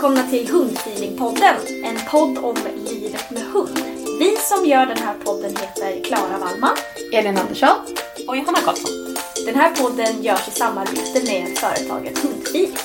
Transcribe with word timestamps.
Välkomna 0.00 0.30
till 0.30 0.48
Hundfeelingpodden, 0.48 1.56
en 1.84 1.96
podd 2.10 2.38
om 2.38 2.56
livet 2.76 3.30
med 3.30 3.42
hund. 3.42 3.78
Vi 4.18 4.36
som 4.36 4.64
gör 4.64 4.86
den 4.86 4.98
här 4.98 5.14
podden 5.14 5.50
heter 5.56 6.04
Klara 6.04 6.38
Wallman, 6.38 6.76
Elin 7.12 7.38
Andersson 7.38 7.76
och 8.28 8.36
Johanna 8.36 8.58
Karlsson. 8.58 9.14
Den 9.46 9.54
här 9.54 9.74
podden 9.74 10.22
görs 10.22 10.48
i 10.48 10.50
samarbete 10.50 11.20
med 11.26 11.58
företaget 11.58 12.18
Hundfeeling. 12.18 12.76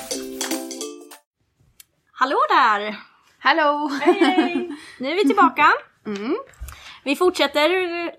Hallå 2.11 2.37
där! 2.49 2.95
Hallå! 3.39 3.91
Hej! 4.01 4.69
Nu 4.99 5.11
är 5.11 5.15
vi 5.15 5.27
tillbaka. 5.27 5.65
Mm. 6.05 6.35
Vi 7.03 7.15
fortsätter 7.15 7.69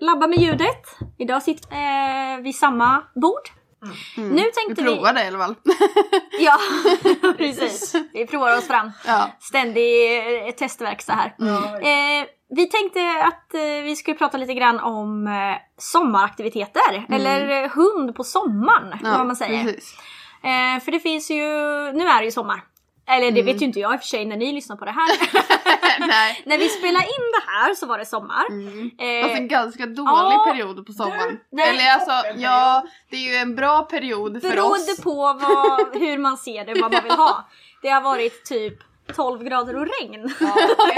labba 0.05 0.27
med 0.27 0.39
ljudet. 0.39 0.85
Idag 1.17 1.43
sitter 1.43 1.71
eh, 1.71 2.43
vid 2.43 2.55
samma 2.55 3.03
bord. 3.15 3.56
Nu 4.15 4.35
Vi 4.35 4.51
tänkte 4.51 4.83
vi... 4.83 4.95
provar 4.95 5.13
det 5.13 5.23
i 5.23 5.27
alla 5.27 5.37
fall. 5.39 5.55
Ja, 6.39 6.57
precis. 7.37 7.95
Vi 8.13 8.27
provar 8.27 8.57
oss 8.57 8.67
fram. 8.67 8.91
ja. 9.05 9.29
Ständig 9.39 10.17
eh, 10.47 10.51
testverkstad 10.51 11.13
här. 11.13 11.35
Eh, 11.81 12.25
vi 12.49 12.65
tänkte 12.69 12.99
att 13.23 13.53
eh, 13.53 13.61
vi 13.83 13.95
skulle 13.95 14.17
prata 14.17 14.37
lite 14.37 14.53
grann 14.53 14.79
om 14.79 15.27
eh, 15.27 15.33
sommaraktiviteter. 15.77 17.05
Eller 17.09 17.63
eh, 17.63 17.69
hund 17.69 18.15
på 18.15 18.23
sommaren, 18.23 18.93
Mm. 18.93 18.99
ja, 19.11 19.17
vad 19.17 19.27
man 19.27 19.35
säger. 19.35 19.67
Eh, 20.43 20.79
för 20.83 20.91
det 20.91 20.99
finns 20.99 21.31
ju, 21.31 21.43
nu 21.93 22.07
är 22.07 22.19
det 22.19 22.25
ju 22.25 22.31
sommar. 22.31 22.63
Eller 23.07 23.31
det 23.31 23.41
vet 23.41 23.61
ju 23.61 23.65
inte 23.65 23.79
jag 23.79 23.93
i 23.93 23.97
och 23.97 24.01
för 24.01 24.07
sig 24.07 24.25
när 24.25 24.37
ni 24.37 24.53
lyssnar 24.53 24.75
på 24.75 24.85
det 24.85 24.91
här. 24.91 25.09
Nej. 26.07 26.41
när 26.45 26.57
vi 26.57 26.69
spelade 26.69 27.05
in 27.05 27.31
det 27.31 27.51
här 27.51 27.75
så 27.75 27.85
var 27.85 27.97
det 27.97 28.05
sommar. 28.05 28.45
Mm. 28.49 28.91
Eh, 28.99 29.27
Fast 29.27 29.35
en 29.39 29.47
ganska 29.47 29.85
dålig 29.85 30.07
ja, 30.11 30.45
period 30.51 30.85
på 30.85 30.93
sommaren. 30.93 31.39
nej. 31.51 31.69
Eller 31.69 31.91
alltså, 31.91 32.39
ja, 32.41 32.85
det 33.09 33.15
är 33.17 33.29
ju 33.31 33.35
en 33.35 33.55
bra 33.55 33.81
period 33.83 34.41
för 34.41 34.49
Beroende 34.49 34.91
oss. 34.91 35.01
på 35.01 35.15
vad, 35.15 35.95
hur 36.01 36.17
man 36.17 36.37
ser 36.37 36.65
det, 36.65 36.81
vad 36.81 36.91
man 36.93 37.03
vill 37.03 37.11
ha. 37.11 37.47
Det 37.81 37.89
har 37.89 38.01
varit 38.01 38.45
typ 38.45 38.73
12 39.15 39.43
grader 39.43 39.75
och 39.75 39.87
regn. 40.01 40.25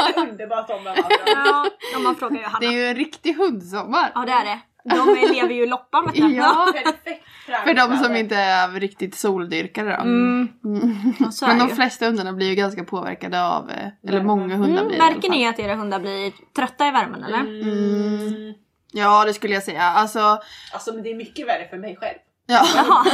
Ett 0.08 0.18
underbart 0.18 0.70
område. 0.70 1.03
Ja, 1.26 1.68
om 1.96 2.03
man 2.03 2.16
frågar 2.16 2.36
Det 2.36 2.41
är 2.44 2.72
Johanna. 2.72 2.72
ju 2.72 2.86
en 2.88 2.96
riktig 2.96 3.34
hundsommar. 3.34 4.12
Ja 4.16 4.22
det 4.26 4.31
är 4.31 4.46
det. 4.46 4.59
De 4.84 5.16
lever 5.34 5.53
ju 5.53 5.63
i 5.63 5.67
loppan 5.67 6.06
vet 6.06 6.16
du. 6.16 6.34
Ja, 6.35 6.67
Perfekt 6.73 7.23
för 7.63 7.73
de 7.73 7.97
som 7.97 8.16
inte 8.16 8.35
är 8.35 8.67
riktigt 8.79 9.16
soldyrkare 9.16 9.95
då. 9.95 10.01
Mm, 10.01 10.47
Mm. 10.66 11.13
Men 11.41 11.59
de 11.59 11.67
ju. 11.69 11.75
flesta 11.75 12.06
hundarna 12.06 12.34
blir 12.34 12.50
ju 12.50 12.56
ganska 12.56 12.84
påverkade 12.84 13.44
av, 13.45 13.69
eh, 13.69 13.88
eller 14.09 14.23
många 14.23 14.56
hundar 14.56 14.78
Mm, 14.81 14.88
blir 14.88 14.97
i 14.97 15.01
alla 15.01 15.12
märker 15.13 15.29
ni 15.29 15.47
att 15.47 15.59
era 15.59 15.75
hundar 15.75 16.00
blir 16.00 16.31
trötta 16.56 16.88
i 16.88 16.91
värmen 16.91 17.23
eller? 17.23 17.40
Mm. 17.40 18.53
Ja 18.91 19.25
det 19.25 19.34
skulle 19.34 19.53
jag 19.53 19.63
säga. 19.63 19.81
Alltså, 19.84 20.40
Alltså 20.73 20.94
men 20.94 21.03
det 21.03 21.11
är 21.11 21.16
mycket 21.16 21.47
värre 21.47 21.67
för 21.69 21.78
mig 21.78 21.96
själv. 22.01 22.17
ja. 22.46 22.66
Jaha. 22.75 23.06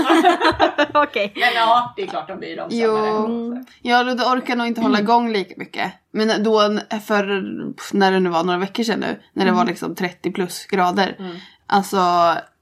Okej. 1.03 1.33
Men 1.35 1.53
ja, 1.55 1.93
det 1.95 2.01
är 2.03 2.07
klart 2.07 2.27
de 2.27 2.39
blir 2.39 2.55
långsammare. 2.57 3.09
Jo. 3.09 3.25
Mm. 3.25 3.65
Ja, 3.81 4.03
då 4.03 4.23
orkar 4.23 4.55
nog 4.55 4.67
inte 4.67 4.81
hålla 4.81 4.99
igång 4.99 5.31
lika 5.31 5.53
mycket. 5.57 5.93
Men 6.11 6.43
då 6.43 6.59
för, 7.07 7.23
när 7.97 8.11
det 8.11 8.19
nu 8.19 8.29
var 8.29 8.43
några 8.43 8.59
veckor 8.59 8.83
sedan 8.83 8.99
nu, 8.99 9.21
när 9.33 9.45
det 9.45 9.49
Mm. 9.51 9.55
var 9.55 9.65
liksom 9.65 9.95
30 9.95 10.31
plus 10.31 10.65
grader. 10.65 11.15
Alltså, 11.67 11.99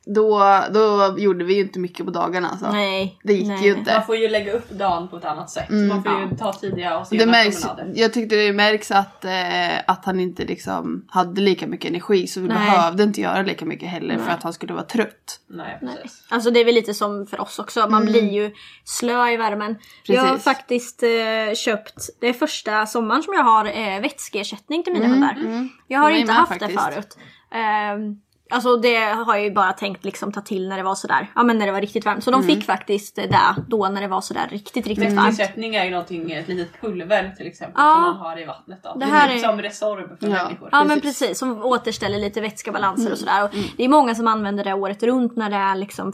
då, 0.06 0.40
då 0.74 1.16
gjorde 1.18 1.44
vi 1.46 1.54
ju 1.56 1.62
inte 1.62 1.80
mycket 1.80 2.06
på 2.06 2.12
dagarna 2.12 2.50
alltså. 2.50 2.72
Nej. 2.72 3.20
Det 3.24 3.34
gick 3.34 3.48
nej. 3.48 3.66
ju 3.68 3.74
inte. 3.78 3.94
Man 3.94 4.06
får 4.06 4.16
ju 4.16 4.30
lägga 4.30 4.52
upp 4.54 4.70
dagen 4.70 5.08
på 5.08 5.18
ett 5.18 5.26
annat 5.26 5.50
sätt. 5.50 5.70
Mm. 5.70 5.88
Man 5.88 6.04
får 6.04 6.22
ju 6.22 6.38
ta 6.38 6.54
tidiga 6.54 6.98
och 6.98 7.08
Det 7.12 7.20
sena 7.20 7.32
märks, 7.32 7.62
promenader. 7.62 7.92
jag 7.96 8.14
tyckte 8.14 8.36
det 8.36 8.54
märks 8.54 8.92
att, 8.92 9.26
eh, 9.26 9.80
att 9.88 10.06
han 10.06 10.20
inte 10.20 10.46
liksom 10.46 11.06
hade 11.10 11.42
lika 11.42 11.68
mycket 11.68 11.90
energi 11.90 12.28
så 12.28 12.40
vi 12.42 12.48
Nej. 12.48 12.58
behövde 12.58 13.04
inte 13.04 13.22
göra 13.22 13.42
lika 13.42 13.66
mycket 13.66 13.90
heller 13.90 14.18
för 14.18 14.32
att 14.32 14.44
han 14.44 14.54
skulle 14.54 14.74
vara 14.74 14.84
trött. 14.84 15.40
Nej, 15.50 15.78
precis. 15.80 16.24
Alltså 16.30 16.52
det 16.52 16.60
är 16.60 16.66
väl 16.66 16.76
lite 16.76 16.94
som 16.94 17.28
för 17.28 17.42
oss 17.42 17.60
också, 17.60 17.88
man 17.90 18.06
blir 18.06 18.32
ju 18.34 18.52
slö 18.84 19.30
i 19.30 19.38
värmen. 19.38 19.76
Jag 20.06 20.16
har 20.22 20.24
Mm. 20.28 20.32
Precis. 20.36 20.44
faktiskt 20.44 21.04
eh, 21.04 21.56
köpt, 21.56 22.10
det 22.22 22.28
är 22.28 22.34
första 22.34 22.86
sommaren 22.86 23.24
som 23.24 23.34
jag 23.34 23.44
har 23.44 23.66
eh, 23.66 24.02
vätskeersättning 24.02 24.84
till 24.84 24.94
mina 24.94 25.06
Mm, 25.06 25.22
hundar. 25.22 25.68
Jag 25.88 26.00
har 26.00 26.12
mig 26.12 26.20
inte 26.22 26.34
haft 26.34 26.52
det 26.54 26.60
faktiskt. 26.60 26.84
förut. 26.94 27.18
Ehm, 27.52 28.20
Alltså 28.54 28.78
det 28.78 28.96
har 28.98 29.36
jag 29.36 29.44
ju 29.44 29.52
bara 29.52 29.74
tänkt 29.74 30.06
liksom 30.06 30.32
ta 30.32 30.42
till 30.42 30.70
när 30.70 30.78
det 30.78 30.84
var 30.84 30.96
sådär, 30.96 31.32
ja 31.36 31.44
men 31.44 31.58
när 31.58 31.66
det 31.66 31.72
var 31.72 31.82
riktigt 31.82 32.06
varmt. 32.06 32.24
Så 32.24 32.32
de 32.32 32.42
Mm. 32.42 32.56
fick 32.56 32.66
faktiskt 32.66 33.16
det 33.16 33.28
där 33.28 33.56
då 33.68 33.88
när 33.88 34.02
det 34.02 34.08
var 34.08 34.22
sådär 34.22 34.48
riktigt, 34.52 34.88
riktigt 34.88 35.14
varmt. 35.14 35.28
Vätskeersättning 35.30 35.76
är 35.76 35.86
ju 35.86 35.92
någonting, 35.92 36.32
ett 36.32 36.48
litet 36.48 36.82
pulver 36.82 37.34
till 37.38 37.48
exempel 37.48 37.74
Ja. 37.78 37.94
som 37.94 38.02
man 38.02 38.16
har 38.16 38.42
i 38.42 38.46
vattnet. 38.46 38.80
Då. 38.84 38.94
Det 38.94 39.00
Det, 39.00 39.06
här 39.12 39.30
är 39.30 39.34
är- 39.36 39.38
som 39.40 39.62
Resorb 39.62 40.20
för 40.20 40.28
Ja. 40.28 40.44
människor. 40.44 40.70
Ja 40.72 40.84
men 40.84 41.02
Precis. 41.02 41.20
precis, 41.20 41.40
som 41.40 41.64
återställer 41.66 42.20
lite 42.20 42.42
vätskebalanser 42.42 43.02
Mm. 43.02 43.12
och 43.14 43.20
sådär. 43.20 43.44
Och 43.44 43.50
Det 43.78 43.84
är 43.86 43.90
många 43.90 44.16
som 44.16 44.28
använder 44.28 44.64
det 44.64 44.74
året 44.74 45.04
runt 45.04 45.36
när 45.36 45.50
det 45.50 45.56
är 45.56 45.76
liksom 45.76 46.08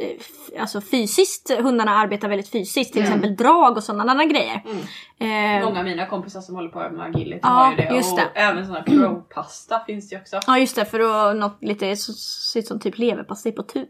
eh, 0.00 0.60
alltså 0.60 0.80
fysiskt, 0.80 1.50
hundarna 1.58 1.90
arbetar 1.94 2.28
väldigt 2.28 2.48
fysiskt, 2.50 2.92
till 2.92 3.02
exempel 3.02 3.36
drag 3.36 3.76
och 3.76 3.82
sådana 3.84 4.24
grejer. 4.24 4.62
Eh, 5.20 5.64
Många 5.64 5.78
av 5.78 5.84
mina 5.84 6.06
kompisar 6.06 6.40
som 6.40 6.54
håller 6.54 6.68
på 6.68 6.78
med 6.92 7.06
agility 7.06 7.40
Ja, 7.42 7.48
har 7.48 7.70
ju 7.70 7.76
det. 7.76 7.94
just 7.96 8.12
och 8.12 8.18
det. 8.18 8.40
även 8.40 8.66
sån 8.66 8.74
här 8.74 8.82
pro-pasta 8.86 9.80
finns 9.86 10.08
det 10.08 10.14
ju 10.16 10.20
också. 10.22 10.40
Ja 10.46 10.58
just 10.58 10.76
det, 10.76 10.84
för 10.84 11.00
att 11.30 11.36
något 11.36 11.56
lite 11.60 11.77
så- 11.96 12.12
ser 12.12 12.60
ut 12.60 12.66
som 12.66 12.80
typ 12.80 12.98
leverpastej 12.98 13.52
på 13.52 13.62
tub. 13.62 13.88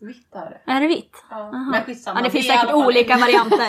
Vitt 0.00 0.34
är 0.34 0.50
det. 0.66 0.72
Är 0.72 0.80
det 0.80 0.86
vitt? 0.86 1.24
Ja. 1.30 1.36
Aha. 1.36 1.50
Men 1.70 1.84
skitsamma. 1.84 2.20
Ja 2.20 2.24
det 2.24 2.30
finns 2.30 2.46
säkert 2.46 2.72
olika 2.74 3.16
varianter. 3.16 3.68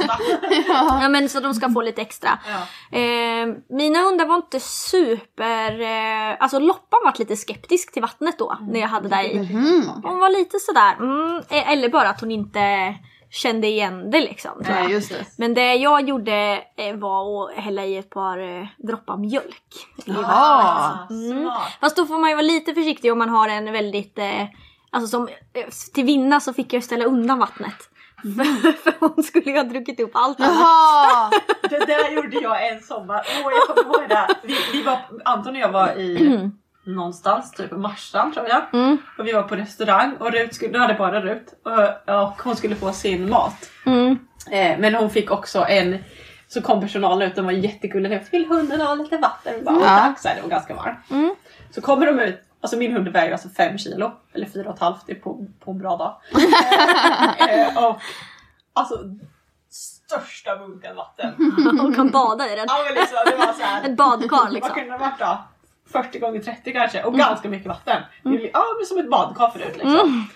ja 1.02 1.10
men 1.10 1.30
så 1.30 1.40
de 1.40 1.54
ska 1.54 1.70
få 1.70 1.82
lite 1.82 2.02
extra. 2.02 2.30
Ja. 2.48 2.98
Eh, 2.98 3.48
mina 3.70 4.00
hundar 4.00 4.26
var 4.26 4.36
inte 4.36 4.60
super... 4.60 5.82
Eh, 5.82 6.36
alltså 6.40 6.60
Loppan 6.60 7.00
var 7.04 7.14
lite 7.20 7.36
skeptisk 7.36 7.94
till 7.94 8.02
vattnet 8.02 8.40
då 8.40 8.58
när 8.62 8.80
jag 8.80 8.88
hade 8.88 9.10
där 9.10 9.24
i. 9.24 9.38
Mm. 9.38 9.88
Hon 10.04 10.20
var 10.20 10.30
lite 10.30 10.60
sådär, 10.60 10.94
mm, 11.00 11.38
eh, 11.50 11.72
eller 11.72 11.90
bara 11.90 12.10
att 12.10 12.22
hon 12.22 12.32
inte 12.32 12.96
kände 13.30 13.68
igen 13.68 14.12
det 14.12 14.20
liksom. 14.20 14.64
tror 14.64 14.76
jag. 14.76 14.84
Nej 14.84 14.94
just 14.94 15.10
det. 15.10 15.26
Men 15.38 15.54
det 15.54 15.76
jag 15.76 16.10
gjorde 16.10 16.64
eh, 16.78 16.96
var 16.96 17.50
att 17.50 17.56
hälla 17.56 17.86
i 17.86 17.98
ett 17.98 18.10
par 18.10 18.38
eh, 18.38 18.68
droppar 18.78 19.18
mjölk. 19.18 19.64
i. 20.06 21.32
Mm. 21.32 21.50
Fast 21.82 21.96
då 21.96 22.06
får 22.06 22.20
man 22.20 22.30
ju 22.30 22.36
vara 22.36 22.46
lite 22.46 22.74
försiktig 22.74 23.12
om 23.12 23.18
man 23.18 23.30
har 23.30 23.50
en 23.50 23.72
väldigt... 23.72 24.18
Eh, 24.18 24.44
alltså 24.90 25.08
som, 25.08 25.28
eh, 25.28 25.66
till 25.94 26.06
vinna 26.06 26.40
så 26.40 26.54
fick 26.54 26.74
jag 26.74 26.84
ställa 26.84 27.06
undan 27.06 27.40
vattnet. 27.40 27.90
För, 28.22 28.72
för 28.84 28.94
hon 29.00 29.24
skulle 29.24 29.52
ju 29.52 29.58
ha 29.58 29.64
druckit 29.64 30.00
upp 30.00 30.12
allt. 30.14 30.40
Jaha! 30.40 31.32
Det 31.70 31.86
där 31.86 32.12
gjorde 32.12 32.38
jag 32.42 32.68
en 32.68 32.82
sommar. 32.82 33.22
Åh 33.46 33.52
jag 33.54 33.76
kommer 33.76 34.00
ihåg 34.00 34.10
det. 34.10 34.28
Vi, 34.44 34.56
vi 34.72 34.84
var, 34.84 35.00
Anton 35.26 35.56
och 35.56 35.62
jag 35.62 35.72
var 35.72 35.98
i 35.98 36.50
någonstans, 36.88 37.52
typ 37.52 37.72
Marstrand 37.72 38.34
tror 38.34 38.48
jag. 38.48 38.62
Mm. 38.74 38.98
Och 39.18 39.28
vi 39.28 39.32
var 39.32 39.44
på 39.44 39.56
restaurang 39.56 40.16
och 40.20 40.32
Rut 40.32 40.54
skulle, 40.56 40.72
då 40.74 40.80
hade 40.80 40.94
bara 40.94 41.22
Rut 41.22 41.54
och, 41.64 42.16
och 42.24 42.42
hon 42.44 42.56
skulle 42.56 42.76
få 42.76 42.92
sin 42.92 43.30
mat. 43.30 43.70
Mm. 43.86 44.20
Eh, 44.52 44.80
men 44.80 44.96
hon 44.96 45.10
fick 45.10 45.32
också 45.32 45.66
en, 45.66 46.04
så 46.48 46.62
kom 46.62 46.82
personalen 46.82 47.28
ut, 47.28 47.36
de 47.36 47.46
var 47.46 47.52
jättegulliga. 47.52 48.20
Vill 48.32 48.46
hunden 48.46 48.82
ha 48.82 48.96
lite 48.96 49.18
vatten? 49.18 49.54
Vi 49.56 49.62
bara, 49.62 49.76
Ja. 49.76 49.88
tack, 49.88 50.20
så 50.20 50.28
här, 50.28 50.36
det 50.36 50.42
var 50.42 50.50
ganska 50.50 50.74
varmt. 50.76 51.12
Mm. 51.12 51.36
Så 51.72 51.82
kommer 51.82 52.06
de 52.06 52.20
ut, 52.20 52.42
alltså 52.62 52.78
min 52.78 52.94
hund 52.94 53.08
väger 53.08 53.32
alltså 53.32 53.50
5 53.50 53.78
kilo, 53.78 54.12
eller 54.34 54.46
4,5 54.46 54.96
det 55.06 55.12
är 55.12 55.16
på, 55.16 55.46
på 55.60 55.72
en 55.72 55.78
bra 55.80 55.98
dag. 55.98 56.16
eh, 57.50 57.84
och 57.86 58.02
alltså 58.74 59.00
största 59.70 60.56
bunken 60.58 60.96
vatten. 60.96 61.34
Hon 61.82 61.96
kan 61.96 62.10
bada 62.12 62.54
i 62.54 62.56
den. 62.56 62.66
Ja 62.68 62.84
men 62.86 62.94
liksom, 62.94 63.18
det 63.26 63.36
var 63.46 63.54
så 63.54 63.64
här, 63.64 63.84
Ett 63.84 63.98
badkar 63.98 64.38
Vad 64.38 64.54
liksom. 64.54 64.74
kunde 64.74 64.92
det 64.92 64.98
varit 64.98 65.20
då? 65.20 65.38
40 65.92 66.20
gånger 66.20 66.42
30 66.42 66.74
kanske 66.74 67.04
och 67.04 67.18
ganska 67.18 67.50
mycket 67.50 67.68
vatten. 67.68 68.02
Är 68.26 68.50
ja, 68.54 68.64
men 68.78 68.86
som 68.86 68.98
ett 68.98 69.10
badkar 69.10 69.50
förut 69.50 69.78
liksom. 69.78 70.28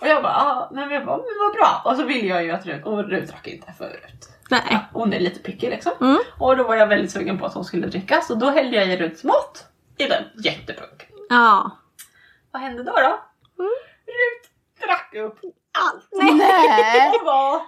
Och 0.00 0.06
jag 0.06 0.22
bara, 0.22 0.32
ah, 0.32 0.70
nej, 0.72 0.86
men 0.86 0.94
jag 0.94 1.06
bara, 1.06 1.16
men 1.16 1.26
vad 1.40 1.52
bra. 1.52 1.82
Och 1.84 1.96
så 1.96 2.04
ville 2.04 2.26
jag 2.26 2.44
ju 2.44 2.50
att 2.50 2.66
Rut, 2.66 2.86
och 2.86 3.04
Rut 3.04 3.28
drack 3.28 3.46
inte 3.46 3.72
förut. 3.78 4.28
Nej. 4.50 4.78
Hon 4.92 5.12
är 5.12 5.20
lite 5.20 5.40
picky 5.40 5.70
liksom. 5.70 5.92
Mm. 6.00 6.18
Och 6.38 6.56
då 6.56 6.64
var 6.64 6.74
jag 6.74 6.86
väldigt 6.86 7.10
sugen 7.10 7.38
på 7.38 7.46
att 7.46 7.54
hon 7.54 7.64
skulle 7.64 7.86
dricka 7.86 8.20
så 8.20 8.34
då 8.34 8.50
hällde 8.50 8.76
jag 8.76 8.88
i 8.88 8.96
Ruts 8.96 9.24
mat 9.24 9.66
i 9.98 10.04
den 10.04 10.24
jättepunk. 10.44 11.08
Ja. 11.28 11.70
Vad 12.50 12.62
hände 12.62 12.82
då 12.82 12.92
då? 12.92 13.20
Rut 14.06 14.50
drack 14.86 15.14
upp 15.14 15.38
allt. 15.78 16.08
Nej! 16.12 17.12
Var, 17.24 17.60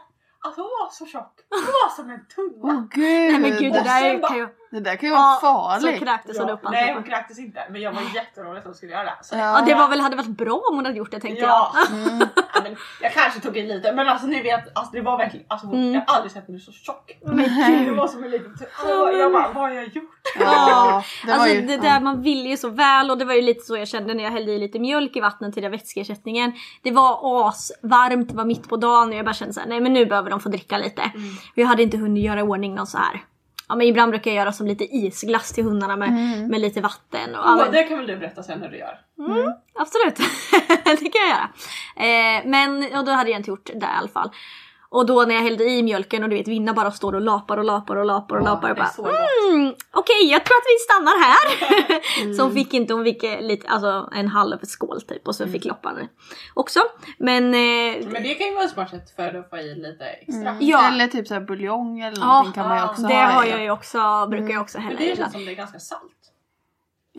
alltså 0.44 0.60
hon 0.60 0.70
var 0.81 0.90
så 0.92 1.06
tjock. 1.06 1.32
Hon 1.50 1.60
var 1.60 1.90
som 1.96 2.10
en 2.10 2.26
tunna. 2.34 2.75
Åh 2.75 2.82
gud! 2.90 3.31
Nej 3.32 3.38
men 3.38 3.50
gud 3.58 3.72
det 3.72 3.81
där 3.82 4.28
kan 4.28 4.37
ju... 4.37 4.48
Det 4.72 4.81
där 4.81 4.96
kan 4.96 5.08
ju 5.08 5.14
vara 5.14 5.22
Ja, 5.22 5.38
så 5.40 5.46
farligt. 5.46 6.00
kräktes 6.00 6.38
hon 6.38 6.48
Ja, 6.48 6.54
upp 6.54 6.60
nej 6.70 6.94
hon 6.94 7.02
kräktes 7.02 7.38
inte 7.38 7.60
men 7.70 7.81
jag 7.81 7.92
var 7.92 8.02
jätterolig 8.14 8.58
att 8.58 8.64
hon 8.64 8.75
skulle 8.75 8.92
göra 8.92 9.04
det. 9.04 9.16
Så 9.22 9.37
Ja 9.37 9.62
det 9.66 9.75
var 9.75 9.88
väl, 9.88 10.00
hade 10.00 10.16
varit 10.16 10.26
bra 10.28 10.54
om 10.70 10.76
hon 10.76 10.84
hade 10.87 10.98
gjort 10.98 11.10
det 11.10 11.20
tänkte 11.20 11.42
Ja. 11.44 11.72
jag. 11.75 11.90
Mm. 12.00 12.28
Ja, 12.54 12.60
men 12.62 12.76
jag 13.02 13.12
kanske 13.12 13.40
tog 13.40 13.56
i 13.56 13.62
lite 13.66 13.92
men 13.92 14.08
alltså 14.08 14.26
ni 14.26 14.42
vet, 14.42 14.76
alltså, 14.78 14.92
det 14.92 15.00
var 15.00 15.19
verkligen, 15.19 15.46
alltså, 15.48 15.66
Mm. 15.66 15.94
jag 15.94 16.00
har 16.06 16.14
aldrig 16.16 16.32
sett 16.32 16.46
henne 16.46 16.58
så 16.58 16.72
tjock. 16.72 17.19
Nej. 17.22 17.84
Det 17.84 17.92
var 17.92 18.08
som 18.08 18.25
en 18.25 18.31
liten 18.31 18.50
alltså, 18.52 19.12
jag, 19.12 19.32
bara- 19.32 19.46
vad 19.52 19.54
har 19.64 19.70
jag 19.70 19.84
gjort? 19.84 20.04
Ja, 20.40 21.02
det 21.26 21.32
Alltså 21.32 21.48
ju... 21.48 21.60
det 21.66 21.76
där 21.76 22.00
man 22.00 22.22
vill 22.22 22.46
ju 22.46 22.56
så 22.56 22.69
väl 22.69 23.10
och 23.10 23.19
det 23.19 23.25
var 23.25 23.34
ju 23.34 23.42
lite 23.42 23.60
så 23.60 23.76
jag 23.76 23.88
kände 23.88 24.14
när 24.14 24.25
jag 24.25 24.31
hällde 24.31 24.52
i 24.52 24.58
lite 24.58 24.78
mjölk 24.78 25.16
i 25.16 25.20
vattnet 25.20 25.52
till 25.54 25.62
den 25.62 25.72
vätskeersättningen. 25.72 26.52
Det 26.82 26.90
var 26.90 27.48
asvarmt, 27.48 28.28
det 28.28 28.37
var 28.37 28.44
mitt 28.44 28.69
på 28.69 28.76
dagen 28.76 29.08
och 29.08 29.14
jag 29.14 29.25
bara 29.25 29.34
kände 29.34 29.54
såhär, 29.54 29.69
nej 29.69 29.81
men 29.81 29.92
nu 29.92 30.06
behöver 30.06 30.30
de 30.31 30.41
få 30.41 30.49
dricka 30.49 30.79
lite. 30.79 31.03
Mm. 31.03 31.31
Jag 31.55 31.67
hade 31.67 31.82
inte 31.82 31.97
hunnit 31.97 32.25
göra 32.25 32.41
i 32.41 32.43
ordning 32.43 32.75
någon 32.75 32.87
så 32.87 32.99
här. 32.99 33.21
Ja 33.69 33.77
men 33.77 33.87
ibland 33.87 34.11
brukar 34.11 34.31
jag 34.31 34.37
göra 34.38 34.53
som 34.53 34.67
lite 34.67 34.85
isglass 34.97 35.53
till 35.53 35.65
hundarna 35.65 35.97
med, 35.97 36.09
Mm. 36.09 36.47
med 36.49 36.61
lite 36.61 36.81
vatten. 36.81 37.35
Och, 37.35 37.44
men- 37.56 37.73
det 37.73 37.82
kan 37.82 37.99
väl 37.99 38.06
du 38.06 38.17
berätta 38.17 38.43
sen 38.43 38.62
hur 38.62 38.69
du 38.69 38.79
gör? 38.79 38.99
Absolut, 39.75 40.17
det 40.85 41.11
kan 41.11 41.21
jag 41.29 41.31
göra. 41.31 41.49
Eh, 41.97 42.43
men 42.47 42.99
och 42.99 43.05
då 43.05 43.12
hade 43.12 43.31
jag 43.31 43.41
inte 43.41 43.50
gjort 43.50 43.67
det 43.75 43.87
i 43.87 43.99
alla 43.99 44.09
fall. 44.09 44.31
Och 44.92 45.06
då 45.06 45.22
när 45.22 45.34
jag 45.34 45.42
hällde 45.42 45.64
i 45.64 45.82
mjölken 45.82 46.22
och 46.22 46.28
du 46.28 46.37
vet 46.37 46.48
Vinna 46.48 46.72
bara 46.75 46.90
står 46.90 47.14
och 47.14 47.20
lapar 47.20 47.56
och 47.56 47.64
lapar 47.64 47.96
och 47.96 48.04
lapar 48.06 48.37
och 48.37 48.42
lapar. 48.42 48.69
det 48.69 48.72
Och 48.72 48.78
är 48.78 48.82
bara, 48.82 48.88
så 48.88 49.02
gott. 49.02 49.12
mm, 49.52 49.75
Okej 49.92 50.31
jag 50.31 50.44
tror 50.44 50.56
att 50.56 50.64
vi 50.66 50.78
stannar 50.78 51.19
här. 51.25 52.34
så 52.37 52.42
hon 52.42 52.52
fick 52.54 52.75
inte, 52.75 52.94
hon 52.94 53.04
fick 53.04 53.25
eh, 53.25 53.40
lite, 53.40 53.69
alltså 53.69 54.08
en 54.12 54.28
halv 54.28 54.58
skål 54.62 55.00
typ 55.02 55.28
och 55.28 55.34
så 55.34 55.46
fick 55.46 55.64
loppan 55.64 56.08
också. 56.54 56.81
Men 57.19 57.44
eh, 57.44 58.06
Men 58.08 58.22
det 58.22 58.34
kan 58.34 58.46
ju 58.46 58.54
vara 58.54 58.69
smart 58.69 58.90
sätt 58.90 59.10
för 59.16 59.38
att 59.38 59.50
få 59.50 59.56
i 59.56 59.75
lite 59.75 60.04
extra. 60.04 60.56
Ja. 60.60 60.88
Eller 60.88 61.06
typ 61.06 61.26
så 61.28 61.34
här 61.34 61.40
buljong 61.40 62.00
eller 62.00 62.19
Ja, 62.20 62.26
någonting 62.26 62.52
kan 62.52 62.69
man 62.69 62.78
ju 62.78 62.84
också 62.84 63.02
det 63.02 63.14
ha. 63.14 63.25
har 63.25 63.46
i. 63.46 63.50
jag 63.50 63.62
ju 63.62 63.70
också, 63.70 64.26
brukar 64.31 64.54
jag 64.54 64.62
också 64.62 64.78
Men 64.78 64.87
hälla 64.87 64.98
det 64.98 65.04
i 65.04 65.08
känns 65.08 65.19
ibland. 65.19 65.32
som 65.32 65.44
det 65.44 65.52
är 65.52 65.56
ganska 65.56 65.78
salt. 65.78 66.16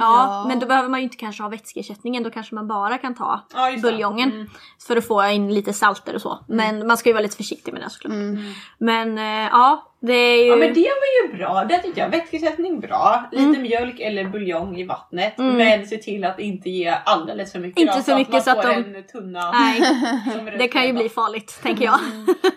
Ja, 0.02 0.26
Ja. 0.28 0.46
men 0.48 0.60
då 0.60 0.66
behöver 0.68 0.90
man 0.90 1.00
ju 1.00 1.04
inte 1.04 1.18
kanske 1.18 1.44
ha 1.44 1.50
vätskeersättningen, 1.50 2.24
då 2.24 2.30
kanske 2.30 2.56
man 2.56 2.68
bara 2.68 2.98
kan 2.98 3.16
ta 3.16 3.42
Ja, 3.54 3.72
buljongen. 3.82 4.32
Mm. 4.32 4.50
För 4.88 4.98
att 4.98 5.08
få 5.08 5.24
in 5.28 5.54
lite 5.54 5.74
salter 5.74 6.16
och 6.16 6.22
så. 6.22 6.40
Men 6.48 6.88
man 6.88 6.98
ska 6.98 7.10
ju 7.10 7.14
vara 7.14 7.24
lite 7.24 7.38
försiktig 7.38 7.74
med 7.74 7.82
det 7.82 7.90
såklart. 7.90 8.14
Mm. 8.14 8.38
Men 8.78 9.18
eh, 9.18 9.50
ja, 9.52 9.88
det 10.00 10.14
är 10.14 10.44
ju... 10.44 10.50
Ja 10.50 10.56
men 10.56 10.74
det 10.74 10.82
var 10.90 11.30
ju 11.32 11.38
bra, 11.38 11.66
det 11.66 11.78
tyckte 11.80 12.00
jag. 12.00 12.10
Vätskesättning 12.10 12.80
bra, 12.80 13.24
lite 13.32 13.60
mjölk 13.62 14.00
eller 14.00 14.26
buljong 14.30 14.78
i 14.78 14.84
vattnet. 14.86 15.40
Mm. 15.40 15.56
Men 15.58 15.88
se 15.88 15.98
till 15.98 16.24
att 16.24 16.40
inte 16.40 16.70
ge 16.70 16.98
alldeles 17.06 17.52
för 17.52 17.60
mycket. 17.60 17.80
Inte 17.82 17.94
då, 17.94 18.00
så 18.00 18.04
så 18.12 18.16
mycket 18.16 18.36
att 18.36 18.44
så 18.44 18.52
att 18.52 18.62
får 18.62 18.70
de- 18.84 18.96
en 18.96 19.04
tunna. 19.08 19.52
Nej, 19.52 19.82
det 20.58 20.68
kan 20.68 20.88
ju 20.88 20.94
bli 20.94 21.10
farligt 21.10 21.60
tänker 21.64 21.86
jag. 21.86 22.00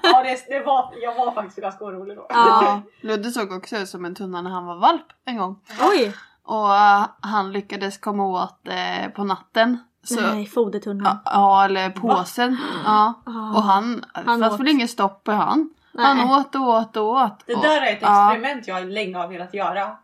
Ja 0.02 0.22
det, 0.22 0.46
det 0.48 0.60
var, 0.66 0.92
jag 1.02 1.14
var 1.14 1.32
faktiskt 1.32 1.58
ganska 1.60 1.84
orolig 1.84 2.16
då. 2.16 2.26
Ja. 2.28 2.82
Ludde 3.00 3.30
såg 3.30 3.52
också 3.52 3.76
ut 3.76 3.88
som 3.88 4.04
en 4.04 4.14
tunna 4.14 4.42
när 4.42 4.50
han 4.50 4.66
var 4.66 4.76
valp 4.76 5.02
en 5.26 5.36
gång. 5.38 5.60
Oj! 5.90 6.12
Och 6.44 6.76
eh, 6.76 7.06
han 7.20 7.52
lyckades 7.52 7.98
komma 7.98 8.26
åt 8.26 8.68
eh, 8.68 9.08
på 9.10 9.24
natten. 9.24 9.78
Så, 10.02 10.20
Nej, 10.20 10.46
fodertunnan. 10.46 11.18
ja, 11.24 11.30
ja, 11.32 11.64
eller 11.64 11.90
påsen. 11.90 12.58
Ja. 12.84 13.14
Ah. 13.26 13.56
Och 13.56 13.62
han, 13.62 14.04
Han 14.14 14.24
fanns 14.24 14.54
åt. 14.54 14.60
väl 14.60 14.68
ingen 14.68 14.88
stopp 14.88 15.24
på 15.24 15.32
han. 15.32 15.70
Nej. 15.92 16.06
Han 16.06 16.40
åt 16.40 16.54
och 16.54 16.68
åt 16.68 16.96
och 16.96 17.06
åt. 17.06 17.46
Det 17.46 17.54
där 17.54 17.82
är 17.82 17.92
ett 17.92 17.98
ja. 18.02 18.32
experiment 18.32 18.68
jag 18.68 18.86
länge 18.90 19.16
har 19.18 19.28
velat 19.28 19.54
göra. 19.54 19.96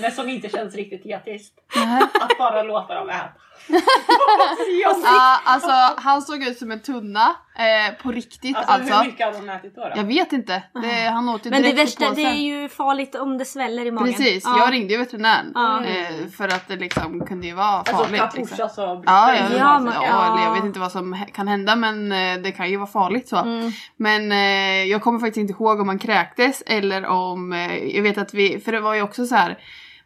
Men 0.00 0.12
som 0.12 0.28
inte 0.28 0.48
känns 0.48 0.74
riktigt 0.74 1.06
etiskt. 1.06 1.54
Nej. 1.76 2.02
Att 2.02 2.38
bara 2.38 2.62
låta 2.62 2.94
dem 2.94 3.08
äta. 3.08 3.28
Ja, 4.82 5.40
alltså 5.44 5.70
han 5.96 6.22
såg 6.22 6.42
ut 6.42 6.58
som 6.58 6.70
en 6.70 6.80
tunna. 6.80 7.36
Eh, 7.58 8.02
på 8.02 8.10
riktigt 8.12 8.56
Alltså, 8.56 8.72
alltså. 8.72 8.94
hur 8.94 9.04
mycket 9.06 9.26
hade 9.26 9.38
de 9.46 9.48
ätit 9.48 9.74
då? 9.76 9.80
då? 9.80 9.92
Jag 9.96 10.04
vet 10.04 10.32
inte. 10.32 10.62
Det, 10.82 11.08
han 11.08 11.28
åt 11.28 11.46
ju 11.46 11.50
Men 11.50 11.62
det 11.62 11.72
värsta, 11.72 12.10
det 12.10 12.22
är 12.24 12.32
ju 12.34 12.68
farligt 12.68 13.14
om 13.14 13.38
det 13.38 13.44
sväller 13.44 13.86
i 13.86 13.90
magen. 13.90 14.12
Precis, 14.14 14.44
Ja. 14.46 14.58
jag 14.58 14.72
ringde 14.72 14.92
ju 14.92 14.98
veterinären. 14.98 15.52
Ja. 15.54 15.84
Eh, 15.84 16.28
för 16.36 16.48
att 16.48 16.68
det 16.68 16.76
liksom 16.76 17.26
kunde 17.26 17.46
ju 17.46 17.54
vara 17.54 17.66
Alltså 17.66 17.96
farligt. 17.96 18.20
kapusch 18.20 18.36
liksom. 18.38 18.58
alltså. 18.62 18.80
Ja, 18.82 19.02
ja, 19.34 19.34
Ja, 19.34 19.56
ja, 19.58 19.78
men- 19.78 19.92
ja, 19.94 20.40
jag 20.44 20.54
vet 20.54 20.64
inte 20.64 20.80
vad 20.80 20.92
som 20.92 21.24
kan 21.34 21.48
hända 21.48 21.76
men 21.76 22.12
eh, 22.12 22.34
det 22.42 22.52
kan 22.52 22.70
ju 22.70 22.76
vara 22.76 22.86
farligt 22.90 23.28
så. 23.28 23.36
Mm. 23.36 23.70
Men 23.96 24.32
eh, 24.32 24.84
jag 24.84 25.02
kommer 25.02 25.18
faktiskt 25.18 25.36
inte 25.38 25.52
ihåg 25.52 25.80
om 25.80 25.88
han 25.88 25.98
kräktes 25.98 26.62
eller 26.66 27.06
om, 27.06 27.52
eh, 27.52 27.74
jag 27.96 28.02
vet 28.02 28.18
att 28.18 28.34
vi, 28.34 28.60
för 28.60 28.72
det 28.72 28.80
var 28.80 28.94
ju 28.94 29.02
också 29.02 29.26
så 29.26 29.34
här, 29.34 29.58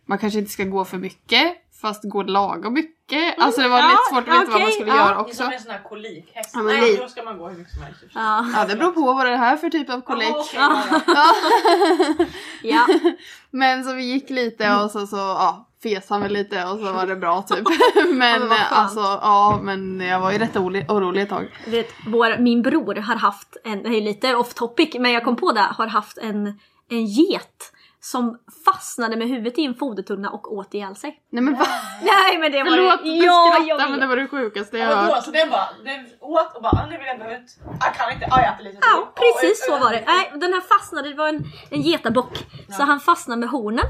man 0.06 0.18
kanske 0.18 0.38
inte 0.38 0.50
ska 0.50 0.64
gå 0.64 0.84
för 0.84 0.98
mycket 0.98 1.52
fast 1.82 2.02
gå 2.04 2.22
lagom 2.22 2.72
mycket. 2.74 3.38
Alltså 3.38 3.60
det 3.60 3.68
var 3.68 3.78
Ja, 3.78 3.86
lite 3.88 4.00
svårt 4.10 4.28
att 4.28 4.40
veta 4.40 4.52
vad 4.52 4.60
man 4.60 4.70
skulle 4.72 4.90
ja. 4.90 4.96
göra 4.96 5.08
Det 5.08 5.14
är 5.14 5.20
också. 5.20 5.34
som 5.36 5.52
en 5.52 5.60
sån 5.60 5.70
här 5.70 5.82
kolikhäst. 5.88 6.50
Ja, 6.54 6.62
Nej, 6.62 6.80
li- 6.80 6.96
då 6.96 7.08
ska 7.08 7.22
man 7.22 7.38
gå 7.38 7.48
hur 7.48 7.58
mycket 7.58 7.72
som 7.74 7.82
helst. 7.82 8.00
Ja. 8.14 8.46
Ja 8.56 8.64
det 8.68 8.76
beror 8.76 8.90
på 8.92 9.00
vad 9.00 9.26
det 9.26 9.32
är 9.32 9.36
här 9.36 9.56
för 9.56 9.70
typ 9.70 9.90
av 9.90 10.00
kolik. 10.00 10.34
Jaha, 10.54 10.82
okej, 11.06 12.28
ja. 12.62 12.86
Men 13.50 13.84
så 13.84 13.92
vi 13.94 14.02
gick 14.02 14.30
lite 14.30 14.74
och 14.76 14.90
så, 14.90 15.06
så 15.06 15.16
ja, 15.16 15.68
fes 15.82 16.10
han 16.10 16.20
väl 16.20 16.32
lite 16.32 16.64
och 16.64 16.78
så 16.78 16.92
var 16.92 17.06
det 17.06 17.16
bra 17.16 17.42
typ. 17.42 17.66
Men 18.12 18.42
alltså 18.70 19.00
ja 19.00 19.60
men 19.62 20.00
jag 20.00 20.20
var 20.20 20.32
ju 20.32 20.38
rätt 20.38 20.56
orolig, 20.56 20.90
orolig 20.90 21.22
ett 21.22 21.28
tag. 21.28 21.58
Vet, 21.66 21.88
vår, 22.06 22.38
min 22.38 22.62
bror 22.62 22.94
har 22.94 23.16
haft 23.16 23.56
en, 23.64 23.82
det 23.82 23.88
är 23.88 24.00
lite 24.00 24.34
off 24.34 24.54
topic 24.54 24.94
men 24.98 25.12
jag 25.12 25.24
kom 25.24 25.36
på 25.36 25.52
det, 25.52 25.60
har 25.60 25.86
haft 25.86 26.18
en, 26.18 26.46
en 26.90 27.06
get 27.06 27.71
som 28.04 28.38
fastnade 28.64 29.16
med 29.16 29.28
huvudet 29.28 29.58
i 29.58 29.64
en 29.64 29.74
fodertunna 29.74 30.30
och 30.30 30.52
åt 30.52 30.74
ihjäl 30.74 30.96
sig. 30.96 31.20
Nej 31.30 31.42
men 31.42 31.54
va? 31.54 31.66
Nej 32.02 32.38
men 32.38 32.52
det 32.52 32.62
var 32.62 32.70
Förlåt 32.70 33.00
jag 33.04 33.16
ja, 33.16 33.50
skrattar 33.54 33.68
jag 33.68 33.80
men 33.80 33.92
vet. 33.92 34.00
det 34.00 34.06
var 34.06 34.16
det 34.16 34.28
sjukaste 34.28 34.78
jag 34.78 34.96
hört. 34.96 35.24
så 35.24 35.30
den 35.30 35.50
bara, 35.50 35.68
den 35.84 36.06
åt 36.20 36.56
och 36.56 36.62
bara 36.62 36.72
"Ah, 36.72 36.86
nu 36.90 36.98
vill 36.98 37.06
jag 37.06 37.18
gå 37.18 37.24
ut. 37.24 37.46
Jag 37.80 37.94
kan 37.94 38.12
inte, 38.12 38.26
ah, 38.30 38.40
jag 38.40 38.54
äter 38.54 38.64
lite 38.64 38.76
till. 38.76 38.90
Ja 38.94 39.12
precis 39.14 39.66
så 39.66 39.78
var 39.78 39.92
det. 39.92 40.02
Nej, 40.06 40.32
den 40.34 40.52
här 40.52 40.60
fastnade, 40.60 41.08
det 41.08 41.14
var 41.14 41.28
en, 41.28 41.44
en 41.70 41.80
getabock. 41.82 42.46
Så 42.76 42.82
han 42.82 43.00
fastnade 43.00 43.40
med 43.40 43.48
hornen. 43.48 43.84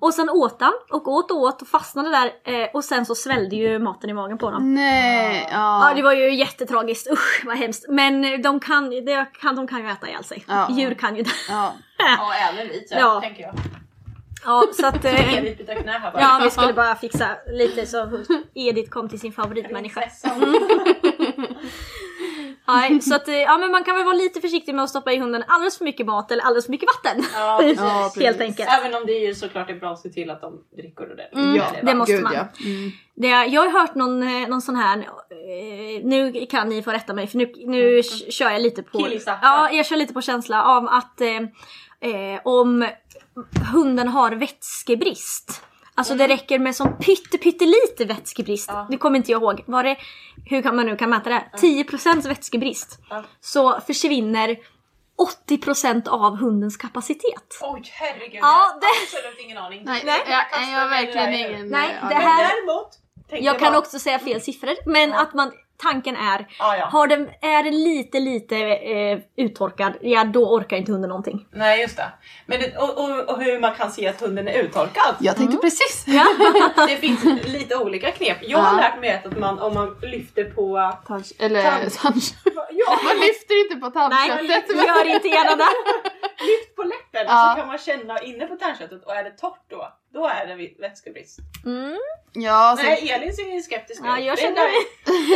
Och 0.00 0.14
sen 0.14 0.30
åt 0.30 0.56
han 0.60 0.72
och 0.90 1.08
åt 1.08 1.30
och 1.30 1.36
åt 1.40 1.62
och 1.62 1.68
fastnade 1.68 2.08
där 2.10 2.26
eh, 2.44 2.68
och 2.74 2.84
sen 2.84 3.06
så 3.06 3.14
svällde 3.14 3.56
ju 3.56 3.78
maten 3.78 4.10
i 4.10 4.12
magen 4.12 4.38
på 4.38 4.46
honom. 4.46 4.74
Nej, 4.74 5.48
ja. 5.52 5.88
Ja 5.88 5.94
det 5.96 6.02
var 6.02 6.12
ju 6.12 6.34
jättetragiskt, 6.34 7.10
usch 7.10 7.42
vad 7.46 7.56
hemskt. 7.56 7.84
Men 7.88 8.42
de 8.42 8.60
kan, 8.60 8.90
det 8.90 9.26
kan, 9.40 9.56
de 9.56 9.66
kan 9.66 9.80
ju 9.84 9.90
äta 9.90 10.08
ihjäl 10.08 10.24
sig. 10.24 10.44
Ja. 10.48 10.66
Djur 10.70 10.94
kan 10.94 11.16
ju 11.16 11.22
det. 11.22 11.30
ja. 11.48 11.72
Ja, 12.18 12.32
även 12.52 12.68
vi 12.68 12.86
så, 12.88 12.94
Ja. 12.98 13.20
tänker 13.20 13.42
jag. 13.42 13.54
Ja 14.44 14.64
så 14.80 14.86
att... 14.86 15.04
Eh, 15.04 15.34
Edith 15.38 15.80
knä 15.82 15.92
här 15.92 16.12
bara. 16.12 16.22
ja 16.22 16.40
vi 16.44 16.50
skulle 16.50 16.72
bara 16.72 16.94
fixa 16.96 17.28
lite 17.46 17.86
så 17.86 18.08
Edith 18.54 18.90
kom 18.90 19.08
till 19.08 19.20
sin 19.20 19.32
favoritmänniska. 19.32 20.02
Nej, 22.68 23.00
så 23.00 23.14
att, 23.14 23.28
eh, 23.28 23.34
ja, 23.34 23.58
men 23.58 23.70
man 23.72 23.84
kan 23.84 23.96
väl 23.96 24.04
vara 24.04 24.14
lite 24.14 24.40
försiktig 24.40 24.74
med 24.74 24.84
att 24.84 24.90
stoppa 24.90 25.12
i 25.12 25.18
hunden 25.18 25.44
alldeles 25.48 25.78
för 25.78 25.84
mycket 25.84 26.06
mat 26.06 26.30
eller 26.30 26.42
alldeles 26.44 26.64
för 26.66 26.70
mycket 26.70 26.88
vatten. 26.96 27.24
Ja, 27.34 27.58
precis. 27.60 27.78
Ja, 27.80 28.02
precis. 28.14 28.22
Helt 28.22 28.40
enkelt. 28.40 28.68
Även 28.78 28.94
om 28.94 29.06
det 29.06 29.12
är 29.12 29.26
ju 29.26 29.34
såklart 29.34 29.70
är 29.70 29.74
bra 29.74 29.92
att 29.92 29.98
se 29.98 30.08
till 30.08 30.30
att 30.30 30.40
de 30.40 30.60
dricker 30.76 31.04
ordentligt. 31.04 31.34
Mm, 31.34 31.56
Ja, 31.56 31.64
det 31.82 31.94
måste 31.94 32.12
Gud, 32.12 32.22
man. 32.22 32.32
ja. 32.34 32.40
Mm. 32.64 32.90
Det, 33.14 33.28
jag 33.28 33.60
har 33.70 33.80
hört 33.80 33.94
någon, 33.94 34.22
eh, 34.22 34.48
någon 34.48 34.62
sån 34.62 34.76
här, 34.76 34.98
eh, 34.98 36.04
nu 36.04 36.46
kan 36.50 36.68
ni 36.68 36.82
få 36.82 36.90
rätta 36.90 37.12
mig 37.14 37.26
för 37.26 37.38
nu, 37.38 37.52
nu 37.66 38.02
k- 38.02 38.30
kör 38.30 38.50
jag 38.50 38.62
lite 38.62 38.82
på, 38.82 38.98
Killgissa. 38.98 39.38
ja, 39.42 39.70
jag 39.70 39.86
kör 39.86 39.96
lite 39.96 40.14
på 40.14 40.20
känsla 40.22 40.64
av 40.64 40.88
att 40.88 41.20
eh, 42.02 42.40
om 42.44 42.88
hunden 43.72 44.08
har 44.08 44.32
vätskebrist 44.32 45.62
Alltså 45.94 46.14
det 46.14 46.28
räcker 46.28 46.58
med 46.58 46.76
som 46.76 46.96
pytte, 46.98 47.38
pyttelite 47.38 48.04
vätskebrist. 48.04 48.68
Ja. 48.72 48.86
Det 48.90 48.96
kommer 48.96 49.16
inte 49.16 49.32
jag 49.32 49.42
ihåg. 49.42 49.62
Var 49.66 49.84
det, 49.84 49.96
hur 50.46 50.62
kan 50.62 50.76
man 50.76 50.86
nu 50.86 50.96
kan 50.96 51.10
mäta 51.10 51.30
det? 51.30 51.44
10% 51.56 52.28
vätskebrist. 52.28 52.98
Ja. 53.10 53.24
Så 53.40 53.80
försvinner 53.80 54.56
80% 55.48 56.08
av 56.08 56.36
hundens 56.36 56.76
kapacitet. 56.76 57.58
Oj 57.62 57.82
herregud, 57.92 58.38
Ja, 58.42 58.78
det- 58.80 58.86
absolut 59.16 59.38
ingen 59.44 59.58
aning. 59.58 59.82
Nej, 59.84 60.02
Nej. 60.04 60.20
jag, 60.26 60.62
jag 60.72 60.80
har 60.80 60.88
verkligen 60.88 61.34
ingen 61.34 61.68
Nej, 61.68 61.88
eh, 62.02 62.08
det 62.08 62.14
aning. 62.16 62.18
här- 62.28 62.36
Men 62.36 62.66
däremot, 62.66 62.88
Jag 63.44 63.58
kan 63.58 63.74
också 63.74 63.98
säga 63.98 64.18
fel 64.18 64.40
siffror. 64.40 64.74
Men 64.86 65.12
att 65.12 65.34
man, 65.34 65.52
tanken 65.82 66.16
är, 66.16 66.46
Ja, 66.58 66.76
ja. 66.76 66.86
har 66.86 67.06
den, 67.06 67.28
är 67.40 67.62
den 67.62 67.84
lite 67.84 68.20
lite 68.20 68.56
eh, 68.76 69.18
uttorkad, 69.36 69.92
ja 70.00 70.24
då 70.24 70.54
orkar 70.56 70.76
inte 70.76 70.92
hunden 70.92 71.08
någonting. 71.08 71.46
Nej 71.50 71.80
just 71.80 71.96
det. 71.96 72.12
Men 72.46 72.60
det, 72.60 72.76
och, 72.76 72.98
och, 73.04 73.28
och 73.30 73.42
hur 73.42 73.60
man 73.60 73.74
kan 73.74 73.90
se 73.90 74.08
att 74.08 74.20
hunden 74.20 74.48
är 74.48 74.58
uttorkad. 74.62 75.14
Jag 75.20 75.36
tänkte 75.36 75.56
precis. 75.56 76.04
Det 76.88 76.96
finns 76.96 77.24
lite 77.44 77.76
olika 77.76 78.10
knep. 78.10 78.36
Jag 78.42 78.58
har 78.58 78.76
Ja. 78.76 78.80
lärt 78.82 79.00
mig 79.00 79.22
att 79.24 79.38
man 79.38 79.58
om 79.58 79.74
man 79.74 79.96
lyfter 80.02 80.44
på... 80.44 80.92
Tand, 81.06 81.24
eller 81.38 81.62
tand, 81.90 82.22
Ja, 82.86 82.98
man 83.04 83.16
lyfter 83.26 83.54
inte 83.64 83.76
på 83.76 83.88
Nej, 84.08 84.28
tandköttet. 84.28 84.76
gör 84.86 85.04
inte 85.14 85.28
gärna 85.28 85.56
det. 85.56 85.64
lyft 86.50 86.76
på 86.76 86.82
läppen 86.82 87.24
Ja. 87.26 87.52
så 87.54 87.60
kan 87.60 87.68
man 87.68 87.78
känna 87.78 88.18
inne 88.22 88.46
på 88.46 88.56
tandköttet 88.56 89.04
och 89.04 89.14
är 89.14 89.24
det 89.24 89.30
torrt 89.30 89.64
då, 89.70 89.88
då 90.14 90.26
är 90.26 90.46
det 90.46 90.80
vätskebrist. 90.88 91.38
Mm. 91.66 91.98
Ja, 92.32 92.76
så, 92.78 92.82
Nej, 92.84 93.10
Elin 93.10 93.32
ser 93.32 93.54
ju 93.54 93.62
skeptisk 93.62 94.00
ut. 94.00 94.06
Ja, 94.06 94.18
jag 94.18 94.36
det, 94.36 94.42
är 94.42 94.46
känner 94.46 94.56
där, 94.56 94.70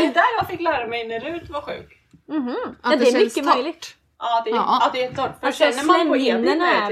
det 0.00 0.06
är 0.06 0.14
där 0.14 0.24
jag 0.38 0.48
fick 0.48 0.60
lära 0.60 0.86
mig 0.86 1.08
när 1.08 1.20
Rut 1.20 1.50
var 1.50 1.60
sjuk. 1.60 1.92
Mhm. 2.28 2.48
Att 2.48 2.56
Ja, 2.82 2.90
det 2.90 2.96
det 2.96 3.02
är 3.02 3.12
känns 3.12 3.24
mycket 3.24 3.44
torrt. 3.44 3.54
möjligt. 3.56 3.94
Ja, 4.18 4.42
det 4.44 4.50
är, 4.50 4.54
Ja. 4.54 4.78
ja. 4.82 4.90
det 4.92 5.04
är 5.04 5.08
torrt. 5.14 5.40
För 5.40 5.46
Alltså, 5.46 5.64
känner 5.64 5.84
man 5.84 6.08
på 6.08 6.16
är 6.16 6.20
till 6.20 6.42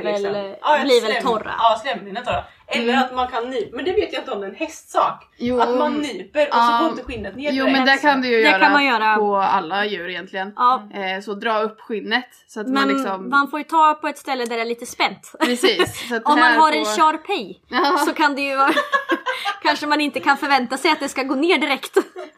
väl- 0.05 0.15
exempel- 0.15 0.57
ja, 0.63 0.79
blir 0.85 1.01
väl 1.03 1.23
torra? 1.23 1.55
Ja, 1.59 1.79
slemhinnorna 1.83 2.21
är 2.21 2.25
torra. 2.25 2.45
Eller 2.67 2.93
Mm. 2.93 3.05
att 3.05 3.15
man 3.15 3.29
kan 3.29 3.51
nypa, 3.51 3.77
men 3.77 3.85
det 3.85 3.93
vet 3.93 4.13
jag 4.13 4.23
inte 4.23 4.31
om 4.33 4.41
det 4.41 4.47
är 4.47 4.51
en 4.51 4.57
hästsak. 4.57 5.29
Jo, 5.37 5.61
att 5.61 5.79
man 5.79 5.95
nyper 5.95 6.49
och 6.49 6.55
så 6.55 6.79
går 6.81 6.91
inte 6.91 7.05
skinnet 7.05 7.37
ner 7.37 7.53
jo 7.53 7.65
direkt. 7.65 7.79
men 7.79 7.87
det 7.87 7.97
kan 7.97 8.21
du 8.21 8.29
ju 8.29 8.37
Det 8.37 8.43
göra, 8.43 8.59
kan 8.59 8.73
man 8.73 8.85
göra. 8.85 9.17
på 9.17 9.37
alla 9.37 9.85
djur 9.87 10.09
egentligen. 10.09 10.53
Ja. 10.57 10.89
Eh, 10.95 11.21
så 11.23 11.35
dra 11.35 11.59
upp 11.63 11.81
skinnet 11.81 12.29
så 12.47 12.61
att 12.61 12.67
man 12.69 12.87
Men 12.87 12.97
liksom... 12.97 13.29
man 13.29 13.51
får 13.51 13.59
ju 13.61 13.65
ta 13.65 13.95
på 14.01 14.09
ett 14.09 14.19
ställe 14.19 14.45
där 14.45 14.57
det 14.57 14.63
är 14.63 14.67
lite 14.67 14.87
spänt. 14.87 15.33
Precis. 15.41 16.09
Så 16.09 16.17
att 16.17 16.25
Om 16.25 16.41
man 16.41 16.53
har 16.53 16.71
på- 16.73 16.79
en 16.79 16.85
Sharpei 16.85 17.61
Ja. 17.69 17.99
så 18.07 18.13
kan 18.13 18.35
det 18.35 18.43
ju 18.43 18.57
vara... 18.57 18.71
kanske 19.63 19.87
man 19.87 20.01
inte 20.01 20.21
kan 20.21 20.37
förvänta 20.37 20.77
sig 20.77 20.91
att 20.91 21.01
det 21.01 21.09
ska 21.09 21.23
gå 21.23 21.35
ner 21.35 21.59
direkt. 21.59 21.95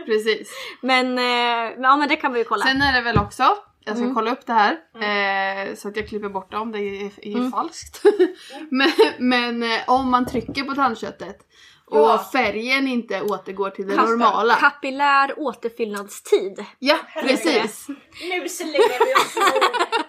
Precis. 0.07 0.51
Men, 0.81 1.19
eh, 1.19 1.75
ja 1.79 1.97
men 1.97 2.09
det 2.09 2.17
kan 2.17 2.33
vi 2.33 2.39
ju 2.39 2.45
kolla. 2.45 2.65
Sen 2.65 2.83
är 2.83 2.93
det 2.93 3.01
väl 3.01 3.19
också, 3.19 3.57
jag 3.87 3.97
ska 3.97 4.03
Mm. 4.05 4.15
kolla 4.15 4.33
upp 4.33 4.47
det 4.47 4.53
här 4.53 4.73
eh, 5.69 5.75
så 5.75 5.89
att 5.89 5.97
jag 5.97 6.09
klipper 6.09 6.29
bort 6.29 6.51
det 6.51 6.57
om 6.57 6.73
det 6.73 6.79
är, 6.79 7.11
är 7.23 7.37
Mm. 7.37 7.51
falskt. 7.53 8.03
men 8.71 8.91
men 9.19 9.63
eh, 9.63 9.81
om 9.87 10.11
man 10.11 10.27
trycker 10.27 10.63
på 10.65 10.75
tandköttet 10.75 11.39
och 11.87 11.99
Ja. 11.99 12.25
färgen 12.33 12.89
inte 12.89 13.23
återgår 13.23 13.71
till 13.71 13.87
det 13.89 13.95
Kap- 13.97 14.09
normala. 14.09 14.55
Kapillär 14.55 15.35
återfyllnadstid. 15.39 16.65
Ja, 16.79 16.97
precis. 17.23 17.87
Nu 18.31 18.49
slänger 18.49 19.05
vi 19.07 19.15
oss 19.15 19.37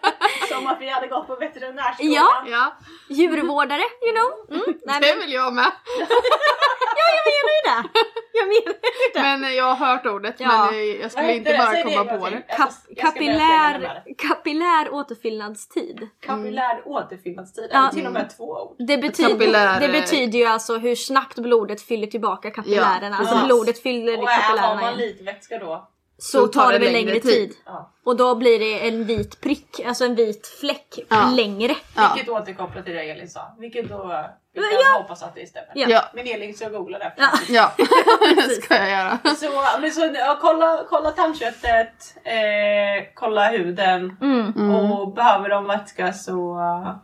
som 0.57 0.67
att 0.67 0.81
vi 0.81 0.89
hade 0.89 1.07
gått 1.07 1.27
på 1.27 1.35
veterinärskolan. 1.35 2.13
Ja. 2.13 2.43
Ja, 2.47 2.73
Djurvårdare, 3.09 3.81
you 4.05 4.11
know. 4.15 4.57
Mm. 4.61 4.77
Nej, 4.85 4.99
det 5.01 5.07
men, 5.15 5.19
vill 5.25 5.33
jag 5.33 5.53
med. 5.53 5.71
ja, 5.99 7.07
jag 7.17 7.23
menar 7.27 7.53
ju 7.57 7.61
det. 7.83 7.89
Jag 8.33 8.47
menar 8.47 8.73
ju 8.73 9.11
det. 9.13 9.21
Men 9.21 9.43
eh, 9.43 9.51
jag 9.51 9.73
har 9.75 9.87
hört 9.87 10.05
ordet 10.05 10.35
Ja. 10.37 10.47
men 10.65 10.73
eh, 10.73 10.79
jag 10.79 11.11
skulle 11.11 11.33
inte 11.35 11.51
det? 11.51 11.57
bara 11.57 11.71
Säg 11.71 11.83
det 11.83 11.95
komma 11.95 12.11
gång 12.11 12.19
på 12.19 12.29
det. 12.29 12.43
Kap- 12.57 12.95
kapillär, 13.01 13.79
det. 14.05 14.13
kapillär 14.13 14.93
återfyllnadstid. 14.93 16.07
Kapillär 16.25 16.81
återfyllnadstid, 16.85 17.69
Ja. 17.71 17.79
eller 17.79 17.89
till 17.89 18.05
och 18.05 18.11
med 18.11 18.37
två 18.37 18.43
ord. 18.43 18.75
Det 18.87 18.97
betyder, 18.97 19.29
Kapillär- 19.29 19.79
det 19.79 19.87
betyder 19.87 20.39
ju 20.39 20.45
alltså 20.45 20.77
hur 20.77 20.95
snabbt 20.95 21.35
blodet 21.35 21.81
fyller 21.81 22.07
tillbaka 22.07 22.51
kapillärerna. 22.51 23.15
Ja, 23.23 23.29
alltså 23.29 23.45
blodet 23.45 23.83
fyller 23.83 24.17
Och 24.17 24.23
är, 24.23 24.27
har 24.27 24.41
kapillärerna 24.41 24.81
man 24.81 24.99
igen. 24.99 25.07
lite 25.09 25.23
vätska 25.23 25.57
då? 25.59 25.89
Så 26.19 26.39
Då 26.41 26.47
tar 26.47 26.71
det 26.71 26.79
väl 26.79 26.93
längre 26.93 27.19
tid. 27.19 27.53
Ja. 27.65 27.91
Och 28.05 28.17
då 28.17 28.35
blir 28.35 28.59
det 28.59 28.87
en 28.87 29.03
vit 29.05 29.41
prick, 29.41 29.79
alltså 29.85 30.05
en 30.05 30.15
vit 30.15 30.47
fläck 30.61 30.99
Ja. 31.09 31.29
längre. 31.35 31.75
Ja. 31.95 32.11
Vilket 32.15 32.33
återkopplar 32.33 32.81
till 32.81 32.93
det 32.93 33.11
Elin 33.11 33.29
sa. 33.29 33.55
Vilket 33.59 33.89
då, 33.89 34.25
vi 34.53 34.61
kan 34.61 34.69
Ja. 34.71 34.99
hoppas 35.01 35.23
att 35.23 35.35
det 35.35 35.49
stämmer. 35.49 35.71
Ja. 35.91 36.03
Men 36.13 36.27
Elin 36.27 36.53
ska 36.53 36.69
googla 36.69 36.99
det. 36.99 37.13
Ja. 37.17 37.29
ja. 37.49 37.71
det 38.35 38.61
ska 38.63 38.75
jag 38.75 38.89
göra. 38.89 39.19
Så, 39.35 39.79
men 39.81 39.91
så 39.91 40.11
ja, 40.15 40.37
kolla, 40.41 40.83
kolla 40.89 41.11
tandköttet, 41.11 42.15
eh, 42.23 43.05
kolla 43.13 43.49
huden 43.49 44.17
Mm. 44.21 44.53
Mm. 44.55 44.91
och 44.91 45.13
behöver 45.13 45.49
de 45.49 45.65
vätska 45.67 46.13
så 46.13 46.55
uh, 46.57 46.95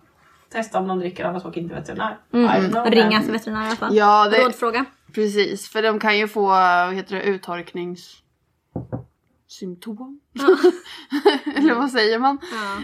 testa 0.52 0.80
om 0.80 0.88
de 0.88 1.00
dricker 1.00 1.26
annars 1.26 1.46
åker 1.46 1.62
inte 1.62 1.76
veterinär. 1.76 2.18
Mm. 2.34 2.86
Ringa 2.86 3.22
till 3.22 3.32
veterinär 3.32 3.64
i 3.64 3.68
alla 3.68 3.76
fall. 3.76 3.96
Ja, 3.96 4.28
det, 4.30 4.38
Rådfråga. 4.38 4.86
precis. 5.16 5.70
För 5.70 5.82
de 5.82 6.00
kan 6.00 6.18
ju 6.18 6.28
få, 6.28 6.42
vad 6.48 6.94
heter 6.94 7.16
det, 7.16 7.22
uttorkningssymptom. 9.62 10.20
Eller 11.56 11.74
vad 11.74 11.92
säger 11.92 12.20
man? 12.20 12.40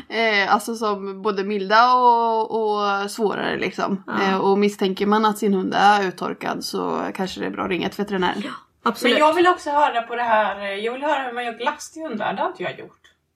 Ja. 0.09 0.15
Eh, 0.15 0.53
alltså 0.53 0.75
som 0.75 1.21
både 1.21 1.43
milda 1.43 1.93
och, 1.93 2.51
och 2.51 3.11
svårare 3.11 3.57
liksom. 3.57 4.03
Ja. 4.07 4.23
Eh, 4.23 4.37
och 4.37 4.57
misstänker 4.57 5.05
man 5.05 5.25
att 5.25 5.37
sin 5.37 5.53
hund 5.53 5.73
är 5.77 6.07
uttorkad 6.07 6.63
så 6.63 7.01
kanske 7.13 7.39
det 7.39 7.45
är 7.45 7.51
bra 7.51 7.63
att 7.63 7.69
ringa 7.69 7.89
till 7.89 8.03
veterinär. 8.03 8.51
Absolut. 8.83 9.13
Men 9.13 9.27
jag 9.27 9.33
vill 9.33 9.47
också 9.47 9.69
höra 9.69 10.01
på 10.01 10.15
det 10.15 10.23
här, 10.23 10.61
eh, 10.61 10.73
jag 10.73 10.93
vill 10.93 11.03
höra 11.03 11.23
hur 11.23 11.33
man 11.33 11.45
gör 11.45 11.57
glass 11.57 11.91
till 11.91 12.01
hundar. 12.01 12.33
Det 12.33 12.41
har 12.41 12.49
inte 12.49 12.63
jag 12.63 12.79
gjort. 12.79 12.95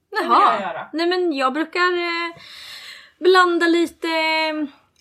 Jag 0.09 0.25
Jaha. 0.25 0.61
göra. 0.61 0.87
Nej 0.93 1.07
men 1.07 1.33
jag 1.33 1.53
brukar 1.53 1.93
eh, 1.93 2.35
blanda 3.19 3.67
lite, 3.67 4.07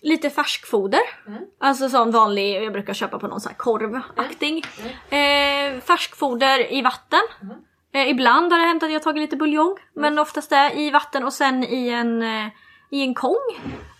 lite 0.01 0.29
färskfoder. 0.29 1.01
Mm. 1.27 1.43
Alltså 1.59 1.89
sån 1.89 2.11
vanlig, 2.11 2.63
jag 2.63 2.73
brukar 2.73 2.93
köpa 2.93 3.19
på 3.19 3.27
någon 3.27 3.41
sån 3.41 3.49
här 3.49 3.57
korvaktig. 3.57 4.65
Eh, 5.09 5.81
färskfoder 5.81 6.73
i 6.73 6.81
vatten. 6.81 7.21
Mm. 7.41 7.57
Eh, 7.93 8.09
ibland 8.09 8.51
har 8.53 8.59
det 8.59 8.65
hänt 8.65 8.83
att 8.83 8.91
jag 8.91 9.03
tagit 9.03 9.21
lite 9.21 9.35
buljong. 9.35 9.77
Men 9.95 10.19
oftast 10.19 10.51
är 10.51 10.77
i 10.77 10.89
vatten 10.91 11.23
och 11.25 11.33
sen 11.33 11.63
i 11.63 11.89
en, 11.89 12.21
eh, 12.21 12.47
i 12.89 13.01
en 13.01 13.13
kong. 13.13 13.59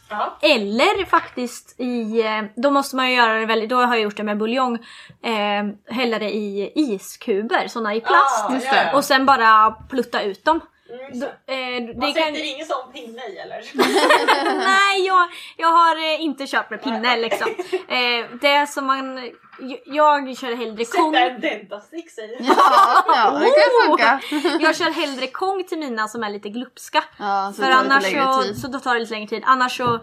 Ja. 0.09 0.37
Eller 0.41 1.05
faktiskt 1.05 1.79
i, 1.79 2.21
eh, 2.21 2.43
då 2.55 2.71
måste 2.71 2.95
man 2.95 3.09
ju 3.09 3.15
göra 3.15 3.33
det 3.39 3.45
väldigt, 3.45 3.69
då 3.69 3.75
har 3.75 3.95
jag 3.95 4.03
gjort 4.03 4.17
det 4.17 4.23
med 4.23 4.37
buljong. 4.37 4.75
Eh, 5.23 5.93
hälla 5.95 6.19
det 6.19 6.29
i 6.35 6.71
iskuber, 6.75 7.67
såna 7.67 7.95
i 7.95 8.01
plast. 8.01 8.45
Ah, 8.49 8.53
Just 8.53 8.69
det. 8.71 8.91
Och 8.93 9.03
sen 9.05 9.25
bara 9.25 9.71
plutta 9.89 10.21
ut 10.21 10.45
dem. 10.45 10.59
Mm, 10.89 11.19
Då, 11.19 11.25
eh, 11.25 11.81
Man 11.81 11.99
det 11.99 12.13
sätter 12.13 12.25
kan, 12.25 12.35
ingen 12.35 12.65
sån 12.65 12.91
pinne 12.93 13.21
i 13.27 13.37
eller? 13.37 13.61
nej, 14.65 15.05
jag, 15.23 15.67
jag 15.67 15.71
har 15.73 15.95
eh, 15.95 16.21
inte 16.21 16.47
kört 16.47 16.69
med 16.69 16.83
pinne 16.83 17.17
liksom. 17.17 17.47
Eh, 17.87 18.25
det 18.41 18.69
som 18.69 18.85
man... 18.85 19.31
Jag, 19.59 19.79
jag 19.85 20.37
kör 20.37 20.55
hellre 20.55 20.85
kong. 20.85 21.13
Sätta 21.13 21.25
en 21.25 21.41
dentastick 21.41 22.05
i. 22.17 22.37
Ja, 22.39 23.03
ja 23.07 23.31
det 23.39 23.45
kan 23.45 23.87
funka. 23.87 24.19
Jag 24.59 24.75
kör 24.75 24.91
hellre 24.91 25.27
kong 25.27 25.63
till 25.63 25.77
mina 25.79 26.07
som 26.07 26.23
är 26.23 26.29
lite 26.29 26.49
glupska. 26.49 27.03
Ja, 27.17 27.53
så 27.55 27.61
För 27.63 27.71
tar 27.71 27.77
det 27.77 27.83
lite 27.83 27.93
annars 27.93 28.03
längre 28.03 28.33
så, 28.33 28.41
tid. 28.43 28.61
så 28.61 28.67
då 28.67 28.79
tar 28.79 28.93
det 28.93 28.99
lite 28.99 29.13
längre 29.13 29.27
tid. 29.27 29.43
Annars 29.45 29.77
så 29.77 29.95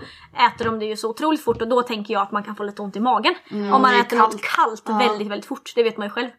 äter 0.46 0.64
de 0.64 0.78
det 0.78 0.84
ju 0.84 0.96
så 0.96 1.10
otroligt 1.10 1.44
fort 1.44 1.62
och 1.62 1.68
då 1.68 1.82
tänker 1.82 2.14
jag 2.14 2.22
att 2.22 2.32
man 2.32 2.42
kan 2.42 2.56
få 2.56 2.62
lite 2.62 2.82
ont 2.82 2.96
i 2.96 3.00
magen. 3.00 3.34
Mm, 3.50 3.72
om 3.72 3.82
man 3.82 3.94
äter 4.00 4.16
något 4.16 4.30
kallt. 4.30 4.42
kallt 4.42 4.82
Ja. 4.86 4.98
väldigt 5.08 5.28
väldigt 5.28 5.46
fort. 5.46 5.72
Det 5.74 5.82
vet 5.82 5.96
man 5.96 6.06
ju 6.06 6.10
själv. 6.10 6.30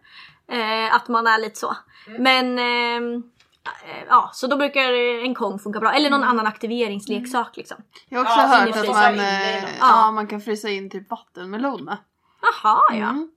Eh, 0.51 0.95
att 0.95 1.07
man 1.07 1.27
är 1.27 1.37
lite 1.37 1.59
så. 1.59 1.75
Mm. 2.07 2.23
Men 2.23 2.59
eh, 2.59 3.21
ja, 4.09 4.29
så 4.33 4.47
då 4.47 4.57
brukar 4.57 4.81
en 5.25 5.35
kong 5.35 5.59
funka 5.59 5.79
bra. 5.79 5.93
Eller 5.93 6.09
någon 6.09 6.23
annan 6.23 6.47
aktiveringsleksak 6.47 7.57
liksom. 7.57 7.77
Jag 8.09 8.19
har 8.19 8.25
också 8.25 8.39
Ja, 8.39 8.47
hört 8.47 8.89
att 8.89 8.95
man, 8.95 9.13
in 9.13 9.19
eh, 9.19 9.63
ja, 9.79 10.11
man 10.11 10.27
kan 10.27 10.41
frysa 10.41 10.69
in 10.69 10.89
typ 10.89 11.09
vattenmelon 11.11 11.83
med. 11.83 11.97
Jaha 12.41 12.79
ja. 12.91 12.95
Mm. 13.09 13.31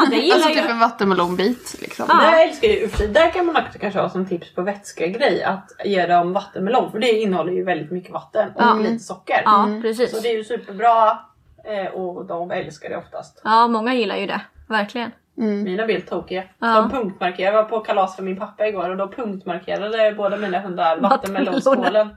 ja 0.00 0.06
det 0.10 0.16
gillar 0.16 0.34
Alltså 0.34 0.50
jag. 0.50 0.62
typ 0.62 0.70
en 0.70 0.78
vattenmelonbit 0.78 1.76
liksom. 1.80 2.06
Ja. 2.08 2.30
Det 2.30 2.42
älskar 2.42 2.68
jag 2.68 2.76
ju. 2.78 2.88
för 2.88 3.06
Där 3.08 3.30
kan 3.30 3.46
man 3.46 3.56
också 3.56 3.78
kanske 3.78 4.00
ha 4.00 4.10
som 4.10 4.26
tips 4.28 4.54
på 4.54 4.62
vätskegrej 4.62 5.42
att 5.44 5.70
ge 5.84 6.06
dem 6.06 6.32
vattenmelon 6.32 6.90
för 6.92 6.98
det 6.98 7.12
innehåller 7.12 7.52
ju 7.52 7.64
väldigt 7.64 7.90
mycket 7.90 8.12
vatten 8.12 8.48
och 8.54 8.62
Ja. 8.62 8.74
lite 8.74 8.98
socker. 9.04 9.42
Ja 9.44 9.64
Mm. 9.64 9.82
precis. 9.82 10.10
Så 10.10 10.20
det 10.20 10.28
är 10.28 10.36
ju 10.36 10.44
superbra 10.44 11.18
eh, 11.64 11.86
och 11.94 12.26
de 12.26 12.50
älskar 12.50 12.88
det 12.88 12.96
oftast. 12.96 13.40
Ja 13.44 13.68
många 13.68 13.94
gillar 13.94 14.16
ju 14.16 14.26
det. 14.26 14.40
Verkligen. 14.68 15.10
Mm. 15.38 15.62
Mina 15.64 15.84
blir 15.86 16.00
tokiga. 16.00 16.42
Ja. 16.58 16.66
De 16.74 16.90
punktmarkerar. 16.90 17.52
Jag 17.54 17.62
var 17.62 17.68
på 17.68 17.80
kalas 17.80 18.16
för 18.16 18.22
min 18.22 18.36
pappa 18.36 18.66
igår 18.66 18.90
och 18.90 18.96
då 18.96 19.08
punktmarkerade 19.08 20.14
båda 20.16 20.36
mina 20.36 20.58
hundar 20.60 21.00
vattenmelonskålen. 21.00 22.08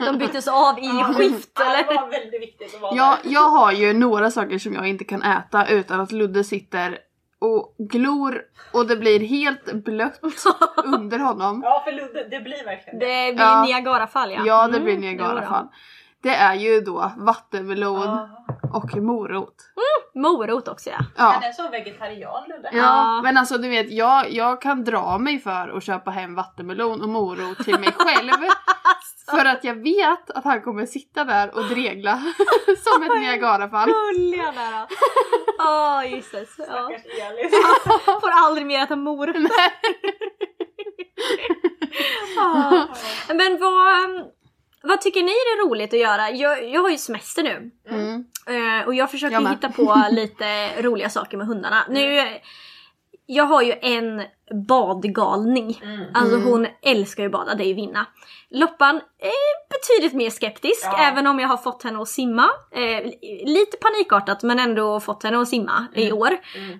De 0.06 0.18
byttes 0.18 0.48
av 0.48 0.78
i 0.78 0.88
skift 1.14 1.50
Ja, 1.58 1.64
det 1.64 1.78
eller? 1.78 2.00
var 2.00 2.10
väldigt 2.10 2.40
viktigt 2.42 2.74
att 2.74 2.80
vara 2.80 2.96
Jag, 2.96 3.16
där. 3.22 3.30
jag 3.32 3.48
har 3.48 3.72
ju 3.72 3.92
några 3.92 4.30
saker 4.30 4.58
som 4.58 4.74
jag 4.74 4.86
inte 4.88 5.04
kan 5.04 5.22
äta 5.22 5.66
utan 5.66 6.00
att 6.00 6.12
Ludde 6.12 6.44
sitter 6.44 6.98
och 7.40 7.74
glor 7.78 8.42
och 8.72 8.86
det 8.86 8.96
blir 8.96 9.20
helt 9.20 9.72
blött 9.72 10.20
under 10.84 11.18
honom. 11.18 11.60
Ja 11.64 11.82
för 11.84 11.92
Ludde, 11.92 12.28
det 12.30 12.40
blir 12.40 12.64
verkligen 12.64 12.98
det. 12.98 13.06
Det 13.26 13.32
blir 13.32 13.44
Ja. 13.44 13.62
Niagarafall 13.64 14.30
ja. 14.32 14.40
Ja, 14.46 14.68
det 14.68 14.80
blir 14.80 14.94
Mm, 14.96 15.00
Niagarafall. 15.00 15.66
Det 16.22 16.34
är 16.34 16.54
ju 16.54 16.80
då 16.80 17.12
vattenmelon 17.16 18.00
Ja. 18.06 18.28
och 18.72 18.96
morot. 18.96 19.54
Morot 20.14 20.68
också 20.68 20.90
ja. 20.90 20.98
Ja. 21.16 21.24
Han 21.24 21.42
är 21.42 21.52
så 21.52 21.68
vegetarian 21.68 22.48
Ludde. 22.48 22.68
Ja, 22.72 22.78
Ja. 22.78 23.20
men 23.22 23.36
alltså 23.36 23.58
du 23.58 23.68
vet, 23.68 23.90
jag, 23.90 24.30
jag 24.30 24.62
kan 24.62 24.84
dra 24.84 25.18
mig 25.18 25.38
för 25.38 25.76
att 25.76 25.84
köpa 25.84 26.10
hem 26.10 26.34
vattenmelon 26.34 27.02
och 27.02 27.08
morot 27.08 27.58
till 27.58 27.78
mig 27.80 27.92
själv. 27.98 28.32
För 29.30 29.44
att 29.44 29.64
jag 29.64 29.74
vet 29.74 30.30
att 30.30 30.44
han 30.44 30.62
kommer 30.62 30.86
sitta 30.86 31.24
där 31.24 31.54
och 31.54 31.64
dregla 31.64 32.16
som 32.84 33.02
ett 33.02 33.20
Niagarafall. 33.20 33.88
Gulliga 33.90 34.44
där. 34.52 34.86
Åh 35.58 35.98
oh, 35.98 36.10
Jesus. 36.10 36.54
Ja. 36.58 36.64
Stackars 36.64 37.02
Elis. 37.04 37.52
Får 38.04 38.30
aldrig 38.30 38.66
mer 38.66 38.82
äta 38.82 38.96
morötter. 38.96 39.72
Ja. 42.36 42.88
Men 43.28 43.58
vad, 43.60 44.30
vad 44.82 45.00
tycker 45.00 45.22
ni 45.22 45.30
är 45.30 45.68
roligt 45.68 45.92
att 45.94 46.00
göra? 46.00 46.30
Jag, 46.30 46.70
jag 46.70 46.80
har 46.80 46.90
ju 46.90 46.98
semester 46.98 47.42
nu. 47.42 47.70
Mm. 47.90 48.24
Eh, 48.46 48.86
och 48.86 48.94
jag 48.94 49.10
försöker 49.10 49.40
Jag 49.40 49.48
hitta 49.50 49.68
på 49.68 50.04
lite 50.10 50.82
roliga 50.82 51.10
saker 51.10 51.36
med 51.36 51.46
hundarna. 51.46 51.84
Nu, 51.88 52.24
jag 53.26 53.44
har 53.44 53.62
ju 53.62 53.74
en 53.82 54.22
badgalning. 54.68 55.82
Alltså 56.14 56.36
hon 56.38 56.66
älskar 56.82 57.22
ju 57.22 57.28
bada, 57.28 57.54
det 57.54 57.64
är 57.64 57.68
ju 57.68 57.74
Vinna. 57.74 58.06
Loppan 58.50 58.96
är 59.18 59.68
betydligt 59.70 60.16
mer 60.16 60.30
skeptisk 60.30 60.84
Ja. 60.84 60.98
även 60.98 61.26
om 61.26 61.40
jag 61.40 61.48
har 61.48 61.56
fått 61.56 61.82
henne 61.82 62.02
att 62.02 62.08
simma. 62.08 62.50
Eh, 62.72 63.04
lite 63.44 63.76
panikartat 63.76 64.42
men 64.42 64.58
ändå 64.58 65.00
fått 65.00 65.22
henne 65.22 65.40
att 65.40 65.48
simma 65.48 65.86
i 65.94 66.12
år. 66.12 66.30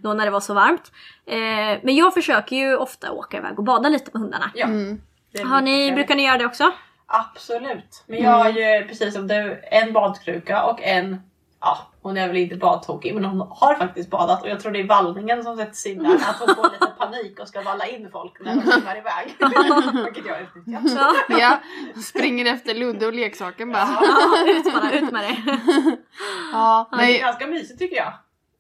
Då 0.03 0.13
när 0.15 0.25
det 0.25 0.31
var 0.31 0.41
så 0.41 0.55
varmt. 0.55 0.93
Eh, 1.27 1.37
men 1.83 1.97
jag 1.97 2.15
försöker 2.15 2.57
ju 2.57 2.77
ofta 2.77 3.13
åka 3.13 3.37
iväg 3.37 3.59
och 3.59 3.65
bada 3.65 3.89
lite 3.89 4.11
med 4.13 4.23
hundarna. 4.23 4.51
Ja. 4.55 4.67
Mm. 4.67 5.01
Har 5.45 5.61
ni, 5.61 5.93
brukar 5.93 6.15
ni 6.15 6.25
göra 6.27 6.39
det 6.39 6.47
också? 6.47 6.73
Absolut. 7.11 8.05
Men 8.07 8.23
jag 8.23 8.31
har 8.31 8.51
ju 8.51 8.89
precis 8.89 9.15
som 9.15 9.27
du 9.29 9.61
en 9.71 9.93
badkruka 9.93 10.65
och 10.65 10.83
en, 10.83 11.21
ja 11.61 11.79
hon 12.03 12.17
är 12.17 12.29
väl 12.29 12.37
inte 12.37 12.57
badtokig 12.57 13.15
men 13.15 13.25
hon 13.25 13.41
har 13.51 13.75
faktiskt 13.75 14.11
badat 14.11 14.43
och 14.43 14.49
jag 14.49 14.61
tror 14.61 14.73
det 14.73 14.81
är 14.81 14.87
vallningen 14.87 15.43
som 15.45 15.57
sätts 15.57 15.87
in 15.87 16.03
där. 16.03 16.15
Att 16.15 16.37
hon 16.39 16.55
får 16.55 16.71
lite 16.73 16.87
panik 16.99 17.41
och 17.41 17.49
ska 17.49 17.63
valla 17.63 17.87
in 17.87 18.09
folk 18.13 18.41
när 18.41 18.55
de 18.55 18.61
simmar 18.73 18.97
iväg. 18.99 19.37
Vilket 20.05 20.27
jag 20.27 20.41
utnyttjar. 20.43 21.01
Ja. 21.29 21.37
Ja, 21.39 21.59
springer 22.03 22.55
efter 22.55 22.75
Ludde 22.75 23.07
och 23.07 23.13
leksaken 23.15 23.73
bara. 23.73 23.89
Ja, 24.01 24.51
ut 24.51 24.75
bara, 24.75 24.93
ut 24.93 25.13
med 25.13 25.23
det. 25.25 25.37
Ja, 26.53 26.89
Men 26.91 26.99
det 26.99 27.05
är 27.05 27.09
nej, 27.09 27.21
ganska 27.21 27.47
mysigt 27.47 27.79
tycker 27.79 27.97
jag. 27.97 28.13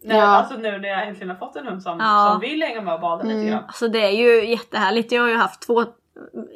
När, 0.03 0.17
Ja. 0.17 0.23
Alltså 0.25 0.55
nu 0.55 0.79
när 0.79 0.89
jag 0.89 1.09
äntligen 1.09 1.29
har 1.31 1.37
fått 1.37 1.57
en 1.57 1.67
hund 1.67 1.83
som, 1.83 1.99
Ja. 2.01 2.29
som 2.33 2.41
vill 2.41 2.63
hänga 2.63 2.81
med 2.81 2.95
och 2.95 3.01
bada 3.01 3.23
lite 3.25 3.51
grann. 3.51 3.65
Alltså 3.67 3.89
det 3.89 4.01
är 4.01 4.11
ju 4.11 4.51
jättehärligt. 4.51 5.13
Jag 5.13 5.23
har 5.23 5.29
ju 5.29 5.37
haft 5.37 5.63
två 5.67 5.85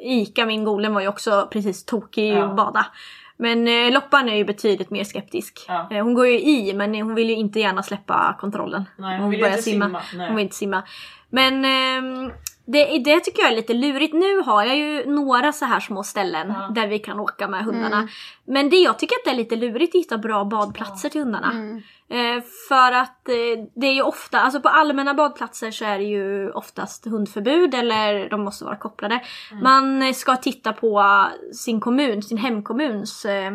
Ica, 0.03 0.45
min 0.45 0.63
golem 0.63 0.93
var 0.93 1.01
ju 1.01 1.07
också 1.07 1.47
precis 1.51 1.85
tokig 1.85 2.33
Ja. 2.33 2.43
att 2.43 2.55
bada. 2.55 2.85
Men 3.37 3.67
eh, 3.67 3.91
Loppan 3.93 4.29
är 4.29 4.35
ju 4.35 4.45
betydligt 4.45 4.89
mer 4.89 5.03
skeptisk. 5.03 5.65
Ja. 5.67 5.87
Eh, 5.91 6.03
hon 6.03 6.13
går 6.13 6.27
ju 6.27 6.39
i 6.39 6.73
men 6.73 6.95
hon 6.95 7.15
vill 7.15 7.29
ju 7.29 7.35
inte 7.35 7.59
gärna 7.59 7.83
släppa 7.83 8.37
kontrollen. 8.39 8.83
Nej, 8.97 9.19
hon 9.19 9.29
vill 9.29 9.39
ju 9.39 9.43
börjar 9.43 9.57
inte 9.57 9.63
simma. 9.63 10.01
Nej. 10.15 10.27
Hon 10.27 10.35
vill 10.35 10.43
inte 10.43 10.55
simma. 10.55 10.83
Men 11.29 11.65
ehm, 11.65 12.31
det, 12.65 12.97
det 12.97 13.19
tycker 13.19 13.41
jag 13.41 13.51
är 13.51 13.55
lite 13.55 13.73
lurigt. 13.73 14.13
Nu 14.13 14.41
har 14.41 14.63
jag 14.63 14.77
ju 14.77 15.05
några 15.05 15.51
så 15.51 15.65
här 15.65 15.79
små 15.79 16.03
ställen 16.03 16.47
Ja. 16.47 16.71
där 16.75 16.87
vi 16.87 16.99
kan 16.99 17.19
åka 17.19 17.47
med 17.47 17.65
hundarna. 17.65 17.97
Mm. 17.97 18.09
Men 18.45 18.69
det 18.69 18.77
jag 18.77 18.99
tycker 18.99 19.15
att 19.15 19.25
det 19.25 19.31
är 19.31 19.35
lite 19.35 19.55
lurigt 19.55 19.95
att 19.95 19.99
hitta 20.01 20.17
bra 20.17 20.45
badplatser 20.45 21.09
till 21.09 21.21
hundarna. 21.21 21.51
Mm. 21.51 21.81
Eh, 22.09 22.43
för 22.69 22.91
att 22.91 23.29
eh, 23.29 23.65
det 23.75 23.87
är 23.87 23.93
ju 23.93 24.01
ofta, 24.01 24.39
alltså 24.39 24.61
på 24.61 24.69
allmänna 24.69 25.13
badplatser 25.13 25.71
så 25.71 25.85
är 25.85 25.97
det 25.97 26.03
ju 26.03 26.51
oftast 26.51 27.05
hundförbud 27.05 27.73
eller 27.75 28.29
de 28.29 28.41
måste 28.43 28.65
vara 28.65 28.75
kopplade. 28.75 29.21
Mm. 29.51 29.63
Man 29.63 30.13
ska 30.13 30.35
titta 30.35 30.73
på 30.73 31.25
sin 31.53 31.79
kommun, 31.79 32.21
sin 32.21 32.37
hemkommuns 32.37 33.25
eh, 33.25 33.51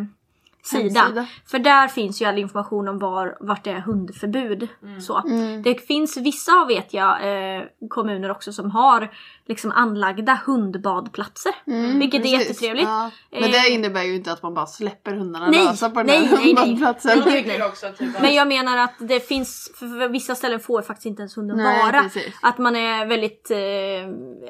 sida. 0.68 1.00
Hemsida. 1.00 1.26
För 1.46 1.58
där 1.58 1.88
finns 1.88 2.22
ju 2.22 2.26
all 2.26 2.38
information 2.38 2.88
om 2.88 2.98
var, 2.98 3.36
vart 3.40 3.64
det 3.64 3.70
är 3.70 3.80
hundförbud. 3.80 4.68
Så. 5.00 5.18
Mm. 5.18 5.62
Det 5.62 5.74
finns 5.86 6.16
vissa 6.16 6.64
vet 6.64 6.94
jag 6.94 7.12
eh, 7.56 7.62
kommuner 7.88 8.30
också 8.30 8.52
som 8.52 8.70
har 8.70 9.10
liksom 9.46 9.72
anlagda 9.72 10.40
hundbadplatser. 10.46 11.52
Mm, 11.66 11.98
vilket 11.98 12.20
är 12.20 12.22
precis. 12.22 12.48
jättetrevligt. 12.48 12.88
Ja. 12.88 13.10
Men 13.30 13.50
det 13.50 13.58
Eh, 13.58 13.74
innebär 13.74 14.02
ju 14.02 14.14
inte 14.14 14.32
att 14.32 14.42
man 14.42 14.54
bara 14.54 14.66
släpper 14.66 15.12
hundarna 15.12 15.50
Nej, 15.50 15.64
lösa 15.64 15.90
på 15.90 15.98
den 16.02 16.06
nej, 16.06 16.24
här 16.24 16.36
nej, 16.36 16.54
nej. 16.54 16.74
badplatsen. 16.76 17.22
Jag 17.58 17.68
också 17.68 17.86
typ 17.98 18.20
Men 18.20 18.34
jag 18.34 18.48
menar 18.48 18.76
att 18.76 18.94
det 18.98 19.20
finns, 19.20 19.72
för 19.78 20.08
vissa 20.08 20.34
ställen 20.34 20.60
får 20.60 20.82
faktiskt 20.82 21.06
inte 21.06 21.22
ens 21.22 21.36
hunden 21.36 21.56
Nej, 21.56 21.82
vara. 21.82 22.02
precis. 22.02 22.34
Att 22.42 22.58
man 22.58 22.76
är 22.76 23.06
väldigt, 23.06 23.50
eh, 23.50 23.58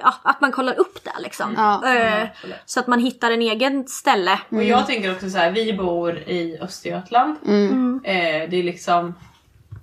ja, 0.03 0.15
att 0.23 0.41
man 0.41 0.53
kollar 0.53 0.81
upp 0.81 1.05
det 1.05 1.23
liksom. 1.23 1.55
Ja. 1.57 1.95
Eh, 1.97 2.29
så 2.67 2.81
att 2.81 2.87
man 2.87 3.01
hittar 3.01 3.31
en 3.31 3.43
egen 3.43 3.89
ställe. 3.89 4.41
Och 4.49 4.65
jag 4.65 4.87
tänker 4.87 5.13
också 5.13 5.31
så 5.31 5.39
här, 5.39 5.51
vi 5.51 5.73
bor 5.73 6.08
i 6.17 6.59
Östergötland. 6.61 7.37
Mm. 7.47 8.01
Eh, 8.05 8.51
det 8.51 8.57
är 8.57 8.63
liksom 8.63 9.15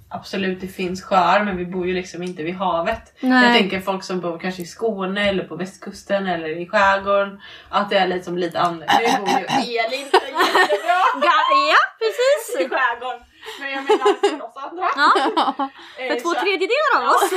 Absolut 0.09 0.61
det 0.61 0.67
finns 0.67 1.03
sjöar 1.03 1.43
men 1.43 1.57
vi 1.57 1.65
bor 1.65 1.87
ju 1.87 1.93
liksom 1.93 2.23
inte 2.23 2.43
vid 2.43 2.55
havet. 2.55 3.13
Nej. 3.19 3.43
Jag 3.45 3.53
tänker 3.57 3.81
folk 3.81 4.03
som 4.03 4.21
bor 4.21 4.39
kanske 4.39 4.61
i 4.61 4.65
Skåne 4.65 5.29
eller 5.29 5.43
på 5.43 5.55
västkusten 5.55 6.27
eller 6.27 6.49
i 6.61 6.67
skärgården. 6.67 7.41
Att 7.69 7.89
det 7.89 7.97
är 7.97 8.07
liksom 8.07 8.37
lite 8.37 8.59
annorlunda. 8.59 8.99
Nu 8.99 9.25
bor 9.25 9.39
ju 9.39 9.45
Elin 9.79 9.99
jättebra 10.01 11.31
ja, 11.31 11.81
i 11.99 12.05
precis! 12.05 12.69
skärgården. 12.69 13.21
Men 13.59 13.71
jag 13.71 13.83
menar 13.83 14.29
för 14.29 14.45
oss 14.45 14.57
andra. 14.57 14.87
Ja, 14.95 15.69
eh, 15.99 16.07
för 16.07 16.21
två 16.21 16.33
tredjedelar 16.33 17.01
av 17.01 17.07
oss. 17.07 17.29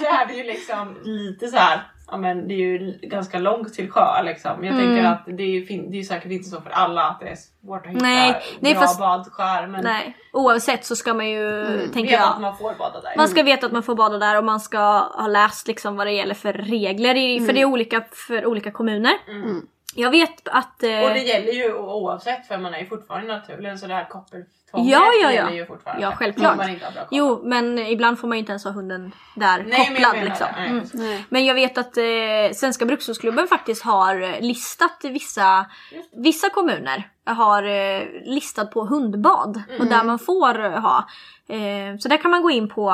så 0.00 0.06
är 0.06 0.26
det 0.26 0.34
ju 0.34 0.44
liksom 0.44 0.96
lite 1.04 1.48
så 1.48 1.56
här. 1.56 1.80
Ja 2.10 2.16
men 2.16 2.48
det 2.48 2.54
är 2.54 2.58
ju 2.58 2.98
ganska 3.02 3.38
långt 3.38 3.74
till 3.74 3.90
sjö 3.90 4.22
liksom. 4.22 4.64
Jag 4.64 4.74
Mm. 4.74 4.86
tänker 4.86 5.10
att 5.10 5.22
det 5.26 5.42
är 5.42 5.90
det 5.90 5.98
är 5.98 6.02
säkert 6.02 6.32
inte 6.32 6.48
så 6.48 6.60
för 6.60 6.70
alla 6.70 7.02
att 7.02 7.20
det 7.20 7.28
är 7.28 7.36
svårt 7.36 7.86
att 7.86 7.92
hitta 7.92 8.02
Nej, 8.02 8.42
nej, 8.60 8.72
bra 8.74 8.82
fast- 8.82 8.98
badskär. 8.98 9.66
Men 9.66 9.84
Nej, 9.84 10.16
oavsett 10.32 10.84
så 10.84 10.96
ska 10.96 11.14
man 11.14 11.28
ju, 11.30 11.64
tänker 11.92 12.10
veta 12.10 12.28
att 12.28 12.40
man 12.40 12.56
får 12.56 12.74
bada 12.78 13.00
där. 13.00 13.16
Man 13.16 13.28
ska 13.28 13.42
veta 13.42 13.66
att 13.66 13.72
man 13.72 13.82
får 13.82 13.94
bada 13.94 14.18
där 14.18 14.38
och 14.38 14.44
man 14.44 14.60
ska 14.60 14.78
ha 14.98 15.26
läst 15.26 15.66
liksom 15.68 15.96
vad 15.96 16.06
det 16.06 16.12
gäller 16.12 16.34
för 16.34 16.52
regler. 16.52 17.14
i- 17.14 17.40
För 17.40 17.52
det 17.52 17.60
är 17.60 17.64
olika 17.64 18.04
för 18.12 18.46
olika 18.46 18.70
kommuner. 18.70 19.12
Mm. 19.28 19.66
Jag 19.94 20.10
vet 20.10 20.48
att... 20.48 20.82
eh, 20.82 21.00
Och 21.02 21.10
det 21.10 21.18
gäller 21.22 21.52
ju 21.52 21.74
oavsett 21.74 22.46
för 22.48 22.58
man 22.58 22.74
är 22.74 22.78
ju 22.78 22.86
fortfarande 22.86 23.26
i 23.26 23.36
naturen 23.36 23.78
så 23.78 23.86
det 23.86 23.94
här 23.94 24.04
koppeltvånget 24.08 24.92
Ja, 24.92 25.00
ja, 25.22 25.28
ja. 25.28 25.32
gäller 25.32 25.52
ju 25.52 25.66
fortfarande. 25.66 26.02
Ja, 26.02 26.12
självklart. 26.16 26.56
Man 26.56 26.70
inte 26.70 26.84
har 26.84 26.92
bra. 26.92 27.02
Jo, 27.10 27.40
men 27.44 27.78
ibland 27.78 28.18
får 28.18 28.28
man 28.28 28.36
ju 28.36 28.40
inte 28.40 28.52
ens 28.52 28.64
ha 28.64 28.70
hunden 28.70 29.12
där 29.36 29.58
Nej, 29.58 29.66
men 29.68 29.76
jag 29.78 29.86
kopplad 29.86 30.12
menar 30.14 30.24
liksom. 30.26 30.46
det. 30.56 30.60
Nej, 30.60 30.70
Mm. 30.70 30.84
Nej. 30.92 31.24
Men 31.28 31.44
jag 31.44 31.54
vet 31.54 31.78
att 31.78 31.96
eh, 31.96 32.54
Svenska 32.54 32.84
Brukshundsklubben 32.84 33.46
faktiskt 33.48 33.82
har 33.82 34.22
eh, 34.22 34.40
listat 34.40 34.98
vissa, 35.02 35.66
vissa 36.12 36.50
kommuner 36.50 37.08
har 37.26 37.62
eh, 37.62 38.02
listat 38.24 38.70
på 38.70 38.84
hundbad 38.84 39.62
och 39.80 39.86
där 39.86 40.04
man 40.04 40.18
får 40.18 40.64
eh, 40.64 40.70
ha. 40.80 41.04
Eh, 41.48 41.96
så 41.98 42.08
där 42.08 42.16
kan 42.16 42.30
man 42.30 42.42
gå 42.42 42.50
in 42.50 42.68
på 42.68 42.90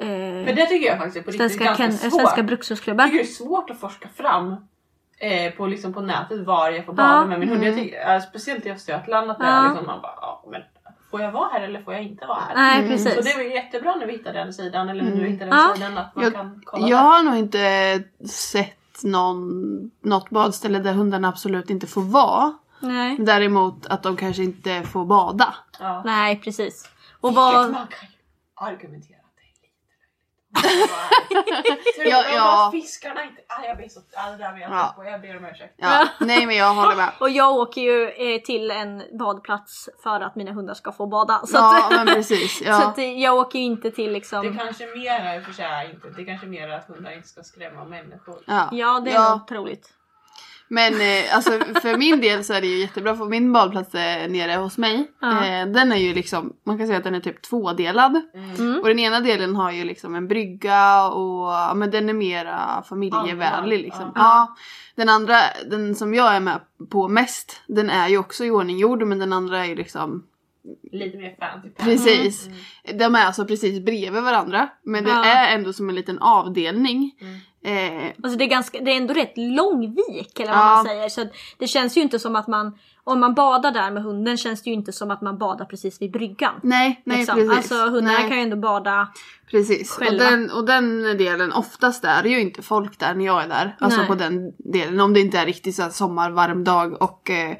eh, 0.00 0.06
För 0.46 0.52
det 0.56 0.66
tycker 0.66 0.86
jag 0.86 0.98
faktiskt 0.98 1.16
är 1.16 1.22
på 1.22 1.30
riktigt 1.30 1.52
Svenska, 1.52 1.64
ganska 1.64 1.82
Ken- 1.84 1.92
svårt. 1.98 2.12
Svenska 2.20 2.36
Jag 2.38 2.46
Brukshundsklubben. 2.46 3.10
tycker 3.10 3.24
det 3.24 3.30
är 3.30 3.32
svårt 3.32 3.70
att 3.70 3.80
forska 3.80 4.08
fram 4.16 4.56
eh, 5.20 5.52
på, 5.52 5.66
liksom 5.66 5.92
på 5.92 6.00
nätet 6.00 6.46
var 6.46 6.70
jag 6.70 6.84
får 6.86 6.92
bada 6.92 7.08
Ja. 7.08 7.24
med 7.26 7.40
min 7.40 7.48
hund. 7.48 7.64
Jag 7.64 7.74
tycker, 7.74 8.20
speciellt 8.20 8.66
i 8.66 8.70
Östergötland 8.70 9.30
att 9.30 9.38
det 9.38 9.44
är 9.44 9.68
liksom 9.68 9.86
man 9.86 10.02
bara, 10.02 10.14
ja, 10.20 10.44
men 10.50 10.62
får 11.10 11.20
jag 11.20 11.32
vara 11.32 11.48
här 11.52 11.60
eller 11.60 11.82
får 11.82 11.94
jag 11.94 12.02
inte 12.02 12.26
vara 12.26 12.38
här? 12.40 12.54
Nej 12.54 12.78
Mm. 12.78 12.90
precis. 12.90 13.14
Så 13.14 13.20
det 13.20 13.34
var 13.36 13.42
ju 13.42 13.54
jättebra 13.54 13.94
när 13.96 14.06
vi 14.06 14.12
hittade 14.12 14.38
den 14.38 14.52
sidan 14.52 14.88
eller 14.88 15.02
när 15.04 15.16
du 15.16 15.26
hittade 15.26 15.50
den 15.50 15.58
Ja. 15.58 15.72
sidan 15.76 15.98
att 15.98 16.14
man 16.16 16.24
Jag- 16.24 16.34
kan 16.34 16.62
kolla 16.64 16.88
Jag 16.88 16.98
där. 16.98 17.04
har 17.04 17.22
nog 17.22 17.36
inte 17.36 18.02
sett 18.28 18.76
någon, 19.04 19.90
något 20.04 20.30
badställe 20.30 20.78
där 20.78 20.92
hundarna 20.92 21.28
absolut 21.28 21.70
inte 21.70 21.86
får 21.86 22.02
vara. 22.02 22.52
Nej. 22.80 23.16
Däremot 23.20 23.86
att 23.86 24.02
de 24.02 24.16
kanske 24.16 24.42
inte 24.42 24.82
får 24.82 25.04
bada. 25.04 25.54
Ja. 25.80 26.02
Nej 26.04 26.40
precis. 26.40 26.88
Och 27.20 27.34
vad... 27.34 27.54
man 27.72 27.86
kan 27.86 28.08
ju 28.08 28.16
argumentera 28.54 29.18
att 29.18 29.36
det 29.36 29.42
är 29.42 29.54
lite 29.54 29.68
löjligt. 29.90 30.39
Tror 30.54 32.06
Ja, 32.06 32.22
jag 32.24 32.34
ja. 32.34 32.40
bara 32.40 32.70
fiskarna 32.70 33.22
inte... 33.24 33.42
Ah, 33.48 33.64
jag 33.64 33.76
ber 33.76 33.88
så... 33.88 34.00
Ah, 34.16 34.30
det 34.30 34.36
där 34.36 34.52
ber 34.52 34.58
jag 34.60 34.70
Ja. 34.70 34.92
på. 34.96 35.04
Jag 35.04 35.20
ber 35.20 35.36
om 35.36 35.44
ursäkt. 35.44 35.74
Ja, 35.76 36.08
nej 36.20 36.46
men 36.46 36.56
jag 36.56 36.74
håller 36.74 36.96
med. 36.96 37.10
Och 37.20 37.30
jag 37.30 37.52
åker 37.54 37.80
ju 37.80 38.08
eh, 38.10 38.40
till 38.42 38.70
en 38.70 39.02
badplats 39.18 39.88
för 40.02 40.20
att 40.20 40.36
mina 40.36 40.52
hundar 40.52 40.74
ska 40.74 40.92
få 40.92 41.06
bada. 41.06 41.40
Så, 41.46 41.56
Ja 41.56 41.84
att, 41.84 41.90
men 41.92 42.06
precis. 42.06 42.58
så 42.64 42.64
Ja. 42.64 42.88
att 42.88 42.98
eh, 42.98 43.04
jag 43.22 43.34
åker 43.36 43.58
ju 43.58 43.64
inte 43.64 43.90
till 43.90 44.12
liksom... 44.12 44.52
Det 44.52 44.58
kanske 44.64 44.86
mer 44.86 45.10
är 45.20 45.40
för 45.40 45.52
sig 45.52 45.90
inte. 45.94 46.08
Det 46.16 46.24
kanske 46.24 46.46
mer 46.46 46.68
är 46.68 46.78
att 46.78 46.88
hundar 46.88 47.10
inte 47.12 47.28
ska 47.28 47.42
skrämma 47.42 47.84
människor. 47.84 48.36
Ja. 48.46 48.68
Ja 48.72 49.00
det 49.04 49.10
är 49.10 49.14
Ja. 49.14 49.30
nog 49.30 49.46
troligt. 49.48 49.88
Men 50.72 50.94
eh, 50.94 51.36
alltså 51.36 51.50
för 51.82 51.98
min 51.98 52.20
del 52.20 52.44
så 52.44 52.52
är 52.52 52.60
det 52.60 52.66
ju 52.66 52.78
jättebra 52.78 53.16
för 53.16 53.24
min 53.24 53.52
badplats 53.52 53.94
är 53.94 54.28
nere 54.28 54.56
hos 54.56 54.78
mig. 54.78 55.10
Ja. 55.20 55.46
Eh, 55.46 55.66
den 55.66 55.92
är 55.92 55.96
ju 55.96 56.14
liksom, 56.14 56.52
man 56.66 56.78
kan 56.78 56.86
säga 56.86 56.98
att 56.98 57.04
den 57.04 57.14
är 57.14 57.20
typ 57.20 57.42
tvådelad. 57.42 58.20
Mm. 58.58 58.80
Och 58.80 58.88
den 58.88 58.98
ena 58.98 59.20
delen 59.20 59.56
har 59.56 59.70
ju 59.70 59.84
liksom 59.84 60.14
en 60.14 60.28
brygga 60.28 61.08
och 61.08 61.52
ja, 61.52 61.72
men 61.74 61.90
den 61.90 62.08
är 62.08 62.12
mera 62.12 62.82
familjevänlig 62.88 63.80
liksom. 63.80 64.12
ja. 64.14 64.56
Den 64.94 65.08
andra, 65.08 65.36
den 65.70 65.94
som 65.94 66.14
jag 66.14 66.34
är 66.34 66.40
med 66.40 66.60
på 66.90 67.08
mest, 67.08 67.60
den 67.66 67.90
är 67.90 68.08
ju 68.08 68.18
också 68.18 68.44
i 68.44 68.50
men 69.06 69.18
den 69.18 69.32
andra 69.32 69.64
är 69.64 69.68
ju 69.68 69.74
liksom 69.74 70.22
Lite 70.92 71.16
mer 71.18 71.36
fancy. 71.40 71.68
Precis. 71.70 72.46
Mm. 72.46 72.98
De 72.98 73.14
är 73.14 73.26
alltså 73.26 73.44
precis 73.44 73.80
bredvid 73.84 74.22
varandra. 74.22 74.68
Men 74.84 75.04
det 75.04 75.10
Ja. 75.10 75.24
är 75.24 75.54
ändå 75.56 75.72
som 75.72 75.88
en 75.88 75.94
liten 75.94 76.18
avdelning. 76.18 77.12
Mm. 77.20 77.36
Eh, 77.64 78.10
Alltså 78.22 78.38
det 78.38 78.44
är, 78.44 78.48
ganska, 78.48 78.80
det 78.80 78.90
är 78.90 78.96
ändå 78.96 79.14
rätt 79.14 79.32
lång 79.36 79.94
vik 79.94 80.40
eller 80.40 80.52
vad 80.52 80.60
Ja. 80.62 80.74
man 80.74 80.84
säger. 80.84 81.08
Så 81.08 81.26
det 81.58 81.66
känns 81.66 81.96
ju 81.96 82.00
inte 82.00 82.18
som 82.18 82.36
att 82.36 82.46
man, 82.48 82.78
om 83.04 83.20
man 83.20 83.34
badar 83.34 83.72
där 83.72 83.90
med 83.90 84.02
hunden 84.02 84.36
känns 84.36 84.62
det 84.62 84.70
ju 84.70 84.74
inte 84.76 84.92
som 84.92 85.10
att 85.10 85.20
man 85.20 85.38
badar 85.38 85.64
precis 85.64 86.02
vid 86.02 86.10
bryggan. 86.12 86.54
nej, 86.62 87.02
nej 87.04 87.18
liksom. 87.18 87.34
precis. 87.36 87.56
Alltså 87.56 87.74
hundarna 87.74 88.18
nej. 88.18 88.28
kan 88.28 88.36
ju 88.36 88.42
ändå 88.42 88.56
bada. 88.56 89.08
Precis, 89.50 89.96
och 89.98 90.04
själva. 90.04 90.24
den, 90.30 90.50
och 90.50 90.64
den 90.66 91.02
delen, 91.02 91.52
oftast 91.52 92.04
är 92.04 92.22
det 92.22 92.28
ju 92.28 92.40
inte 92.40 92.62
folk 92.62 92.98
där 92.98 93.14
när 93.14 93.24
jag 93.24 93.42
är 93.44 93.48
där. 93.48 93.76
Alltså 93.80 93.98
Nej. 93.98 94.06
på 94.08 94.14
den 94.14 94.52
delen, 94.58 95.00
om 95.00 95.12
det 95.14 95.20
inte 95.20 95.38
är 95.38 95.46
riktigt 95.46 95.74
så 95.76 95.82
här 95.82 95.90
sommarvarm 95.90 96.64
dag 96.64 97.02
och, 97.02 97.30
eh, 97.30 97.56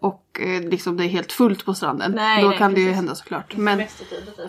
och 0.00 0.40
eh, 0.40 0.62
liksom 0.62 0.96
det 0.96 1.04
är 1.04 1.08
helt 1.08 1.32
fullt 1.32 1.64
på 1.64 1.74
stranden. 1.74 2.12
Nej, 2.12 2.42
då 2.42 2.48
nej, 2.48 2.58
kan 2.58 2.74
det 2.74 2.80
ju 2.80 2.86
precis. 2.86 2.96
hända 2.96 3.14
såklart. 3.14 3.56
Men, 3.56 3.82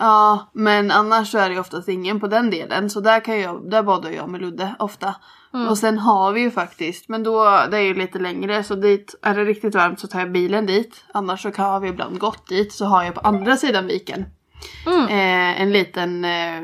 ja, 0.00 0.50
men 0.52 0.90
annars 0.90 1.30
så 1.30 1.38
är 1.38 1.48
det 1.48 1.54
ju 1.54 1.60
oftast 1.60 1.88
ingen 1.88 2.20
på 2.20 2.26
den 2.26 2.50
delen. 2.50 2.90
Så 2.90 3.00
där, 3.00 3.20
kan 3.20 3.40
jag, 3.40 3.70
där 3.70 3.82
badar 3.82 4.10
jag 4.10 4.28
med 4.28 4.40
Ludde 4.40 4.74
ofta. 4.78 5.14
Mm. 5.54 5.68
Och 5.68 5.78
sen 5.78 5.98
har 5.98 6.32
vi 6.32 6.40
ju 6.40 6.50
faktiskt, 6.50 7.08
men 7.08 7.22
då 7.22 7.44
det 7.70 7.76
är 7.76 7.82
ju 7.82 7.94
lite 7.94 8.18
längre 8.18 8.64
så 8.64 8.74
dit, 8.74 9.14
är 9.22 9.34
det 9.34 9.44
riktigt 9.44 9.74
varmt 9.74 10.00
så 10.00 10.06
tar 10.06 10.18
jag 10.18 10.32
bilen 10.32 10.66
dit. 10.66 11.04
Annars 11.14 11.42
så 11.42 11.50
har 11.56 11.80
vi 11.80 11.88
ibland 11.88 12.18
gått 12.18 12.48
dit 12.48 12.72
så 12.72 12.84
har 12.84 13.04
jag 13.04 13.14
på 13.14 13.20
andra 13.20 13.56
sidan 13.56 13.86
viken 13.86 14.24
Mm. 14.86 15.04
eh, 15.04 15.60
en 15.62 15.72
liten 15.72 16.24
eh, 16.24 16.62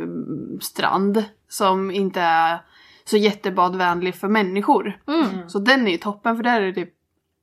strand 0.60 1.24
som 1.48 1.90
inte 1.90 2.20
är 2.20 2.58
så 3.04 3.16
jättebadvänlig 3.16 4.14
för 4.14 4.28
människor. 4.28 5.00
Mm. 5.08 5.48
Så 5.48 5.58
den 5.58 5.86
är 5.86 5.90
ju 5.90 5.98
toppen 5.98 6.36
för 6.36 6.42
där 6.42 6.60
är 6.60 6.66
det 6.66 6.72
typ 6.72 6.94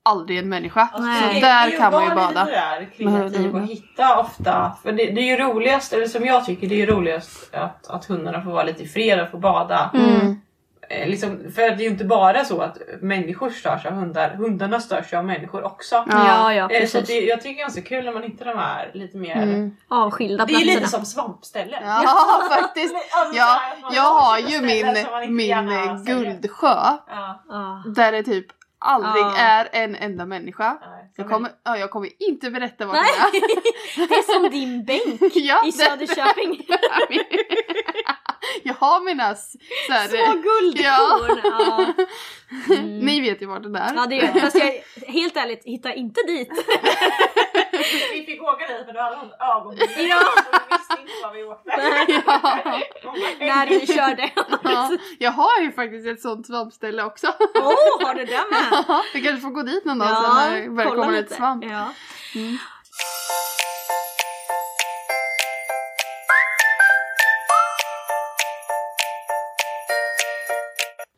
aldrig 0.06 0.38
en 0.40 0.50
människa. 0.50 0.82
Alltså, 0.94 1.02
Nej. 1.10 1.34
det- 1.34 1.48
Där 1.48 1.78
kan 1.78 1.92
man 1.92 2.04
ju 2.04 2.10
vara 2.10 2.16
bada. 2.28 2.46
där 2.46 2.80
Med 2.80 2.94
kreativ 2.98 3.56
och 3.56 3.62
hitta 3.62 4.20
ofta. 4.20 4.72
För 4.84 4.92
det, 4.92 5.06
det 5.12 5.22
är 5.22 5.26
ju 5.26 5.38
roligast, 5.38 5.94
eller 5.94 6.06
som 6.06 6.26
jag 6.26 6.46
tycker, 6.46 6.68
det 6.68 6.76
är 6.76 6.80
ju 6.80 6.86
roligast 6.86 7.56
att, 7.56 7.88
att 7.88 8.06
hundarna 8.06 8.42
får 8.42 8.52
vara 8.52 8.64
lite 8.64 8.84
i 8.84 8.88
fred 8.88 9.22
och 9.22 9.30
få 9.30 9.38
bada. 9.38 9.92
Mm. 9.94 10.42
Eh, 10.90 11.08
liksom, 11.08 11.38
för 11.56 11.62
det 11.62 11.68
är 11.68 11.80
ju 11.80 11.88
inte 11.90 12.06
bara 12.06 12.46
så 12.46 12.62
att 12.62 12.78
människor 13.02 13.50
störs 13.50 13.86
av 13.86 13.92
hundar, 13.92 14.30
hundarna 14.30 14.80
störs 14.80 15.14
ju 15.14 15.18
av 15.18 15.26
människor 15.26 15.64
också. 15.64 15.96
Ja. 15.96 16.04
Ja, 16.10 16.54
ja, 16.54 16.70
Eh, 16.72 16.86
Så 16.86 16.98
precis. 16.98 17.08
det, 17.08 17.20
jag 17.20 17.42
tycker 17.42 17.56
det 17.56 17.60
är 17.60 17.64
ganska 17.64 17.82
kul 17.82 18.06
när 18.06 18.12
man 18.12 18.24
hittar 18.24 18.46
de 18.46 18.58
här 18.58 18.92
lite 18.94 19.18
mer... 19.18 19.36
Mm. 19.36 19.76
Avskilda 19.88 20.46
Det 20.46 20.54
är 20.54 20.60
ju 20.60 20.66
lite 20.66 20.80
platserna. 20.80 21.06
som 21.06 21.22
svampställen. 21.24 21.84
Ja 21.86 22.42
faktiskt. 22.62 22.96
Alltså, 22.96 23.38
Ja, 23.38 23.60
så 23.90 23.96
jag 23.96 24.14
har 24.14 24.38
ju 24.40 24.62
min, 24.62 25.36
min 25.36 25.70
eh, 25.70 25.96
guldsjö 26.04 26.68
Ja, 26.68 27.44
Ja. 27.50 27.84
där 27.96 28.12
det 28.12 28.24
typ 28.24 28.46
aldrig 28.86 29.24
Ja. 29.24 29.36
är 29.38 29.70
en 29.72 29.96
enda 29.96 30.26
människa. 30.26 30.78
nej. 30.82 31.12
Jag 31.18 31.30
kommer, 31.30 31.52
ja, 31.64 31.78
jag 31.78 31.92
kommer 31.92 32.10
inte 32.30 32.52
berätta 32.52 32.86
vad 32.86 32.96
det 32.96 33.00
är. 33.00 33.32
det 34.08 34.14
är 34.16 34.34
som 34.34 34.50
din 34.52 34.86
bänk 34.86 35.36
ja, 35.36 35.68
i 35.68 35.72
Söderköping. 35.72 36.66
jag 38.64 38.74
har 38.74 39.06
mina 39.06 39.32
s- 39.32 39.54
så 39.88 39.94
här, 39.94 40.08
Små 40.08 40.34
guldkorn. 40.34 41.40
Ja. 41.44 41.86
Mm. 42.76 43.00
Ni 43.00 43.22
vet 43.22 43.42
ju 43.42 43.46
vart 43.46 43.64
det 43.64 43.80
är. 43.80 43.94
Ja 43.96 44.06
det 44.06 44.16
gör 44.16 44.24
jag. 44.24 44.42
Fast 44.42 44.56
jag 44.58 44.74
helt 45.08 45.38
ärligt 45.38 45.64
hittar 45.66 45.92
inte 45.94 46.22
dit. 46.28 46.50
Åka 48.54 48.68
dit 48.68 48.86
för 48.86 48.94
du 48.94 49.00
hade 49.00 49.16
ögonbryn 49.40 50.10
Ja. 50.10 50.20
så 50.20 50.44
vi 50.70 50.76
visste 50.78 51.02
inte 51.02 51.14
vad 51.24 51.34
vi 51.34 51.44
åkte. 51.44 51.70
När 53.46 53.68
vi 53.68 53.88
körde. 53.88 54.32
Ja, 54.64 54.90
jag 55.20 55.32
har 55.32 55.62
ju 55.62 55.72
faktiskt 55.72 56.08
ett 56.08 56.22
sånt 56.22 56.48
svampställe 56.48 57.04
också. 57.04 57.28
Åh, 57.56 57.68
oh, 57.68 58.08
har 58.08 58.14
du 58.14 58.26
det 58.26 58.44
med? 58.52 58.86
Vi 59.14 59.22
kanske 59.22 59.42
får 59.42 59.50
gå 59.50 59.62
dit 59.62 59.86
någon 59.86 60.00
dag 60.00 60.08
sen 60.24 60.36
när 60.36 60.62
det 60.62 60.70
börjar 60.70 60.90
komma 60.92 61.08
lite. 61.12 61.36
svamp. 61.36 61.66
Ja. 61.66 61.88